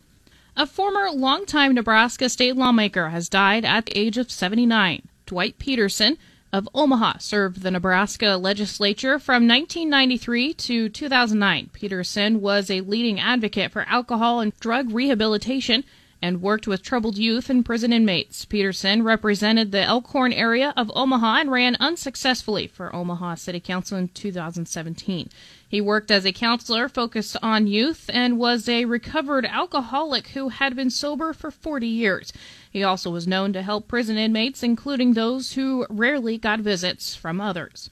A 0.55 0.65
former 0.65 1.11
longtime 1.11 1.75
Nebraska 1.75 2.29
state 2.29 2.55
lawmaker 2.55 3.09
has 3.09 3.29
died 3.29 3.63
at 3.63 3.85
the 3.85 3.97
age 3.97 4.17
of 4.17 4.31
79. 4.31 5.03
Dwite 5.27 5.59
Pedersen 5.59 6.17
of 6.53 6.67
Omaha 6.73 7.17
served 7.19 7.61
the 7.61 7.69
Nebraska 7.69 8.37
legislature 8.37 9.19
from 9.19 9.47
1993 9.47 10.53
to 10.53 10.89
2009. 10.89 11.69
Pedersen 11.73 12.41
was 12.41 12.71
a 12.71 12.81
leading 12.81 13.19
advocate 13.19 13.71
for 13.71 13.83
alcohol 13.87 14.39
and 14.39 14.57
drug 14.59 14.91
rehabilitation 14.91 15.83
and 16.21 16.41
worked 16.41 16.67
with 16.67 16.81
troubled 16.81 17.17
youth 17.17 17.49
and 17.49 17.65
prison 17.65 17.93
inmates. 17.93 18.45
Pedersen 18.45 19.03
represented 19.03 19.71
the 19.71 19.83
Elkhorn 19.83 20.33
area 20.33 20.73
of 20.75 20.91
Omaha 20.95 21.41
and 21.41 21.51
ran 21.51 21.75
unsuccessfully 21.79 22.67
for 22.67 22.95
Omaha 22.95 23.35
City 23.35 23.59
Council 23.59 23.97
in 23.97 24.07
2017. 24.09 25.29
He 25.69 25.81
worked 25.81 26.09
as 26.09 26.25
a 26.25 26.31
counselor 26.31 26.87
focused 26.89 27.37
on 27.43 27.67
youth 27.67 28.09
and 28.13 28.39
was 28.39 28.67
a 28.67 28.85
recovered 28.85 29.45
alcoholic 29.45 30.29
who 30.29 30.49
had 30.49 30.75
been 30.75 30.89
sober 30.89 31.33
for 31.33 31.51
40 31.51 31.87
years. 31.87 32.33
He 32.71 32.83
also 32.83 33.11
was 33.11 33.27
known 33.27 33.53
to 33.53 33.61
help 33.61 33.87
prison 33.87 34.17
inmates, 34.17 34.63
including 34.63 35.13
those 35.13 35.53
who 35.53 35.85
rarely 35.89 36.37
got 36.37 36.61
visits 36.61 37.15
from 37.15 37.41
others. 37.41 37.89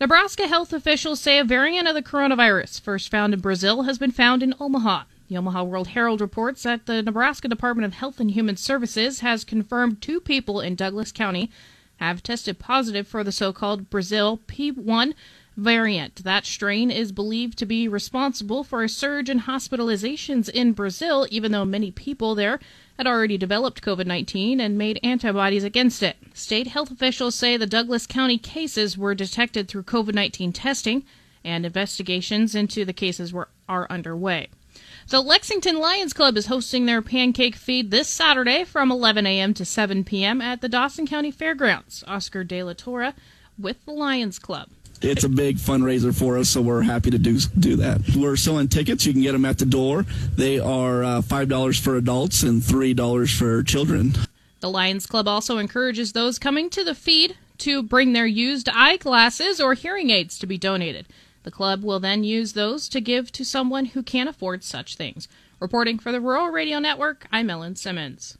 Nebraska 0.00 0.48
health 0.48 0.72
officials 0.72 1.20
say 1.20 1.38
a 1.38 1.44
variant 1.44 1.86
of 1.86 1.94
the 1.94 2.02
coronavirus, 2.02 2.80
first 2.80 3.08
found 3.08 3.32
in 3.32 3.40
Brazil, 3.40 3.82
has 3.82 3.98
been 3.98 4.10
found 4.10 4.42
in 4.42 4.54
Omaha. 4.58 5.04
The 5.32 5.38
Omaha 5.38 5.64
World 5.64 5.88
Herald 5.88 6.20
reports 6.20 6.64
that 6.64 6.84
the 6.84 7.02
Nebraska 7.02 7.48
Department 7.48 7.86
of 7.86 7.94
Health 7.94 8.20
and 8.20 8.32
Human 8.32 8.58
Services 8.58 9.20
has 9.20 9.44
confirmed 9.44 10.02
two 10.02 10.20
people 10.20 10.60
in 10.60 10.74
Douglas 10.74 11.10
County 11.10 11.50
have 11.96 12.22
tested 12.22 12.58
positive 12.58 13.08
for 13.08 13.24
the 13.24 13.32
so 13.32 13.50
called 13.50 13.88
Brazil 13.88 14.42
P1 14.46 15.14
variant. 15.56 16.16
That 16.16 16.44
strain 16.44 16.90
is 16.90 17.12
believed 17.12 17.56
to 17.56 17.64
be 17.64 17.88
responsible 17.88 18.62
for 18.62 18.82
a 18.82 18.90
surge 18.90 19.30
in 19.30 19.40
hospitalizations 19.40 20.50
in 20.50 20.72
Brazil, 20.72 21.26
even 21.30 21.50
though 21.50 21.64
many 21.64 21.90
people 21.90 22.34
there 22.34 22.60
had 22.98 23.06
already 23.06 23.38
developed 23.38 23.80
COVID 23.80 24.04
19 24.04 24.60
and 24.60 24.76
made 24.76 25.00
antibodies 25.02 25.64
against 25.64 26.02
it. 26.02 26.18
State 26.34 26.66
health 26.66 26.90
officials 26.90 27.34
say 27.34 27.56
the 27.56 27.64
Douglas 27.64 28.06
County 28.06 28.36
cases 28.36 28.98
were 28.98 29.14
detected 29.14 29.66
through 29.66 29.84
COVID 29.84 30.12
19 30.12 30.52
testing, 30.52 31.04
and 31.42 31.64
investigations 31.64 32.54
into 32.54 32.84
the 32.84 32.92
cases 32.92 33.32
were, 33.32 33.48
are 33.66 33.86
underway. 33.88 34.50
The 35.08 35.20
Lexington 35.20 35.78
Lions 35.78 36.12
Club 36.12 36.36
is 36.36 36.46
hosting 36.46 36.86
their 36.86 37.02
pancake 37.02 37.56
feed 37.56 37.90
this 37.90 38.08
Saturday 38.08 38.64
from 38.64 38.90
11 38.90 39.26
a.m. 39.26 39.52
to 39.54 39.64
7 39.64 40.04
p.m. 40.04 40.40
at 40.40 40.60
the 40.60 40.68
Dawson 40.68 41.06
County 41.06 41.30
Fairgrounds. 41.30 42.02
Oscar 42.06 42.44
De 42.44 42.62
La 42.62 42.72
Torre 42.72 43.12
with 43.58 43.84
the 43.84 43.92
Lions 43.92 44.38
Club. 44.38 44.68
it's 45.02 45.24
a 45.24 45.28
big 45.28 45.56
fundraiser 45.56 46.16
for 46.16 46.38
us, 46.38 46.48
so 46.48 46.62
we're 46.62 46.82
happy 46.82 47.10
to 47.10 47.18
do 47.18 47.38
do 47.58 47.76
that. 47.76 48.00
We're 48.16 48.36
selling 48.36 48.68
tickets. 48.68 49.04
You 49.04 49.12
can 49.12 49.22
get 49.22 49.32
them 49.32 49.44
at 49.44 49.58
the 49.58 49.66
door. 49.66 50.06
They 50.36 50.58
are 50.58 51.04
uh, 51.04 51.22
five 51.22 51.48
dollars 51.48 51.78
for 51.78 51.96
adults 51.96 52.42
and 52.42 52.64
three 52.64 52.94
dollars 52.94 53.36
for 53.36 53.62
children. 53.62 54.14
The 54.60 54.70
Lions 54.70 55.06
Club 55.06 55.26
also 55.28 55.58
encourages 55.58 56.12
those 56.12 56.38
coming 56.38 56.70
to 56.70 56.84
the 56.84 56.94
feed 56.94 57.36
to 57.58 57.82
bring 57.82 58.12
their 58.12 58.26
used 58.26 58.68
eyeglasses 58.68 59.60
or 59.60 59.74
hearing 59.74 60.10
aids 60.10 60.38
to 60.38 60.46
be 60.46 60.56
donated. 60.56 61.06
The 61.44 61.50
club 61.50 61.82
will 61.82 61.98
then 61.98 62.24
use 62.24 62.52
those 62.52 62.88
to 62.90 63.00
give 63.00 63.32
to 63.32 63.44
someone 63.44 63.86
who 63.86 64.02
can't 64.02 64.28
afford 64.28 64.62
such 64.62 64.96
things. 64.96 65.26
Reporting 65.60 65.98
for 65.98 66.12
the 66.12 66.20
Rural 66.20 66.48
Radio 66.48 66.78
Network, 66.78 67.26
I'm 67.32 67.50
Ellen 67.50 67.76
Simmons. 67.76 68.38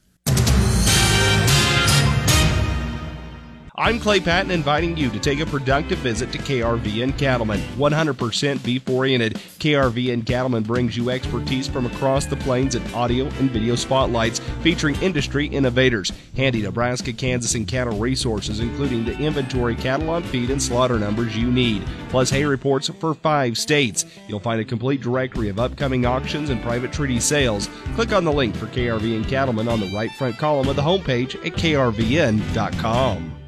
I'm 3.82 3.98
Clay 3.98 4.20
Patton 4.20 4.52
inviting 4.52 4.96
you 4.96 5.10
to 5.10 5.18
take 5.18 5.40
a 5.40 5.46
productive 5.46 5.98
visit 5.98 6.30
to 6.30 6.38
KRVN 6.38 7.18
Cattlemen. 7.18 7.58
100% 7.76 8.62
beef 8.62 8.88
oriented, 8.88 9.34
KRVN 9.58 10.24
Cattlemen 10.24 10.62
brings 10.62 10.96
you 10.96 11.10
expertise 11.10 11.66
from 11.66 11.86
across 11.86 12.24
the 12.24 12.36
plains 12.36 12.76
in 12.76 12.94
audio 12.94 13.24
and 13.24 13.50
video 13.50 13.74
spotlights 13.74 14.38
featuring 14.62 14.94
industry 15.02 15.48
innovators, 15.48 16.12
handy 16.36 16.62
Nebraska, 16.62 17.12
Kansas, 17.12 17.56
and 17.56 17.66
cattle 17.66 17.98
resources, 17.98 18.60
including 18.60 19.04
the 19.04 19.18
inventory, 19.18 19.74
cattle 19.74 20.10
on 20.10 20.22
feed, 20.22 20.50
and 20.50 20.62
slaughter 20.62 21.00
numbers 21.00 21.36
you 21.36 21.50
need, 21.50 21.84
plus 22.08 22.30
hay 22.30 22.44
reports 22.44 22.88
for 23.00 23.14
five 23.14 23.58
states. 23.58 24.04
You'll 24.28 24.38
find 24.38 24.60
a 24.60 24.64
complete 24.64 25.00
directory 25.00 25.48
of 25.48 25.58
upcoming 25.58 26.06
auctions 26.06 26.50
and 26.50 26.62
private 26.62 26.92
treaty 26.92 27.18
sales. 27.18 27.68
Click 27.96 28.12
on 28.12 28.22
the 28.22 28.32
link 28.32 28.54
for 28.54 28.66
KRVN 28.66 29.28
Cattlemen 29.28 29.66
on 29.66 29.80
the 29.80 29.92
right 29.92 30.12
front 30.12 30.38
column 30.38 30.68
of 30.68 30.76
the 30.76 30.82
homepage 30.82 31.34
at 31.44 31.54
krvn.com. 31.54 33.41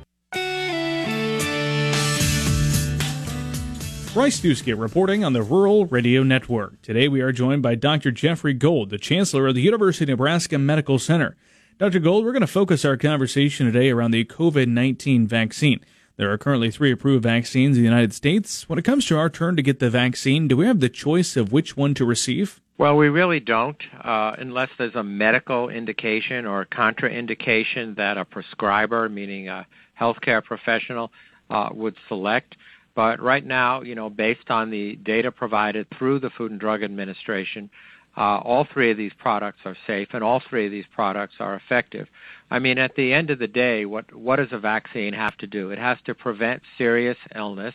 Bryce 4.15 4.41
Doeschot 4.41 4.79
reporting 4.79 5.25
on 5.25 5.33
the 5.33 5.43
Rural 5.43 5.87
Radio 5.87 6.23
Network. 6.23 6.81
Today 6.83 7.09
we 7.09 7.21
are 7.21 7.33
joined 7.33 7.63
by 7.63 7.75
Dr. 7.75 8.13
Jeffrey 8.13 8.55
Gold, 8.55 8.91
the 8.91 8.97
Chancellor 8.97 9.49
of 9.49 9.57
the 9.57 9.61
University 9.61 10.05
of 10.05 10.11
Nebraska 10.11 10.57
Medical 10.57 11.01
Center. 11.01 11.37
Dr. 11.81 11.99
Gold, 11.99 12.25
we're 12.25 12.31
going 12.31 12.41
to 12.43 12.47
focus 12.47 12.85
our 12.85 12.97
conversation 12.97 13.67
today 13.67 13.91
around 13.91 14.13
the 14.13 14.25
COVID 14.25 14.69
19 14.69 15.27
vaccine. 15.27 15.81
There 16.17 16.31
are 16.31 16.39
currently 16.39 16.71
three 16.71 16.93
approved 16.93 17.25
vaccines 17.25 17.77
in 17.77 17.83
the 17.83 17.89
United 17.89 18.15
States. 18.15 18.69
When 18.69 18.79
it 18.79 18.85
comes 18.85 19.05
to 19.07 19.19
our 19.19 19.29
turn 19.29 19.57
to 19.57 19.63
get 19.63 19.81
the 19.81 19.91
vaccine, 19.91 20.47
do 20.47 20.57
we 20.57 20.67
have 20.67 20.79
the 20.79 20.89
choice 20.89 21.37
of 21.37 21.51
which 21.51 21.77
one 21.77 21.93
to 21.95 22.05
receive? 22.05 22.61
Well, 22.79 22.97
we 22.97 23.09
really 23.09 23.41
don't, 23.41 23.83
uh, 24.01 24.37
unless 24.39 24.71
there's 24.79 24.95
a 24.95 25.03
medical 25.03 25.71
indication 25.71 26.47
or 26.47 26.61
a 26.61 26.67
contraindication 26.67 27.97
that 27.97 28.17
a 28.17 28.25
prescriber, 28.25 29.09
meaning 29.09 29.49
a 29.49 29.67
healthcare 30.01 30.45
professional, 30.45 31.11
uh, 31.51 31.71
would 31.73 31.97
select. 32.07 32.55
But 32.95 33.21
right 33.21 33.45
now, 33.45 33.83
you 33.83 33.95
know, 33.95 34.09
based 34.09 34.51
on 34.51 34.71
the 34.71 34.97
data 34.97 35.33
provided 35.33 35.87
through 35.99 36.21
the 36.21 36.31
Food 36.31 36.53
and 36.53 36.61
Drug 36.61 36.83
Administration, 36.83 37.71
uh, 38.17 38.39
all 38.39 38.67
three 38.73 38.91
of 38.93 38.97
these 38.97 39.13
products 39.19 39.59
are 39.65 39.77
safe 39.87 40.09
and 40.13 40.23
all 40.23 40.41
three 40.49 40.67
of 40.67 40.73
these 40.73 40.85
products 40.95 41.35
are 41.41 41.57
effective. 41.57 42.07
I 42.51 42.61
mean, 42.61 42.79
at 42.79 42.95
the 42.95 43.13
end 43.13 43.31
of 43.31 43.41
the 43.41 43.49
day, 43.49 43.85
what, 43.85 44.15
what 44.15 44.37
does 44.37 44.53
a 44.53 44.59
vaccine 44.59 45.13
have 45.13 45.37
to 45.39 45.47
do? 45.47 45.71
It 45.71 45.79
has 45.79 45.99
to 46.05 46.15
prevent 46.15 46.63
serious 46.79 47.19
illness, 47.35 47.75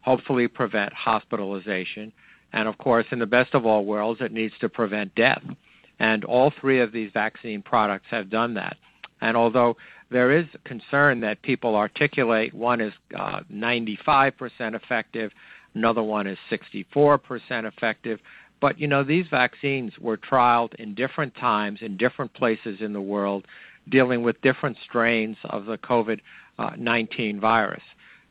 hopefully 0.00 0.48
prevent 0.48 0.92
hospitalization, 0.92 2.12
and 2.52 2.66
of 2.66 2.78
course, 2.78 3.06
in 3.12 3.18
the 3.18 3.26
best 3.26 3.54
of 3.54 3.66
all 3.66 3.84
worlds, 3.84 4.20
it 4.20 4.32
needs 4.32 4.54
to 4.60 4.68
prevent 4.68 5.14
death. 5.14 5.42
And 6.00 6.24
all 6.24 6.52
three 6.60 6.80
of 6.80 6.92
these 6.92 7.10
vaccine 7.12 7.62
products 7.62 8.06
have 8.10 8.30
done 8.30 8.54
that. 8.54 8.76
And 9.20 9.36
although 9.36 9.76
there 10.10 10.32
is 10.32 10.46
concern 10.64 11.20
that 11.20 11.42
people 11.42 11.76
articulate. 11.76 12.54
One 12.54 12.80
is 12.80 12.92
uh, 13.16 13.40
95% 13.52 14.32
effective, 14.74 15.32
another 15.74 16.02
one 16.02 16.26
is 16.26 16.38
64% 16.50 17.20
effective. 17.50 18.20
But 18.60 18.78
you 18.78 18.88
know, 18.88 19.04
these 19.04 19.26
vaccines 19.30 19.92
were 20.00 20.16
trialed 20.16 20.74
in 20.76 20.94
different 20.94 21.34
times 21.36 21.80
in 21.82 21.96
different 21.96 22.34
places 22.34 22.80
in 22.80 22.92
the 22.92 23.00
world, 23.00 23.46
dealing 23.88 24.22
with 24.22 24.40
different 24.42 24.76
strains 24.84 25.36
of 25.44 25.66
the 25.66 25.78
COVID 25.78 26.20
19 26.76 27.40
virus. 27.40 27.82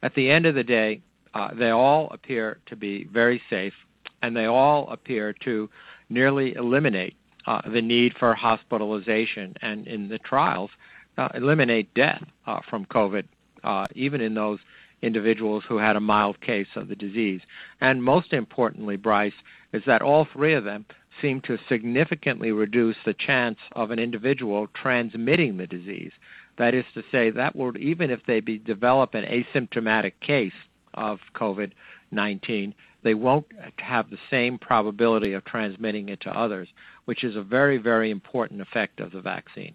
At 0.03 0.13
the 0.15 0.29
end 0.29 0.45
of 0.45 0.55
the 0.55 0.63
day, 0.63 1.01
uh, 1.33 1.49
they 1.53 1.69
all 1.69 2.09
appear 2.11 2.59
to 2.65 2.75
be 2.75 3.05
very 3.05 3.41
safe, 3.49 3.73
and 4.21 4.35
they 4.35 4.45
all 4.45 4.89
appear 4.89 5.33
to 5.45 5.69
nearly 6.09 6.53
eliminate 6.55 7.15
uh, 7.45 7.61
the 7.69 7.81
need 7.81 8.13
for 8.19 8.33
hospitalization. 8.33 9.55
And 9.61 9.87
in 9.87 10.09
the 10.09 10.19
trials, 10.19 10.71
uh, 10.71 10.96
eliminate 11.33 11.93
death 11.93 12.23
uh, 12.45 12.59
from 12.69 12.85
COVID, 12.85 13.25
uh, 13.63 13.85
even 13.95 14.21
in 14.21 14.33
those 14.33 14.59
individuals 15.01 15.63
who 15.67 15.77
had 15.77 15.95
a 15.95 16.01
mild 16.01 16.41
case 16.41 16.67
of 16.75 16.87
the 16.87 16.95
disease. 16.95 17.41
And 17.81 18.03
most 18.03 18.33
importantly, 18.33 18.95
Bryce, 18.95 19.33
is 19.73 19.83
that 19.85 20.01
all 20.01 20.25
three 20.25 20.53
of 20.53 20.63
them 20.63 20.85
seem 21.21 21.41
to 21.41 21.57
significantly 21.67 22.51
reduce 22.51 22.97
the 23.05 23.13
chance 23.13 23.57
of 23.73 23.91
an 23.91 23.99
individual 23.99 24.67
transmitting 24.73 25.57
the 25.57 25.67
disease. 25.67 26.11
That 26.57 26.73
is 26.73 26.85
to 26.93 27.03
say, 27.11 27.29
that 27.31 27.55
would 27.55 27.77
even 27.77 28.09
if 28.09 28.21
they 28.25 28.39
be, 28.39 28.57
develop 28.57 29.13
an 29.13 29.25
asymptomatic 29.25 30.13
case 30.21 30.53
of 30.93 31.19
COVID 31.35 31.71
19, 32.11 32.73
they 33.03 33.13
won't 33.13 33.45
have 33.79 34.09
the 34.09 34.17
same 34.29 34.57
probability 34.57 35.33
of 35.33 35.43
transmitting 35.45 36.09
it 36.09 36.21
to 36.21 36.29
others, 36.29 36.69
which 37.05 37.23
is 37.23 37.35
a 37.35 37.41
very, 37.41 37.77
very 37.77 38.09
important 38.09 38.61
effect 38.61 38.99
of 38.99 39.11
the 39.11 39.21
vaccine. 39.21 39.73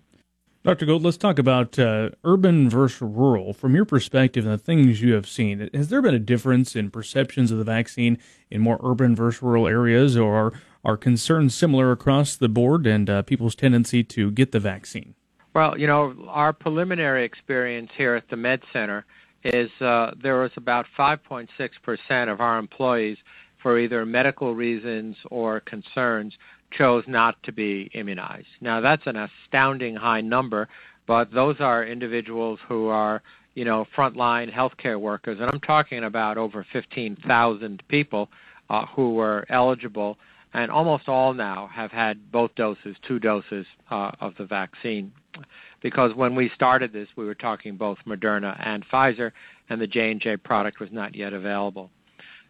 Dr. 0.65 0.87
Gold, 0.87 1.03
let's 1.03 1.17
talk 1.17 1.41
about 1.41 1.77
uh, 1.77 2.11
urban 2.23 2.71
versus 2.71 3.03
rural. 3.03 3.53
From 3.53 3.75
your 3.75 3.85
perspective 3.85 4.45
and 4.45 4.55
the 4.55 4.59
things 4.59 5.03
you 5.03 5.13
have 5.15 5.27
seen, 5.27 5.69
has 5.75 5.89
there 5.89 6.01
been 6.01 6.15
a 6.15 6.21
difference 6.21 6.77
in 6.77 6.89
perceptions 6.89 7.51
of 7.51 7.59
the 7.59 7.65
vaccine 7.65 8.17
in 8.49 8.61
more 8.61 8.79
urban 8.81 9.17
versus 9.17 9.43
rural 9.43 9.67
areas, 9.67 10.17
or 10.17 10.37
are, 10.37 10.53
are 10.85 10.97
concerns 10.97 11.53
similar 11.53 11.91
across 11.91 12.37
the 12.37 12.49
board 12.49 12.87
and 12.87 13.11
uh, 13.11 13.23
people's 13.23 13.57
tendency 13.57 14.05
to 14.05 14.31
get 14.31 14.53
the 14.53 14.61
vaccine? 14.61 15.17
Well, 15.53 15.77
you 15.77 15.89
know, 15.89 16.15
our 16.29 16.53
preliminary 16.53 17.25
experience 17.25 17.91
here 17.97 18.15
at 18.15 18.31
the 18.31 18.37
Med 18.37 18.63
Center 18.73 19.05
is 19.43 19.69
uh, 19.81 20.13
there 20.23 20.39
was 20.39 20.53
about 20.55 20.87
5.6% 20.97 22.33
of 22.33 22.41
our 22.41 22.59
employees, 22.61 23.19
for 23.61 23.81
either 23.81 24.07
medical 24.07 24.55
reasons 24.55 25.17
or 25.29 25.59
concerns, 25.59 26.37
chose 26.73 27.05
not 27.07 27.43
to 27.45 27.53
be 27.53 27.91
immunized. 27.95 28.49
Now 28.61 28.81
that's 28.81 29.07
an 29.07 29.17
astounding 29.17 29.95
high 29.95 30.21
number, 30.21 30.69
but 31.07 31.33
those 31.33 31.57
are 31.61 31.85
individuals 31.85 32.59
who 32.69 32.87
are, 32.89 33.23
you 33.55 33.65
know, 33.65 33.87
frontline 33.97 34.53
healthcare 34.53 35.01
workers, 35.01 35.39
and 35.41 35.51
I'm 35.51 35.61
talking 35.61 36.05
about 36.05 36.39
over 36.39 36.67
15,000 36.73 37.83
people 37.89 38.29
uh, 38.71 38.87
who 38.87 39.15
were 39.15 39.45
eligible, 39.49 40.19
and 40.55 40.71
almost 40.71 41.09
all 41.09 41.35
now 41.35 41.69
have 41.73 41.91
had 41.91 42.31
both 42.31 42.55
doses, 42.55 42.97
two 43.07 43.19
doses 43.19 43.67
uh, 43.91 44.13
of 44.21 44.35
the 44.39 44.45
vaccine. 44.45 45.13
Because 45.83 46.15
when 46.15 46.35
we 46.35 46.51
started 46.55 46.93
this, 46.93 47.09
we 47.17 47.25
were 47.25 47.35
talking 47.35 47.77
both 47.77 47.99
Moderna 48.07 48.57
and 48.65 48.87
Pfizer, 48.89 49.33
and 49.69 49.81
the 49.81 49.87
J&J 49.87 50.39
product 50.39 50.79
was 50.79 50.91
not 50.93 51.15
yet 51.15 51.33
available. 51.33 51.91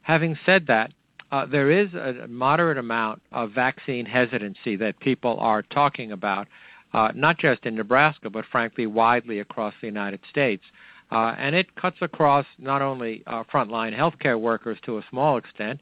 Having 0.03 0.39
said 0.45 0.67
that, 0.67 0.93
uh, 1.33 1.47
there 1.47 1.71
is 1.71 1.93
a 1.95 2.27
moderate 2.29 2.77
amount 2.77 3.23
of 3.33 3.53
vaccine 3.53 4.05
hesitancy 4.05 4.77
that 4.77 5.01
people 5.01 5.39
are 5.41 5.63
talking 5.63 6.13
about, 6.13 6.47
uh, 6.93 7.09
not 7.15 7.39
just 7.39 7.65
in 7.65 7.75
Nebraska, 7.75 8.29
but 8.29 8.45
frankly 8.53 8.87
widely 8.87 9.41
across 9.41 9.73
the 9.81 9.87
United 9.87 10.21
States. 10.31 10.63
Uh, 11.11 11.35
and 11.39 11.55
it 11.55 11.75
cuts 11.75 11.97
across 12.03 12.45
not 12.59 12.83
only 12.83 13.23
uh, 13.27 13.43
frontline 13.45 13.97
healthcare 13.99 14.39
workers 14.39 14.79
to 14.85 14.99
a 14.99 15.05
small 15.09 15.39
extent, 15.39 15.81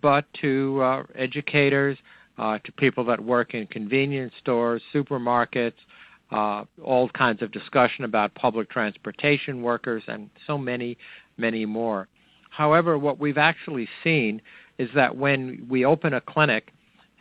but 0.00 0.24
to 0.40 0.80
uh, 0.80 1.02
educators, 1.16 1.98
uh, 2.38 2.58
to 2.64 2.70
people 2.72 3.04
that 3.04 3.22
work 3.22 3.54
in 3.54 3.66
convenience 3.66 4.32
stores, 4.38 4.80
supermarkets, 4.94 5.74
all 6.30 7.08
kinds 7.10 7.42
of 7.42 7.52
discussion 7.52 8.04
about 8.04 8.34
public 8.34 8.70
transportation 8.70 9.62
workers, 9.62 10.02
and 10.06 10.30
so 10.46 10.56
many, 10.56 10.96
many 11.36 11.66
more. 11.66 12.08
However, 12.48 12.98
what 12.98 13.18
we've 13.18 13.38
actually 13.38 13.88
seen 14.04 14.40
is 14.82 14.90
that 14.96 15.16
when 15.16 15.64
we 15.70 15.84
open 15.84 16.12
a 16.12 16.20
clinic 16.20 16.72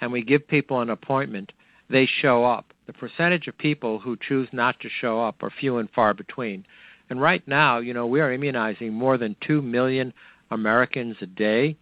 and 0.01 0.11
we 0.11 0.23
give 0.23 0.47
people 0.47 0.81
an 0.81 0.89
appointment, 0.89 1.51
they 1.91 2.07
show 2.07 2.43
up. 2.43 2.73
The 2.87 2.93
percentage 2.93 3.47
of 3.47 3.57
people 3.57 3.99
who 3.99 4.17
choose 4.27 4.49
not 4.51 4.79
to 4.79 4.89
show 4.89 5.21
up 5.21 5.43
are 5.43 5.51
few 5.51 5.77
and 5.77 5.89
far 5.91 6.15
between. 6.15 6.65
And 7.11 7.21
right 7.21 7.47
now, 7.47 7.77
you 7.77 7.93
know, 7.93 8.07
we 8.07 8.19
are 8.19 8.33
immunizing 8.33 8.93
more 8.93 9.17
than 9.19 9.35
2 9.45 9.61
million 9.61 10.11
Americans 10.49 11.17
a 11.21 11.27
day, 11.27 11.75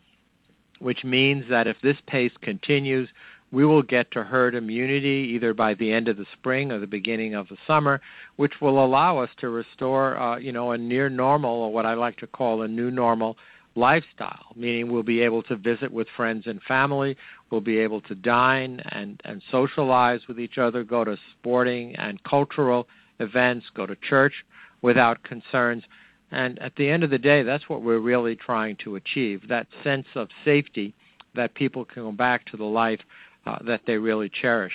which 0.79 1.05
means 1.05 1.45
that 1.49 1.65
if 1.65 1.77
this 1.81 1.97
pace 2.07 2.33
continues, 2.41 3.07
we 3.51 3.65
will 3.65 3.81
get 3.81 4.11
to 4.11 4.23
herd 4.23 4.53
immunity 4.53 5.31
either 5.33 5.53
by 5.53 5.73
the 5.75 5.91
end 5.91 6.09
of 6.09 6.17
the 6.17 6.25
spring 6.33 6.71
or 6.71 6.79
the 6.79 6.87
beginning 6.87 7.35
of 7.35 7.47
the 7.47 7.57
summer, 7.65 8.01
which 8.35 8.59
will 8.59 8.83
allow 8.83 9.17
us 9.17 9.29
to 9.37 9.49
restore, 9.49 10.17
uh, 10.19 10.37
you 10.37 10.51
know, 10.51 10.71
a 10.71 10.77
near 10.77 11.09
normal, 11.09 11.51
or 11.51 11.71
what 11.71 11.85
I 11.85 11.93
like 11.93 12.17
to 12.17 12.27
call 12.27 12.63
a 12.63 12.67
new 12.67 12.91
normal 12.91 13.37
lifestyle, 13.79 14.53
meaning 14.55 14.91
we'll 14.91 15.03
be 15.03 15.21
able 15.21 15.41
to 15.43 15.55
visit 15.55 15.91
with 15.91 16.07
friends 16.15 16.45
and 16.45 16.61
family, 16.63 17.15
we'll 17.49 17.61
be 17.61 17.79
able 17.79 18.01
to 18.01 18.15
dine 18.15 18.81
and, 18.91 19.21
and 19.25 19.41
socialize 19.51 20.21
with 20.27 20.39
each 20.39 20.57
other, 20.57 20.83
go 20.83 21.03
to 21.03 21.17
sporting 21.39 21.95
and 21.95 22.23
cultural 22.23 22.87
events, 23.19 23.65
go 23.73 23.85
to 23.85 23.95
church 24.07 24.33
without 24.81 25.21
concerns. 25.23 25.83
And 26.31 26.59
at 26.59 26.75
the 26.75 26.89
end 26.89 27.03
of 27.03 27.09
the 27.09 27.17
day, 27.17 27.43
that's 27.43 27.67
what 27.69 27.81
we're 27.81 27.99
really 27.99 28.35
trying 28.35 28.77
to 28.83 28.95
achieve 28.95 29.47
that 29.47 29.67
sense 29.83 30.05
of 30.15 30.27
safety 30.45 30.93
that 31.35 31.53
people 31.55 31.85
can 31.85 32.03
go 32.03 32.11
back 32.11 32.45
to 32.47 32.57
the 32.57 32.63
life 32.63 32.99
uh, 33.45 33.57
that 33.65 33.81
they 33.87 33.97
really 33.97 34.29
cherish. 34.29 34.73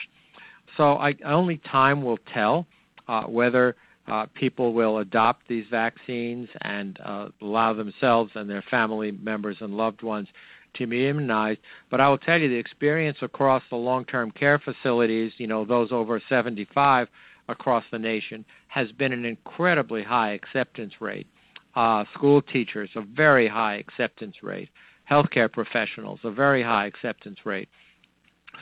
So 0.76 0.94
I, 0.94 1.14
only 1.24 1.59
time 1.59 2.02
will 2.02 2.18
tell 2.32 2.66
uh, 3.07 3.24
whether 3.24 3.76
uh, 4.07 4.26
people 4.34 4.74
will 4.74 4.98
adopt 4.98 5.48
these 5.48 5.64
vaccines 5.70 6.48
and 6.61 6.98
uh, 7.05 7.28
allow 7.40 7.72
themselves 7.72 8.30
and 8.34 8.48
their 8.48 8.64
family 8.70 9.12
members 9.12 9.57
and 9.61 9.76
loved 9.76 10.02
ones 10.02 10.28
to 10.74 10.86
be 10.86 11.07
immunized. 11.09 11.61
But 11.90 12.00
I 12.00 12.09
will 12.09 12.18
tell 12.18 12.38
you 12.38 12.48
the 12.48 12.55
experience 12.55 13.18
across 13.22 13.62
the 13.70 13.76
long-term 13.76 14.32
care 14.32 14.59
facilities, 14.59 15.32
you 15.38 15.46
know, 15.46 15.64
those 15.64 15.90
over 15.90 16.20
75 16.28 17.09
across 17.48 17.84
the 17.90 17.98
nation, 17.98 18.44
has 18.68 18.90
been 18.92 19.12
an 19.12 19.24
incredibly 19.24 20.02
high 20.02 20.32
acceptance 20.32 20.94
rate. 21.00 21.26
Uh, 21.74 22.05
school 22.14 22.40
teachers, 22.40 22.90
a 22.94 23.00
very 23.00 23.48
high 23.48 23.76
acceptance 23.76 24.36
rate. 24.42 24.68
Healthcare 25.11 25.50
professionals, 25.50 26.20
a 26.24 26.30
very 26.30 26.62
high 26.62 26.86
acceptance 26.86 27.38
rate. 27.44 27.68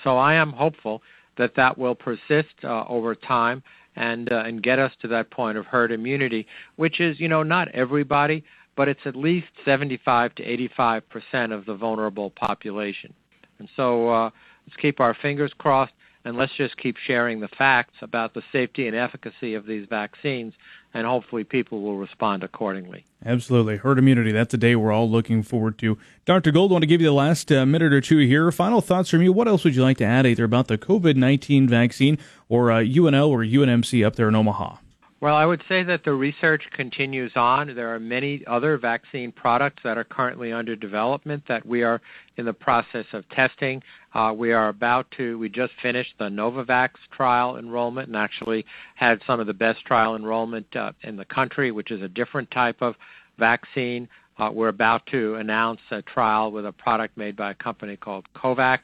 So 0.03 0.17
I 0.17 0.35
am 0.35 0.53
hopeful 0.53 1.03
that 1.37 1.55
that 1.57 1.77
will 1.79 1.95
persist 1.95 2.55
uh, 2.65 2.85
over 2.89 3.15
time 3.15 3.63
and 3.97 4.33
uh, 4.33 4.43
and 4.47 4.63
get 4.63 4.79
us 4.79 4.93
to 5.01 5.09
that 5.09 5.31
point 5.31 5.59
of 5.59 5.67
herd 5.67 5.93
immunity, 5.93 6.47
which 6.77 7.01
is 7.01 7.19
you 7.21 7.29
know 7.29 7.43
not 7.43 7.69
everybody, 7.69 8.45
but 8.77 8.89
it's 8.89 9.01
at 9.05 9.17
least 9.17 9.49
75 9.65 10.35
to 10.37 10.43
85 10.43 11.09
percent 11.09 11.53
of 11.53 11.67
the 11.67 11.75
vulnerable 11.75 12.31
population. 12.31 13.13
And 13.59 13.69
so 13.77 14.09
uh, 14.09 14.31
let's 14.67 14.77
keep 14.77 15.01
our 15.01 15.15
fingers 15.15 15.53
crossed 15.57 15.93
and 16.25 16.37
let's 16.37 16.53
just 16.57 16.77
keep 16.77 16.97
sharing 16.97 17.41
the 17.41 17.49
facts 17.49 17.95
about 18.03 18.35
the 18.35 18.43
safety 18.53 18.87
and 18.87 18.97
efficacy 18.97 19.55
of 19.55 19.67
these 19.67 19.87
vaccines 19.89 20.53
and 20.95 21.07
hopefully 21.07 21.45
people 21.45 21.81
will 21.81 21.97
respond 21.97 22.43
accordingly. 22.43 23.05
Absolutely. 23.25 23.77
Herd 23.77 23.99
immunity, 23.99 24.33
that's 24.33 24.53
a 24.55 24.59
day 24.59 24.77
we're 24.77 24.93
all 24.93 25.09
looking 25.09 25.43
forward 25.43 25.79
to. 25.79 25.97
Dr. 26.25 26.51
Gold, 26.51 26.73
I 26.73 26.75
want 26.75 26.83
to 26.83 26.87
give 26.87 27.01
you 27.01 27.07
the 27.07 27.13
last 27.13 27.51
uh, 27.53 27.65
minute 27.65 27.93
or 27.93 28.01
two 28.01 28.19
here. 28.19 28.51
Final 28.53 28.81
thoughts 28.81 29.11
from 29.11 29.23
you. 29.23 29.33
What 29.33 29.49
else 29.49 29.65
would 29.65 29.75
you 29.75 29.83
like 29.83 29.99
to 29.99 30.05
add 30.05 30.27
either 30.27 30.45
about 30.45 30.69
the 30.69 30.79
COVID 30.79 31.17
19 31.17 31.69
vaccine 31.69 32.19
or 32.49 32.71
uh, 32.73 32.81
UNL 32.81 33.29
or 33.29 33.39
UNMC 33.39 34.05
up 34.05 34.17
there 34.17 34.29
in 34.29 34.35
Omaha? 34.35 34.77
Well, 35.23 35.37
I 35.37 35.47
would 35.47 35.63
say 35.69 35.85
that 35.85 36.03
the 36.03 36.15
research 36.15 36.65
continues 36.73 37.31
on. 37.37 37.77
There 37.77 37.95
are 37.95 38.01
many 38.01 38.45
other 38.49 38.77
vaccine 38.77 39.31
products 39.31 39.85
that 39.85 39.97
are 39.97 40.03
currently 40.03 40.53
under 40.53 40.75
development 40.75 41.45
that 41.47 41.65
we 41.65 41.85
are 41.85 42.01
in 42.37 42.45
the 42.45 42.53
process 42.53 43.07
of 43.13 43.29
testing. 43.29 43.85
Uh, 44.15 44.33
we 44.37 44.53
are 44.53 44.69
about 44.69 45.11
to, 45.17 45.39
we 45.39 45.49
just 45.49 45.73
finished 45.81 46.13
the 46.19 46.29
Novavax 46.29 46.91
trial 47.11 47.57
enrollment 47.57 48.09
and 48.09 48.17
actually 48.17 48.65
had 48.95 49.21
some 49.27 49.41
of 49.41 49.47
the 49.47 49.55
best 49.55 49.85
trial 49.87 50.17
enrollment 50.17 50.67
uh, 50.77 50.93
in 51.03 51.17
the 51.17 51.25
country, 51.25 51.71
which 51.71 51.91
is 51.91 52.03
a 52.03 52.09
different 52.09 52.51
type 52.51 52.77
of 52.83 52.95
vaccine. 53.39 54.09
Uh, 54.39 54.51
we're 54.53 54.69
about 54.69 55.05
to 55.07 55.37
announce 55.37 55.81
a 55.91 56.03
trial 56.03 56.51
with 56.51 56.67
a 56.67 56.73
product 56.73 57.17
made 57.17 57.37
by 57.37 57.51
a 57.51 57.55
company 57.55 57.97
called 57.97 58.27
COVAXX, 58.35 58.81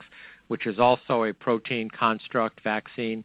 which 0.49 0.67
is 0.67 0.79
also 0.79 1.25
a 1.25 1.33
protein 1.33 1.91
construct 1.91 2.63
vaccine. 2.63 3.23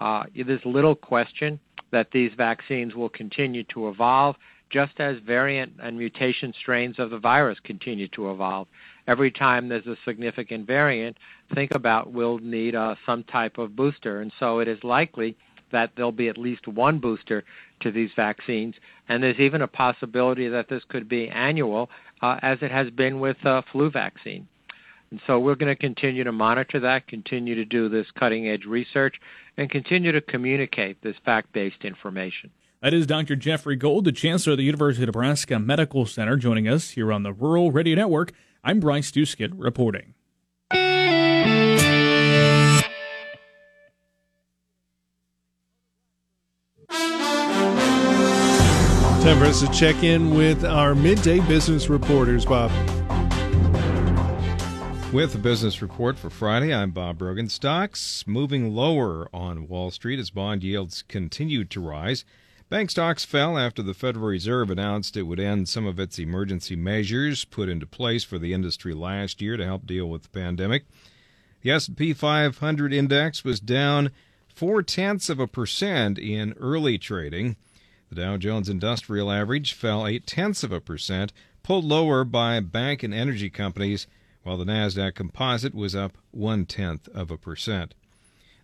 Uh, 0.00 0.24
there's 0.46 0.64
little 0.64 0.94
question 0.94 1.58
that 1.90 2.10
these 2.12 2.30
vaccines 2.36 2.94
will 2.94 3.08
continue 3.08 3.64
to 3.64 3.88
evolve 3.88 4.36
just 4.70 5.00
as 5.00 5.16
variant 5.26 5.72
and 5.82 5.98
mutation 5.98 6.54
strains 6.60 6.98
of 6.98 7.10
the 7.10 7.18
virus 7.18 7.58
continue 7.64 8.08
to 8.08 8.30
evolve. 8.30 8.68
Every 9.10 9.32
time 9.32 9.68
there's 9.68 9.88
a 9.88 9.96
significant 10.04 10.68
variant, 10.68 11.16
think 11.52 11.74
about 11.74 12.12
we'll 12.12 12.38
need 12.38 12.76
uh, 12.76 12.94
some 13.04 13.24
type 13.24 13.58
of 13.58 13.74
booster. 13.74 14.20
And 14.20 14.32
so 14.38 14.60
it 14.60 14.68
is 14.68 14.78
likely 14.84 15.36
that 15.72 15.90
there'll 15.96 16.12
be 16.12 16.28
at 16.28 16.38
least 16.38 16.68
one 16.68 17.00
booster 17.00 17.42
to 17.80 17.90
these 17.90 18.10
vaccines. 18.14 18.76
And 19.08 19.20
there's 19.20 19.40
even 19.40 19.62
a 19.62 19.66
possibility 19.66 20.46
that 20.46 20.68
this 20.68 20.84
could 20.88 21.08
be 21.08 21.28
annual, 21.28 21.90
uh, 22.22 22.38
as 22.40 22.58
it 22.62 22.70
has 22.70 22.88
been 22.90 23.18
with 23.18 23.44
uh, 23.44 23.62
flu 23.72 23.90
vaccine. 23.90 24.46
And 25.10 25.20
so 25.26 25.40
we're 25.40 25.56
going 25.56 25.74
to 25.74 25.80
continue 25.80 26.22
to 26.22 26.30
monitor 26.30 26.78
that, 26.78 27.08
continue 27.08 27.56
to 27.56 27.64
do 27.64 27.88
this 27.88 28.06
cutting 28.16 28.46
edge 28.46 28.64
research, 28.64 29.16
and 29.56 29.68
continue 29.68 30.12
to 30.12 30.20
communicate 30.20 31.02
this 31.02 31.16
fact 31.24 31.52
based 31.52 31.84
information. 31.84 32.50
That 32.80 32.94
is 32.94 33.08
Dr. 33.08 33.34
Jeffrey 33.34 33.74
Gold, 33.74 34.04
the 34.04 34.12
Chancellor 34.12 34.52
of 34.52 34.58
the 34.58 34.64
University 34.64 35.02
of 35.02 35.08
Nebraska 35.08 35.58
Medical 35.58 36.06
Center, 36.06 36.36
joining 36.36 36.68
us 36.68 36.90
here 36.90 37.12
on 37.12 37.24
the 37.24 37.32
Rural 37.32 37.72
Radio 37.72 37.96
Network. 37.96 38.32
I'm 38.62 38.78
Bryce 38.78 39.10
Doeschot 39.10 39.52
reporting. 39.56 40.14
Time 49.22 49.38
for 49.38 49.44
us 49.44 49.60
to 49.60 49.68
check 49.72 50.02
in 50.02 50.34
with 50.34 50.64
our 50.64 50.94
midday 50.94 51.40
business 51.40 51.88
reporters, 51.88 52.44
Bob. 52.44 52.70
With 55.12 55.32
the 55.32 55.38
business 55.38 55.80
report 55.80 56.18
for 56.18 56.28
Friday, 56.28 56.74
I'm 56.74 56.90
Bob 56.90 57.18
Brogan. 57.18 57.48
Stocks 57.48 58.26
moving 58.26 58.74
lower 58.74 59.28
on 59.34 59.68
Wall 59.68 59.90
Street 59.90 60.18
as 60.18 60.30
bond 60.30 60.62
yields 60.62 61.02
continued 61.08 61.70
to 61.70 61.80
rise. 61.80 62.26
Bank 62.70 62.88
stocks 62.88 63.24
fell 63.24 63.58
after 63.58 63.82
the 63.82 63.94
Federal 63.94 64.26
Reserve 64.26 64.70
announced 64.70 65.16
it 65.16 65.24
would 65.24 65.40
end 65.40 65.68
some 65.68 65.86
of 65.86 65.98
its 65.98 66.20
emergency 66.20 66.76
measures 66.76 67.44
put 67.44 67.68
into 67.68 67.84
place 67.84 68.22
for 68.22 68.38
the 68.38 68.52
industry 68.52 68.94
last 68.94 69.42
year 69.42 69.56
to 69.56 69.64
help 69.64 69.88
deal 69.88 70.06
with 70.08 70.22
the 70.22 70.28
pandemic. 70.28 70.84
The 71.62 71.72
S&P 71.72 72.12
500 72.12 72.92
index 72.92 73.42
was 73.42 73.58
down 73.58 74.12
four 74.54 74.84
tenths 74.84 75.28
of 75.28 75.40
a 75.40 75.48
percent 75.48 76.16
in 76.16 76.54
early 76.60 76.96
trading. 76.96 77.56
The 78.08 78.14
Dow 78.14 78.36
Jones 78.36 78.68
Industrial 78.68 79.32
Average 79.32 79.72
fell 79.72 80.06
eight 80.06 80.24
tenths 80.24 80.62
of 80.62 80.70
a 80.70 80.80
percent, 80.80 81.32
pulled 81.64 81.84
lower 81.84 82.22
by 82.22 82.60
bank 82.60 83.02
and 83.02 83.12
energy 83.12 83.50
companies 83.50 84.06
while 84.44 84.56
the 84.56 84.64
NASDAQ 84.64 85.16
composite 85.16 85.74
was 85.74 85.96
up 85.96 86.16
one 86.30 86.66
tenth 86.66 87.08
of 87.08 87.32
a 87.32 87.36
percent. 87.36 87.94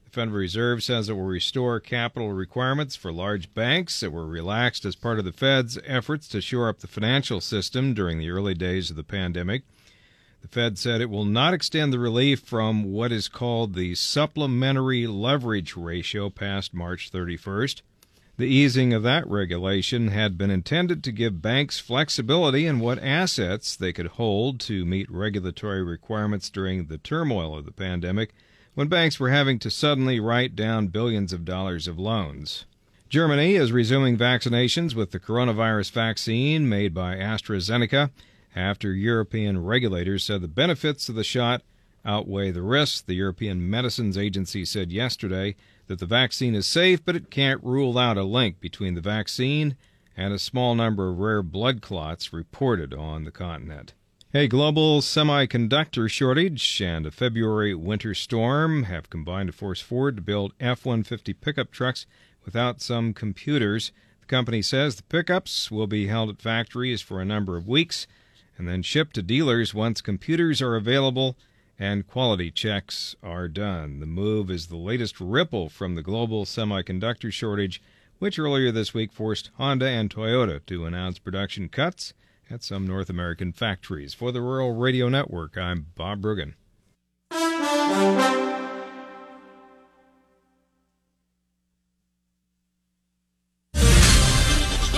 The 0.07 0.13
Federal 0.13 0.37
Reserve 0.37 0.85
says 0.85 1.09
it 1.09 1.15
will 1.15 1.25
restore 1.25 1.81
capital 1.81 2.33
requirements 2.33 2.95
for 2.95 3.13
large 3.13 3.53
banks 3.55 3.99
that 4.01 4.13
were 4.13 4.25
relaxed 4.25 4.85
as 4.85 4.95
part 4.95 5.19
of 5.19 5.25
the 5.25 5.33
Fed's 5.33 5.79
efforts 5.85 6.29
to 6.29 6.41
shore 6.41 6.69
up 6.69 6.79
the 6.79 6.87
financial 6.87 7.41
system 7.41 7.93
during 7.93 8.19
the 8.19 8.31
early 8.31 8.55
days 8.55 8.89
of 8.89 8.95
the 8.95 9.03
pandemic. 9.03 9.65
The 10.43 10.49
Fed 10.49 10.79
said 10.79 11.01
it 11.01 11.11
will 11.11 11.25
not 11.25 11.55
extend 11.55 11.93
the 11.93 11.99
relief 11.99 12.39
from 12.39 12.85
what 12.85 13.11
is 13.11 13.27
called 13.27 13.75
the 13.75 13.97
supplementary 13.97 15.09
leverage 15.09 15.75
ratio 15.75 16.31
past 16.31 16.73
March 16.73 17.11
31st. 17.11 17.83
The 18.37 18.47
easing 18.47 18.95
of 18.95 19.03
that 19.03 19.27
regulation 19.27 20.09
had 20.09 20.39
been 20.39 20.53
intended 20.53 21.03
to 21.03 21.11
give 21.11 21.43
banks 21.43 21.81
flexibility 21.81 22.65
in 22.65 22.79
what 22.79 23.03
assets 23.03 23.75
they 23.75 23.93
could 23.93 24.07
hold 24.07 24.61
to 24.61 24.85
meet 24.85 25.11
regulatory 25.11 25.83
requirements 25.83 26.49
during 26.49 26.85
the 26.87 26.99
turmoil 26.99 27.59
of 27.59 27.65
the 27.65 27.73
pandemic 27.73 28.33
when 28.77 28.89
banks 28.89 29.19
were 29.19 29.31
having 29.31 29.59
to 29.59 29.71
suddenly 29.71 30.21
write 30.21 30.55
down 30.55 30.89
billions 30.89 31.33
of 31.33 31.47
dollars 31.47 31.89
of 31.89 31.99
loans. 31.99 32.67
Germany 33.09 33.55
is 33.55 33.73
resuming 33.73 34.19
vaccinations 34.19 34.95
with 34.95 35.13
the 35.13 35.19
coronavirus 35.19 35.91
vaccine 35.93 36.69
made 36.69 36.93
by 36.93 37.17
AstraZeneca 37.17 38.11
after 38.55 38.93
European 38.93 39.65
regulators 39.65 40.25
said 40.25 40.43
the 40.43 40.49
benefits 40.49 41.09
of 41.09 41.15
the 41.15 41.25
shot 41.25 41.63
outweigh 42.05 42.51
the 42.51 42.61
risks, 42.61 43.01
the 43.01 43.15
European 43.15 43.69
Medicines 43.69 44.19
Agency 44.19 44.67
said 44.67 44.93
yesterday 44.93 45.57
that 45.87 45.99
the 45.99 46.05
vaccine 46.05 46.55
is 46.55 46.67
safe, 46.67 47.03
but 47.03 47.17
it 47.17 47.31
can't 47.31 47.65
rule 47.65 47.97
out 47.97 48.19
a 48.19 48.25
link 48.25 48.61
between 48.61 48.95
the 48.95 49.01
vaccine 49.01 49.75
and 50.19 50.35
a 50.35 50.39
small 50.39 50.75
number 50.75 51.09
of 51.09 51.19
rare 51.19 51.43
blood 51.43 51.81
clots 51.81 52.31
reported 52.31 52.93
on 52.93 53.25
the 53.25 53.31
continent. 53.31 53.95
A 54.35 54.49
global 54.49 55.03
semiconductor 55.03 56.11
shortage 56.11 56.83
and 56.83 57.07
a 57.07 57.13
February 57.13 57.77
winter 57.77 58.13
storm 58.13 58.83
have 58.83 59.09
combined 59.09 59.47
to 59.47 59.53
force 59.53 59.81
Ford 59.81 60.17
to 60.17 60.23
build 60.23 60.53
F 60.59 60.85
150 60.85 61.33
pickup 61.35 61.71
trucks 61.71 62.07
without 62.45 62.81
some 62.83 63.15
computers. 63.15 63.93
The 64.21 64.27
company 64.27 64.63
says 64.63 64.97
the 64.97 65.05
pickups 65.05 65.71
will 65.71 65.87
be 65.87 66.09
held 66.09 66.29
at 66.29 66.43
factories 66.43 67.01
for 67.01 67.21
a 67.21 67.25
number 67.25 67.57
of 67.57 67.69
weeks 67.69 68.09
and 68.59 68.67
then 68.67 68.83
shipped 68.83 69.15
to 69.15 69.23
dealers 69.23 69.73
once 69.73 70.01
computers 70.01 70.61
are 70.61 70.75
available 70.75 71.37
and 71.79 72.09
quality 72.09 72.51
checks 72.51 73.15
are 73.23 73.47
done. 73.47 74.01
The 74.01 74.07
move 74.07 74.51
is 74.51 74.67
the 74.67 74.77
latest 74.77 75.21
ripple 75.21 75.69
from 75.69 75.95
the 75.95 76.03
global 76.03 76.45
semiconductor 76.45 77.33
shortage, 77.33 77.81
which 78.19 78.41
earlier 78.41 78.73
this 78.73 78.93
week 78.93 79.13
forced 79.13 79.51
Honda 79.55 79.87
and 79.87 80.11
Toyota 80.11 80.67
to 80.67 80.85
announce 80.85 81.21
production 81.21 81.69
cuts 81.69 82.13
at 82.51 82.63
some 82.63 82.87
North 82.87 83.11
American 83.11 83.53
factories. 83.53 84.15
For 84.15 84.33
the 84.33 84.41
Rural 84.41 84.75
Radio 84.75 85.09
Network, 85.09 85.57
I'm 85.57 85.87
Bob 85.95 86.23
Bruggen. 86.23 86.55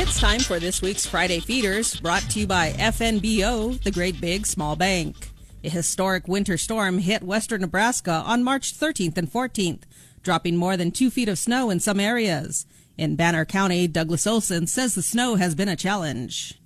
It's 0.00 0.20
time 0.20 0.40
for 0.40 0.58
this 0.58 0.80
week's 0.80 1.06
Friday 1.06 1.40
Feeders, 1.40 2.00
brought 2.00 2.22
to 2.30 2.40
you 2.40 2.46
by 2.46 2.70
FNBO, 2.72 3.82
the 3.82 3.90
Great 3.90 4.20
Big 4.20 4.46
Small 4.46 4.74
Bank. 4.76 5.30
A 5.64 5.68
historic 5.68 6.28
winter 6.28 6.56
storm 6.56 6.98
hit 6.98 7.22
western 7.22 7.60
Nebraska 7.60 8.22
on 8.24 8.44
March 8.44 8.72
13th 8.78 9.18
and 9.18 9.30
14th, 9.30 9.82
dropping 10.22 10.56
more 10.56 10.76
than 10.76 10.92
two 10.92 11.10
feet 11.10 11.28
of 11.28 11.38
snow 11.38 11.68
in 11.68 11.80
some 11.80 12.00
areas. 12.00 12.64
In 12.96 13.16
Banner 13.16 13.44
County, 13.44 13.86
Douglas 13.86 14.26
Olson 14.26 14.66
says 14.66 14.94
the 14.94 15.02
snow 15.02 15.34
has 15.34 15.54
been 15.54 15.68
a 15.68 15.76
challenge. 15.76 16.58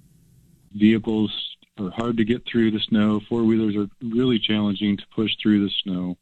Vehicles 0.75 1.57
are 1.79 1.91
hard 1.91 2.16
to 2.18 2.25
get 2.25 2.45
through 2.47 2.70
the 2.70 2.81
snow. 2.81 3.20
Four 3.29 3.45
wheelers 3.45 3.77
are 3.77 3.89
really 4.03 4.39
challenging 4.39 4.97
to 4.97 5.05
push 5.14 5.37
through 5.41 5.64
the 5.64 5.73
snow. 5.83 6.16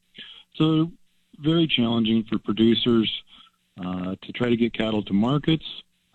So, 0.55 0.90
very 1.38 1.66
challenging 1.66 2.24
for 2.24 2.38
producers 2.38 3.11
uh, 3.80 4.16
to 4.20 4.32
try 4.32 4.48
to 4.51 4.57
get 4.57 4.74
cattle 4.74 5.03
to 5.05 5.12
markets. 5.12 5.64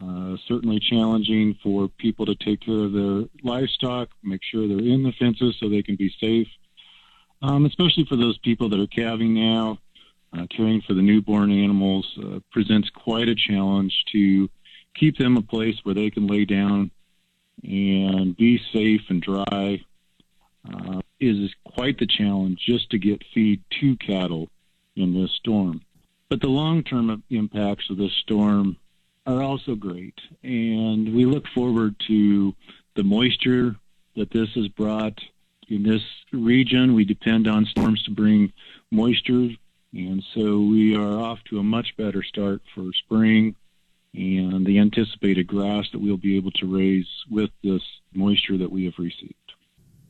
Uh, 0.01 0.35
certainly 0.47 0.79
challenging 0.79 1.57
for 1.63 1.87
people 1.87 2.25
to 2.25 2.35
take 2.35 2.59
care 2.59 2.79
of 2.79 2.91
their 2.91 3.23
livestock, 3.43 4.09
make 4.23 4.41
sure 4.43 4.67
they're 4.67 4.77
in 4.77 5.03
the 5.03 5.13
fences 5.13 5.55
so 5.59 5.69
they 5.69 5.81
can 5.81 5.95
be 5.95 6.13
safe. 6.19 6.47
Um, 7.41 7.65
especially 7.65 8.05
for 8.05 8.17
those 8.17 8.37
people 8.39 8.69
that 8.69 8.79
are 8.79 8.87
calving 8.87 9.33
now, 9.33 9.79
uh, 10.33 10.47
caring 10.49 10.81
for 10.81 10.93
the 10.93 11.01
newborn 11.01 11.51
animals 11.51 12.05
uh, 12.21 12.39
presents 12.51 12.89
quite 12.89 13.29
a 13.29 13.35
challenge 13.35 14.03
to 14.11 14.49
keep 14.95 15.17
them 15.17 15.37
a 15.37 15.41
place 15.41 15.75
where 15.83 15.95
they 15.95 16.09
can 16.09 16.27
lay 16.27 16.43
down 16.43 16.91
and 17.63 18.35
be 18.37 18.59
safe 18.71 19.01
and 19.09 19.21
dry. 19.21 19.83
Uh, 20.67 20.99
is 21.19 21.53
quite 21.63 21.97
the 21.97 22.07
challenge 22.07 22.59
just 22.65 22.89
to 22.89 22.97
get 22.97 23.23
feed 23.33 23.61
to 23.79 23.95
cattle 23.97 24.49
in 24.95 25.13
this 25.13 25.31
storm. 25.31 25.81
But 26.29 26.41
the 26.41 26.47
long 26.47 26.83
term 26.83 27.23
impacts 27.29 27.89
of 27.89 27.97
this 27.97 28.13
storm 28.13 28.77
are 29.25 29.41
also 29.41 29.75
great. 29.75 30.19
And 30.43 31.13
we 31.13 31.25
look 31.25 31.45
forward 31.53 31.95
to 32.07 32.53
the 32.95 33.03
moisture 33.03 33.75
that 34.15 34.31
this 34.31 34.49
has 34.55 34.67
brought 34.69 35.19
in 35.67 35.83
this 35.83 36.03
region. 36.31 36.95
We 36.95 37.05
depend 37.05 37.47
on 37.47 37.65
storms 37.65 38.03
to 38.03 38.11
bring 38.11 38.51
moisture. 38.91 39.49
And 39.93 40.23
so 40.33 40.59
we 40.61 40.95
are 40.95 41.19
off 41.19 41.39
to 41.49 41.59
a 41.59 41.63
much 41.63 41.95
better 41.97 42.23
start 42.23 42.61
for 42.73 42.91
spring 42.93 43.55
and 44.15 44.65
the 44.65 44.79
anticipated 44.79 45.47
grass 45.47 45.85
that 45.91 45.99
we'll 45.99 46.17
be 46.17 46.37
able 46.37 46.51
to 46.51 46.65
raise 46.65 47.07
with 47.29 47.49
this 47.63 47.81
moisture 48.13 48.57
that 48.57 48.71
we 48.71 48.85
have 48.85 48.93
received. 48.97 49.33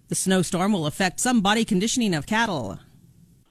The 0.08 0.16
snowstorm 0.16 0.72
will 0.74 0.86
affect 0.86 1.20
some 1.20 1.42
body 1.42 1.66
conditioning 1.66 2.14
of 2.14 2.28
cattle. 2.28 2.80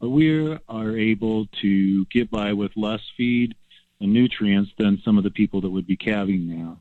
We 0.01 0.57
are 0.69 0.97
able 0.97 1.47
to 1.63 2.05
get 2.07 2.31
by 2.31 2.53
with 2.53 2.73
less 2.77 3.01
feed 3.17 3.55
and 4.01 4.13
nutrients 4.13 4.71
than 4.79 5.01
some 5.05 5.19
of 5.19 5.25
the 5.25 5.31
people 5.31 5.61
that 5.63 5.71
would 5.71 5.87
be 5.87 5.97
calving 5.97 6.47
now. 6.47 6.79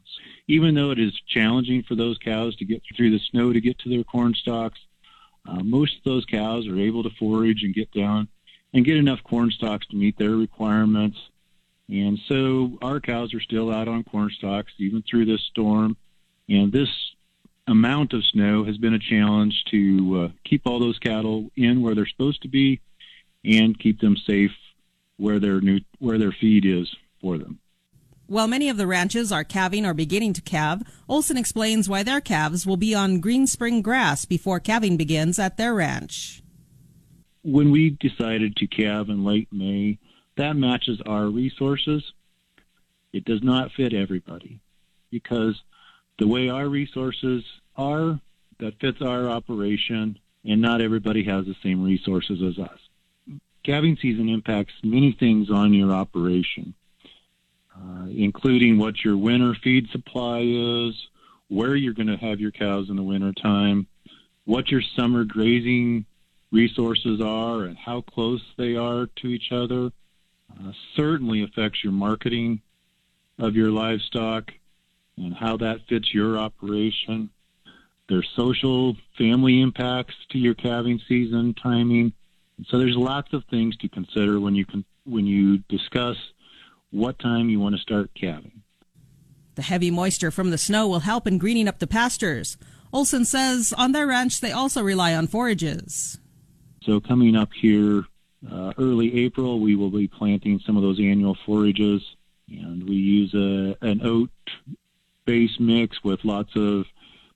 Even 0.47 0.76
though 0.76 0.91
it 0.91 0.99
is 0.99 1.13
challenging 1.28 1.84
for 1.84 1.95
those 1.95 2.17
cows 2.17 2.55
to 2.57 2.65
get 2.65 2.84
through 2.95 3.11
the 3.11 3.19
snow 3.32 3.53
to 3.53 3.61
get 3.61 3.80
to 3.80 3.89
their 3.89 4.03
corn 4.03 4.34
stalks, 4.34 4.80
uh, 5.47 5.63
most 5.63 5.97
of 5.97 6.03
those 6.03 6.26
cows 6.26 6.67
are 6.67 6.80
able 6.80 7.03
to 7.03 7.09
forage 7.17 7.63
and 7.63 7.74
get 7.74 7.91
down 7.91 8.28
and 8.74 8.86
get 8.86 8.97
enough 8.97 9.24
corn 9.24 9.51
stalks 9.51 9.88
to 9.88 9.95
meet 9.95 10.17
their 10.17 10.36
requirements. 10.36 11.17
And 11.90 12.20
so 12.28 12.78
our 12.82 13.00
cows 13.00 13.34
are 13.34 13.42
still 13.42 13.74
out 13.74 13.88
on 13.88 14.04
corn 14.04 14.30
stalks 14.30 14.72
even 14.78 15.04
through 15.04 15.26
this 15.26 15.42
storm. 15.42 15.98
And 16.50 16.72
this 16.72 16.90
amount 17.68 18.14
of 18.14 18.24
snow 18.26 18.64
has 18.64 18.78
been 18.78 18.94
a 18.94 19.00
challenge 19.00 19.64
to 19.72 20.24
uh, 20.24 20.30
keep 20.44 20.64
all 20.66 20.80
those 20.80 21.00
cattle 21.00 21.52
in 21.56 21.82
where 21.82 21.96
they're 21.96 22.08
supposed 22.08 22.42
to 22.44 22.48
be 22.48 22.82
and 23.44 23.78
keep 23.78 24.00
them 24.00 24.18
safe 24.18 24.52
where 25.18 25.40
their 25.40 25.62
new 25.62 25.80
where 26.00 26.18
their 26.18 26.32
feed 26.32 26.66
is 26.66 26.94
for 27.22 27.38
them. 27.38 27.60
While 28.28 28.48
many 28.48 28.70
of 28.70 28.78
the 28.78 28.88
ranches 28.88 29.32
are 29.32 29.44
calving 29.44 29.86
or 29.86 29.94
beginning 29.94 30.34
to 30.34 30.42
calve, 30.42 30.82
Olson 31.10 31.38
explains 31.38 31.90
why 31.90 32.04
their 32.04 32.22
calves 32.22 32.66
will 32.66 32.78
be 32.78 32.96
on 32.96 33.20
green 33.20 33.48
spring 33.48 33.82
grass 33.82 34.26
before 34.26 34.60
calving 34.60 34.98
begins 34.98 35.38
at 35.38 35.58
their 35.58 35.74
ranch. 35.74 36.42
When 37.44 37.72
we 37.72 37.92
decided 37.92 38.56
to 38.56 38.68
calve 38.68 39.10
in 39.10 39.26
late 39.26 39.50
May, 39.52 40.00
that 40.36 40.56
matches 40.56 41.02
our 41.06 41.28
resources. 41.28 42.04
It 43.12 43.26
does 43.26 43.44
not 43.44 43.72
fit 43.72 43.94
everybody 43.94 44.60
because 45.10 45.62
the 46.20 46.28
way 46.28 46.50
our 46.50 46.68
resources 46.68 47.44
are, 47.76 48.20
that 48.60 48.80
fits 48.80 49.02
our 49.02 49.30
operation, 49.30 50.18
and 50.46 50.62
not 50.62 50.82
everybody 50.82 51.24
has 51.24 51.46
the 51.46 51.56
same 51.64 51.84
resources 51.84 52.42
as 52.42 52.64
us. 52.64 52.80
Calving 53.64 53.98
season 54.02 54.30
impacts 54.30 54.74
many 54.84 55.12
things 55.12 55.50
on 55.50 55.74
your 55.74 55.92
operation 55.92 56.74
uh, 57.76 58.06
including 58.16 58.78
what 58.78 59.04
your 59.04 59.18
winter 59.18 59.56
feed 59.64 59.90
supply 59.90 60.42
is, 60.42 61.08
where 61.48 61.76
you're 61.76 61.94
going 61.94 62.08
to 62.08 62.18
have 62.18 62.40
your 62.40 62.52
cows 62.52 62.90
in 62.90 62.96
the 62.96 63.04
winter 63.04 63.34
time, 63.34 63.88
what 64.46 64.70
your 64.70 64.82
summer 64.96 65.24
grazing 65.24 66.06
resources 66.52 67.20
are, 67.22 67.64
and 67.64 67.78
how 67.78 68.02
close 68.02 68.44
they 68.58 68.76
are 68.76 69.08
to 69.16 69.28
each 69.28 69.52
other. 69.52 69.92
Uh, 70.64 70.72
certainly 70.95 71.43
affects 71.43 71.84
your 71.84 71.93
marketing 71.93 72.61
of 73.39 73.55
your 73.55 73.70
livestock 73.70 74.51
and 75.18 75.34
how 75.34 75.57
that 75.57 75.80
fits 75.89 76.14
your 76.14 76.38
operation. 76.38 77.30
There's 78.07 78.30
social 78.36 78.95
family 79.18 79.61
impacts 79.61 80.16
to 80.30 80.38
your 80.38 80.53
calving 80.53 81.01
season 81.07 81.53
timing. 81.61 82.14
So 82.68 82.78
there's 82.78 82.95
lots 82.95 83.34
of 83.34 83.43
things 83.45 83.76
to 83.78 83.89
consider 83.89 84.39
when 84.39 84.55
you 84.55 84.66
can 84.66 84.86
when 85.05 85.26
you 85.26 85.57
discuss 85.70 86.16
what 86.91 87.20
time 87.20 87.49
you 87.49 87.59
want 87.59 87.76
to 87.76 87.82
start 87.82 88.11
calving. 88.14 88.61
The 89.55 89.64
heavy 89.64 89.91
moisture 89.91 90.32
from 90.32 90.51
the 90.51 90.57
snow 90.57 90.88
will 90.88 91.01
help 91.01 91.28
in 91.28 91.38
greening 91.38 91.68
up 91.68 91.80
the 91.80 91.88
pastures. 91.88 92.57
Olson 92.93 93.26
says 93.26 93.74
on 93.78 93.91
their 93.91 94.07
ranch 94.07 94.39
they 94.39 94.51
also 94.51 94.82
rely 94.82 95.14
on 95.14 95.28
forages. 95.28 96.20
So 96.84 96.99
coming 96.99 97.36
up 97.36 97.49
here 97.53 98.05
uh, 98.52 98.74
early 98.78 99.26
April, 99.26 99.60
we 99.60 99.76
will 99.76 99.89
be 99.89 100.08
planting 100.08 100.60
some 100.60 100.76
of 100.78 100.84
those 100.84 101.00
annual 101.00 101.38
forages, 101.46 102.02
and 102.50 102.88
we 102.88 102.96
use 102.96 103.34
a, 103.34 103.78
an 103.86 104.02
oat 104.04 104.30
base 105.26 105.60
mix 105.60 106.04
with 106.04 106.24
lots 106.26 106.56
of 106.56 106.86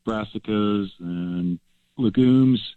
brassicas 0.06 0.90
and 1.00 1.60
legumes 1.98 2.76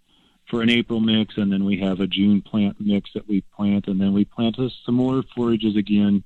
for 0.49 0.62
an 0.62 0.70
April 0.70 1.01
mix, 1.01 1.37
and 1.37 1.53
then 1.53 1.64
we 1.64 1.78
have 1.78 2.01
a 2.01 2.07
June 2.07 2.43
plant 2.43 2.76
mix 2.81 3.11
that 3.14 3.28
we 3.28 3.41
plant, 3.57 3.87
and 3.87 4.01
then 4.01 4.12
we 4.12 4.24
plant 4.24 4.57
some 4.85 4.95
more 4.95 5.22
forages 5.35 5.76
again 5.76 6.24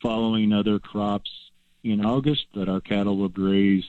following 0.00 0.52
other 0.52 0.78
crops 0.78 1.30
in 1.84 2.04
August 2.04 2.46
that 2.54 2.68
our 2.68 2.80
cattle 2.80 3.16
will 3.16 3.28
graze. 3.28 3.84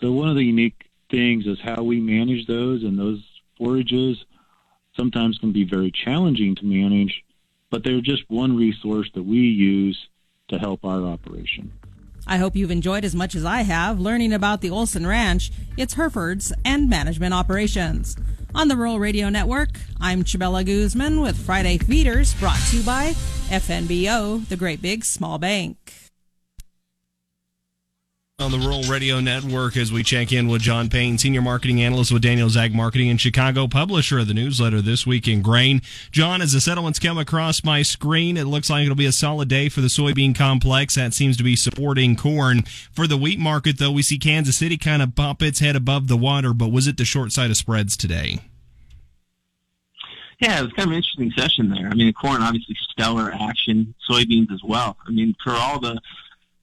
So 0.00 0.12
one 0.12 0.28
of 0.28 0.36
the 0.36 0.44
unique 0.44 0.88
things 1.10 1.46
is 1.46 1.60
how 1.60 1.82
we 1.82 2.00
manage 2.00 2.46
those, 2.46 2.82
and 2.82 2.98
those 2.98 3.22
forages 3.58 4.24
sometimes 4.96 5.38
can 5.38 5.52
be 5.52 5.64
very 5.64 5.90
challenging 5.90 6.54
to 6.56 6.64
manage, 6.64 7.24
but 7.70 7.84
they're 7.84 8.00
just 8.00 8.22
one 8.28 8.56
resource 8.56 9.10
that 9.14 9.22
we 9.22 9.38
use 9.38 10.08
to 10.48 10.58
help 10.58 10.84
our 10.84 11.02
operation. 11.02 11.72
I 12.26 12.38
hope 12.38 12.56
you've 12.56 12.70
enjoyed 12.70 13.04
as 13.04 13.14
much 13.14 13.34
as 13.34 13.44
I 13.44 13.62
have 13.62 14.00
learning 14.00 14.32
about 14.32 14.60
the 14.60 14.70
Olson 14.70 15.06
Ranch, 15.06 15.52
its 15.76 15.94
Herefords, 15.94 16.52
and 16.64 16.88
management 16.88 17.34
operations. 17.34 18.16
On 18.54 18.68
the 18.68 18.76
Rural 18.76 19.00
Radio 19.00 19.28
Network, 19.28 19.70
I'm 20.00 20.22
Chabella 20.22 20.64
Guzman 20.64 21.20
with 21.20 21.36
Friday 21.36 21.76
Feeders 21.76 22.34
brought 22.34 22.60
to 22.70 22.78
you 22.78 22.82
by 22.84 23.08
FNBO, 23.50 24.48
the 24.48 24.56
Great 24.56 24.80
Big 24.80 25.04
Small 25.04 25.38
Bank. 25.38 26.03
On 28.40 28.50
the 28.50 28.58
Rural 28.58 28.82
Radio 28.82 29.20
Network, 29.20 29.76
as 29.76 29.92
we 29.92 30.02
check 30.02 30.32
in 30.32 30.48
with 30.48 30.60
John 30.60 30.88
Payne, 30.88 31.18
Senior 31.18 31.40
Marketing 31.40 31.80
Analyst 31.80 32.10
with 32.10 32.22
Daniel 32.22 32.50
Ag 32.58 32.74
Marketing 32.74 33.06
in 33.06 33.16
Chicago, 33.16 33.68
publisher 33.68 34.18
of 34.18 34.26
the 34.26 34.34
newsletter 34.34 34.82
This 34.82 35.06
Week 35.06 35.28
in 35.28 35.40
Grain. 35.40 35.80
John, 36.10 36.42
as 36.42 36.52
the 36.52 36.60
settlements 36.60 36.98
come 36.98 37.16
across 37.16 37.62
my 37.62 37.82
screen, 37.82 38.36
it 38.36 38.46
looks 38.46 38.68
like 38.68 38.82
it'll 38.82 38.96
be 38.96 39.06
a 39.06 39.12
solid 39.12 39.48
day 39.48 39.68
for 39.68 39.82
the 39.82 39.86
soybean 39.86 40.34
complex. 40.34 40.96
That 40.96 41.14
seems 41.14 41.36
to 41.36 41.44
be 41.44 41.54
supporting 41.54 42.16
corn. 42.16 42.62
For 42.90 43.06
the 43.06 43.16
wheat 43.16 43.38
market, 43.38 43.78
though, 43.78 43.92
we 43.92 44.02
see 44.02 44.18
Kansas 44.18 44.56
City 44.56 44.78
kind 44.78 45.00
of 45.00 45.14
pop 45.14 45.40
its 45.40 45.60
head 45.60 45.76
above 45.76 46.08
the 46.08 46.16
water, 46.16 46.52
but 46.52 46.72
was 46.72 46.88
it 46.88 46.96
the 46.96 47.04
short 47.04 47.30
side 47.30 47.52
of 47.52 47.56
spreads 47.56 47.96
today? 47.96 48.40
Yeah, 50.40 50.58
it 50.58 50.62
was 50.62 50.72
kind 50.72 50.88
of 50.88 50.92
an 50.92 50.96
interesting 50.96 51.32
session 51.36 51.70
there. 51.70 51.86
I 51.86 51.94
mean, 51.94 52.12
corn 52.12 52.42
obviously 52.42 52.76
stellar 52.90 53.32
action, 53.32 53.94
soybeans 54.10 54.52
as 54.52 54.60
well. 54.64 54.96
I 55.06 55.12
mean, 55.12 55.36
for 55.42 55.52
all 55.52 55.78
the 55.78 56.00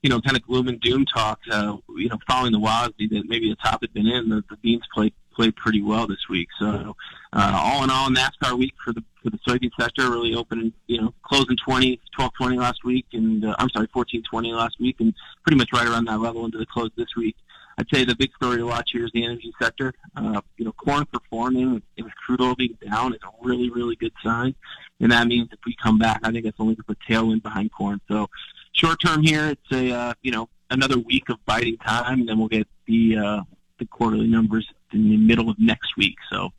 you 0.02 0.10
know, 0.10 0.20
kind 0.22 0.36
of 0.36 0.44
gloom 0.44 0.68
and 0.68 0.80
doom 0.82 1.06
talk, 1.06 1.40
uh, 1.52 1.78
you 1.96 2.10
know, 2.10 2.18
following 2.28 2.52
the 2.52 2.60
WASDE 2.60 3.10
that 3.12 3.24
maybe 3.28 3.50
the 3.50 3.56
top 3.56 3.82
had 3.82 3.94
been 3.94 4.08
in, 4.08 4.30
the, 4.30 4.44
the 4.50 4.58
beans 4.58 4.84
played 4.94 5.14
played 5.34 5.56
pretty 5.56 5.82
well 5.82 6.08
this 6.08 6.28
week. 6.30 6.50
So, 6.60 6.96
uh, 7.34 7.52
all 7.54 7.84
in 7.84 7.90
all, 7.90 8.10
NASCAR 8.10 8.58
week 8.58 8.74
for 8.84 8.94
the 8.94 9.04
for 9.24 9.30
the 9.30 9.38
soybean 9.48 9.72
sector 9.80 10.10
really 10.10 10.34
opening, 10.34 10.74
you 10.88 11.00
know, 11.00 11.14
closing 11.24 11.56
20, 11.56 12.02
12, 12.16 12.32
20 12.34 12.58
last 12.58 12.84
week, 12.84 13.06
and 13.14 13.46
uh, 13.46 13.56
I'm 13.60 13.70
sorry, 13.70 13.88
14, 13.94 14.24
20 14.24 14.54
last 14.54 14.80
week, 14.80 14.98
and 15.00 15.14
pretty 15.44 15.58
much 15.58 15.70
right 15.74 15.88
around 15.88 16.06
that 16.06 16.20
level 16.20 16.44
into 16.46 16.58
the 16.58 16.66
close 16.66 16.90
this 16.98 17.16
week. 17.16 17.36
I'd 17.78 17.88
say 17.94 18.04
the 18.04 18.16
big 18.16 18.34
story 18.36 18.58
to 18.58 18.66
watch 18.66 18.92
here 18.92 19.06
is 19.06 19.12
the 19.14 19.24
energy 19.24 19.54
sector. 19.62 19.94
Uh, 20.16 20.42
you 20.58 20.66
know, 20.66 20.72
corn 20.74 21.06
performing 21.06 21.74
with 21.74 22.16
crude 22.16 22.42
oil 22.42 22.56
being 22.56 22.78
down 22.86 23.14
is 23.14 23.20
a 23.24 23.48
really, 23.48 23.70
really 23.70 23.96
good 23.96 24.14
sign, 24.24 24.56
and 25.00 25.12
that 25.12 25.28
means 25.28 25.50
if 25.52 25.60
we 25.66 25.76
come 25.76 25.98
back, 25.98 26.20
I 26.24 26.32
think 26.32 26.46
that's 26.46 26.60
only 26.60 26.76
to 26.76 26.84
put 26.84 26.98
tailwind 27.08 27.44
behind 27.44 27.72
corn. 27.72 28.02
So 28.08 28.28
short 28.74 29.00
term 29.02 29.24
here, 29.24 29.48
it's 29.50 29.72
a 29.72 29.92
uh, 29.92 30.14
you 30.22 30.32
know 30.32 30.50
another 30.70 31.00
week 31.00 31.30
of 31.30 31.44
biting 31.46 31.78
time, 31.78 32.22
and 32.22 32.30
then 32.30 32.38
we'll 32.38 32.48
get 32.48 32.68
the 32.86 33.18
uh, 33.18 33.42
the 33.80 33.86
quarterly 33.86 34.28
numbers 34.28 34.68
in 34.94 35.10
the 35.10 35.18
middle 35.18 35.50
of 35.50 35.60
next 35.60 35.98
week. 35.98 36.16
So 36.32 36.50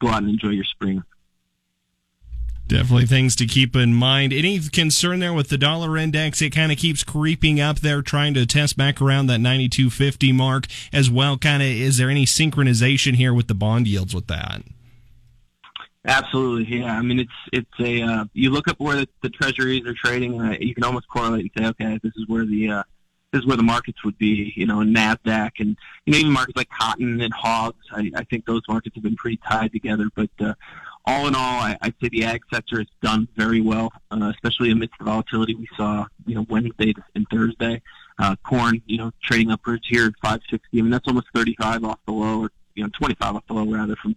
go 0.00 0.08
out 0.08 0.22
and 0.22 0.30
enjoy 0.30 0.50
your 0.50 0.64
spring. 0.64 1.02
Definitely 2.68 3.06
things 3.06 3.36
to 3.36 3.46
keep 3.46 3.76
in 3.76 3.92
mind. 3.92 4.32
Any 4.32 4.58
concern 4.60 5.18
there 5.18 5.34
with 5.34 5.50
the 5.50 5.58
dollar 5.58 5.98
index? 5.98 6.40
It 6.40 6.50
kind 6.50 6.72
of 6.72 6.78
keeps 6.78 7.04
creeping 7.04 7.60
up 7.60 7.80
there, 7.80 8.00
trying 8.00 8.32
to 8.34 8.46
test 8.46 8.78
back 8.78 9.02
around 9.02 9.26
that 9.26 9.40
92.50 9.40 10.32
mark 10.32 10.66
as 10.90 11.10
well. 11.10 11.36
Kind 11.36 11.62
of, 11.62 11.68
is 11.68 11.98
there 11.98 12.08
any 12.08 12.24
synchronization 12.24 13.16
here 13.16 13.34
with 13.34 13.48
the 13.48 13.54
bond 13.54 13.88
yields 13.88 14.14
with 14.14 14.26
that? 14.28 14.62
Absolutely, 16.04 16.80
yeah. 16.80 16.96
I 16.96 17.00
mean, 17.00 17.20
it's 17.20 17.30
it's 17.52 17.80
a 17.80 18.02
uh, 18.02 18.24
you 18.32 18.50
look 18.50 18.66
up 18.66 18.80
where 18.80 18.96
the, 18.96 19.08
the 19.22 19.30
treasuries 19.30 19.86
are 19.86 19.94
trading, 19.94 20.40
uh, 20.40 20.56
you 20.58 20.74
can 20.74 20.82
almost 20.82 21.06
correlate 21.08 21.52
and 21.54 21.64
say, 21.64 21.68
okay, 21.70 22.00
this 22.02 22.12
is 22.16 22.26
where 22.26 22.44
the 22.44 22.70
uh, 22.70 22.82
this 23.32 23.40
is 23.40 23.46
where 23.46 23.56
the 23.56 23.62
markets 23.62 24.04
would 24.04 24.18
be, 24.18 24.52
you 24.56 24.66
know, 24.66 24.80
in 24.80 24.92
Nasdaq 24.92 25.52
and 25.60 25.76
you 26.04 26.12
know 26.12 26.18
even 26.18 26.32
markets 26.32 26.56
like 26.56 26.68
cotton 26.70 27.20
and 27.20 27.32
hogs. 27.32 27.86
I, 27.92 28.10
I 28.16 28.24
think 28.24 28.46
those 28.46 28.62
markets 28.68 28.96
have 28.96 29.04
been 29.04 29.14
pretty 29.14 29.38
tied 29.48 29.70
together. 29.70 30.08
But 30.14 30.30
uh, 30.40 30.54
all 31.04 31.28
in 31.28 31.36
all, 31.36 31.60
I, 31.60 31.78
I'd 31.80 31.94
say 32.02 32.08
the 32.08 32.24
ag 32.24 32.42
sector 32.52 32.78
has 32.78 32.88
done 33.00 33.28
very 33.36 33.60
well, 33.60 33.92
uh, 34.10 34.32
especially 34.34 34.72
amidst 34.72 34.98
the 34.98 35.04
volatility 35.04 35.54
we 35.54 35.68
saw, 35.76 36.06
you 36.26 36.34
know, 36.34 36.46
Wednesday 36.48 36.94
and 37.14 37.26
Thursday. 37.30 37.80
Uh, 38.18 38.36
corn, 38.44 38.82
you 38.86 38.98
know, 38.98 39.10
trading 39.22 39.50
upwards 39.50 39.86
here 39.88 40.06
at 40.06 40.12
560. 40.22 40.78
I 40.78 40.82
mean, 40.82 40.90
that's 40.90 41.08
almost 41.08 41.28
35 41.34 41.84
off 41.84 41.98
the 42.06 42.12
low, 42.12 42.42
or 42.42 42.50
you 42.74 42.82
know, 42.82 42.90
25 42.98 43.36
off 43.36 43.46
the 43.46 43.54
low 43.54 43.64
rather 43.64 43.96
from 43.96 44.14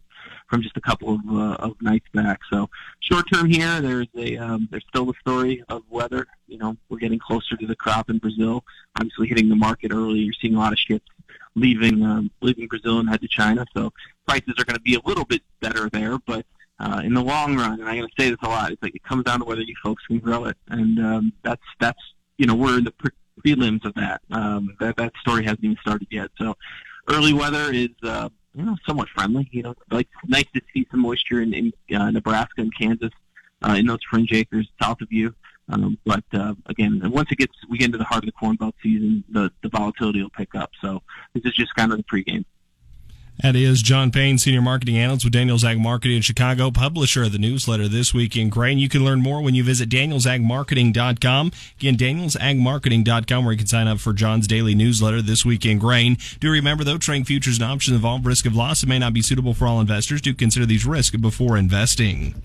from 0.55 0.63
just 0.63 0.77
a 0.77 0.81
couple 0.81 1.15
of, 1.15 1.21
uh, 1.29 1.55
of 1.59 1.81
nights 1.81 2.05
back. 2.13 2.39
So 2.49 2.69
short 3.01 3.25
term 3.31 3.49
here, 3.49 3.81
there's 3.81 4.07
a 4.15 4.37
um, 4.37 4.69
there's 4.71 4.85
still 4.87 5.05
the 5.05 5.13
story 5.19 5.61
of 5.67 5.83
weather. 5.89 6.27
You 6.47 6.57
know, 6.57 6.77
we're 6.87 6.99
getting 6.99 7.19
closer 7.19 7.57
to 7.57 7.67
the 7.67 7.75
crop 7.75 8.09
in 8.09 8.19
Brazil. 8.19 8.63
Obviously, 8.97 9.27
hitting 9.27 9.49
the 9.49 9.55
market 9.55 9.91
early. 9.91 10.19
You're 10.19 10.33
seeing 10.39 10.55
a 10.55 10.59
lot 10.59 10.71
of 10.71 10.79
ships 10.79 11.05
leaving 11.55 12.03
um, 12.03 12.31
leaving 12.41 12.67
Brazil 12.67 12.99
and 12.99 13.09
head 13.09 13.19
to 13.21 13.27
China. 13.27 13.65
So 13.75 13.91
prices 14.25 14.53
are 14.57 14.63
going 14.63 14.77
to 14.77 14.81
be 14.81 14.95
a 14.95 15.01
little 15.05 15.25
bit 15.25 15.41
better 15.59 15.89
there, 15.89 16.17
but 16.19 16.45
uh, 16.79 17.01
in 17.03 17.13
the 17.13 17.23
long 17.23 17.57
run, 17.57 17.79
and 17.79 17.89
I'm 17.89 17.97
going 17.97 18.07
to 18.07 18.23
say 18.23 18.29
this 18.29 18.39
a 18.41 18.47
lot, 18.47 18.71
it's 18.71 18.81
like 18.81 18.95
it 18.95 19.03
comes 19.03 19.25
down 19.25 19.39
to 19.39 19.45
whether 19.45 19.61
you 19.61 19.75
folks 19.83 20.05
can 20.07 20.19
grow 20.19 20.45
it, 20.45 20.57
and 20.69 20.99
um, 20.99 21.33
that's 21.43 21.63
that's 21.81 21.99
you 22.37 22.45
know 22.45 22.55
we're 22.55 22.77
in 22.77 22.85
the 22.85 22.91
pre- 22.91 23.11
prelims 23.45 23.83
of 23.83 23.93
that. 23.95 24.21
Um, 24.31 24.73
that 24.79 24.95
that 24.95 25.11
story 25.19 25.43
hasn't 25.43 25.65
even 25.65 25.77
started 25.81 26.07
yet. 26.11 26.29
So 26.37 26.55
early 27.09 27.33
weather 27.33 27.73
is 27.73 27.89
uh, 28.03 28.29
you 28.55 28.63
know, 28.63 28.75
somewhat 28.87 29.09
friendly. 29.09 29.47
You 29.51 29.63
know, 29.63 29.75
like 29.91 30.07
nice 30.25 30.45
to 30.53 30.61
see 30.73 30.87
some 30.91 31.01
moisture 31.01 31.41
in, 31.41 31.53
in 31.53 31.73
uh, 31.95 32.11
Nebraska 32.11 32.61
and 32.61 32.75
Kansas 32.75 33.11
uh, 33.61 33.73
in 33.73 33.85
those 33.85 33.99
fringe 34.09 34.31
acres 34.31 34.67
south 34.81 35.01
of 35.01 35.11
you. 35.11 35.33
Um, 35.67 35.97
but 36.05 36.23
uh, 36.33 36.53
again, 36.67 37.01
once 37.11 37.31
it 37.31 37.37
gets 37.37 37.53
we 37.69 37.77
get 37.77 37.85
into 37.85 37.97
the 37.97 38.03
heart 38.03 38.23
of 38.23 38.27
the 38.27 38.31
corn 38.33 38.55
belt 38.55 38.75
season, 38.81 39.23
the 39.29 39.51
the 39.63 39.69
volatility 39.69 40.21
will 40.21 40.29
pick 40.29 40.55
up. 40.55 40.71
So 40.81 41.01
this 41.33 41.43
is 41.45 41.53
just 41.53 41.75
kind 41.75 41.91
of 41.91 41.97
the 41.97 42.03
pregame. 42.03 42.45
That 43.43 43.55
is 43.55 43.81
John 43.81 44.11
Payne, 44.11 44.37
Senior 44.37 44.61
Marketing 44.61 44.97
Analyst 44.97 45.25
with 45.25 45.33
Daniels 45.33 45.63
Ag 45.65 45.77
Marketing 45.77 46.15
in 46.17 46.21
Chicago, 46.21 46.71
publisher 46.71 47.23
of 47.23 47.33
the 47.33 47.37
newsletter 47.37 47.87
This 47.89 48.13
Week 48.13 48.37
in 48.37 48.49
Grain. 48.49 48.77
You 48.77 48.87
can 48.87 49.03
learn 49.03 49.19
more 49.19 49.41
when 49.41 49.53
you 49.53 49.63
visit 49.63 49.89
danielsagmarketing.com. 49.89 51.51
Again, 51.79 51.97
danielsagmarketing.com, 51.97 53.43
where 53.43 53.51
you 53.51 53.57
can 53.57 53.67
sign 53.67 53.87
up 53.87 53.99
for 53.99 54.13
John's 54.13 54.47
daily 54.47 54.73
newsletter 54.73 55.21
This 55.21 55.45
Week 55.45 55.65
in 55.65 55.79
Grain. 55.79 56.17
Do 56.39 56.49
remember, 56.49 56.85
though, 56.85 56.97
trading 56.97 57.25
futures 57.25 57.59
and 57.59 57.69
options 57.69 57.95
involve 57.95 58.25
risk 58.25 58.45
of 58.45 58.55
loss 58.55 58.81
and 58.83 58.89
may 58.89 58.99
not 58.99 59.13
be 59.13 59.21
suitable 59.21 59.53
for 59.53 59.67
all 59.67 59.81
investors. 59.81 60.21
Do 60.21 60.33
consider 60.33 60.65
these 60.65 60.85
risks 60.85 61.17
before 61.17 61.57
investing. 61.57 62.35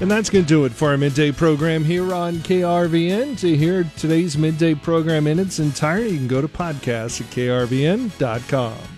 And 0.00 0.08
that's 0.08 0.30
going 0.30 0.44
to 0.44 0.48
do 0.48 0.64
it 0.64 0.72
for 0.72 0.90
our 0.90 0.96
midday 0.96 1.32
program 1.32 1.84
here 1.84 2.14
on 2.14 2.36
KRVN. 2.36 3.38
To 3.40 3.56
hear 3.56 3.84
today's 3.96 4.38
midday 4.38 4.74
program 4.74 5.26
in 5.26 5.40
its 5.40 5.58
entirety, 5.58 6.10
you 6.10 6.18
can 6.18 6.28
go 6.28 6.40
to 6.40 6.48
podcast 6.48 7.20
at 7.20 7.26
krvn.com. 7.30 8.97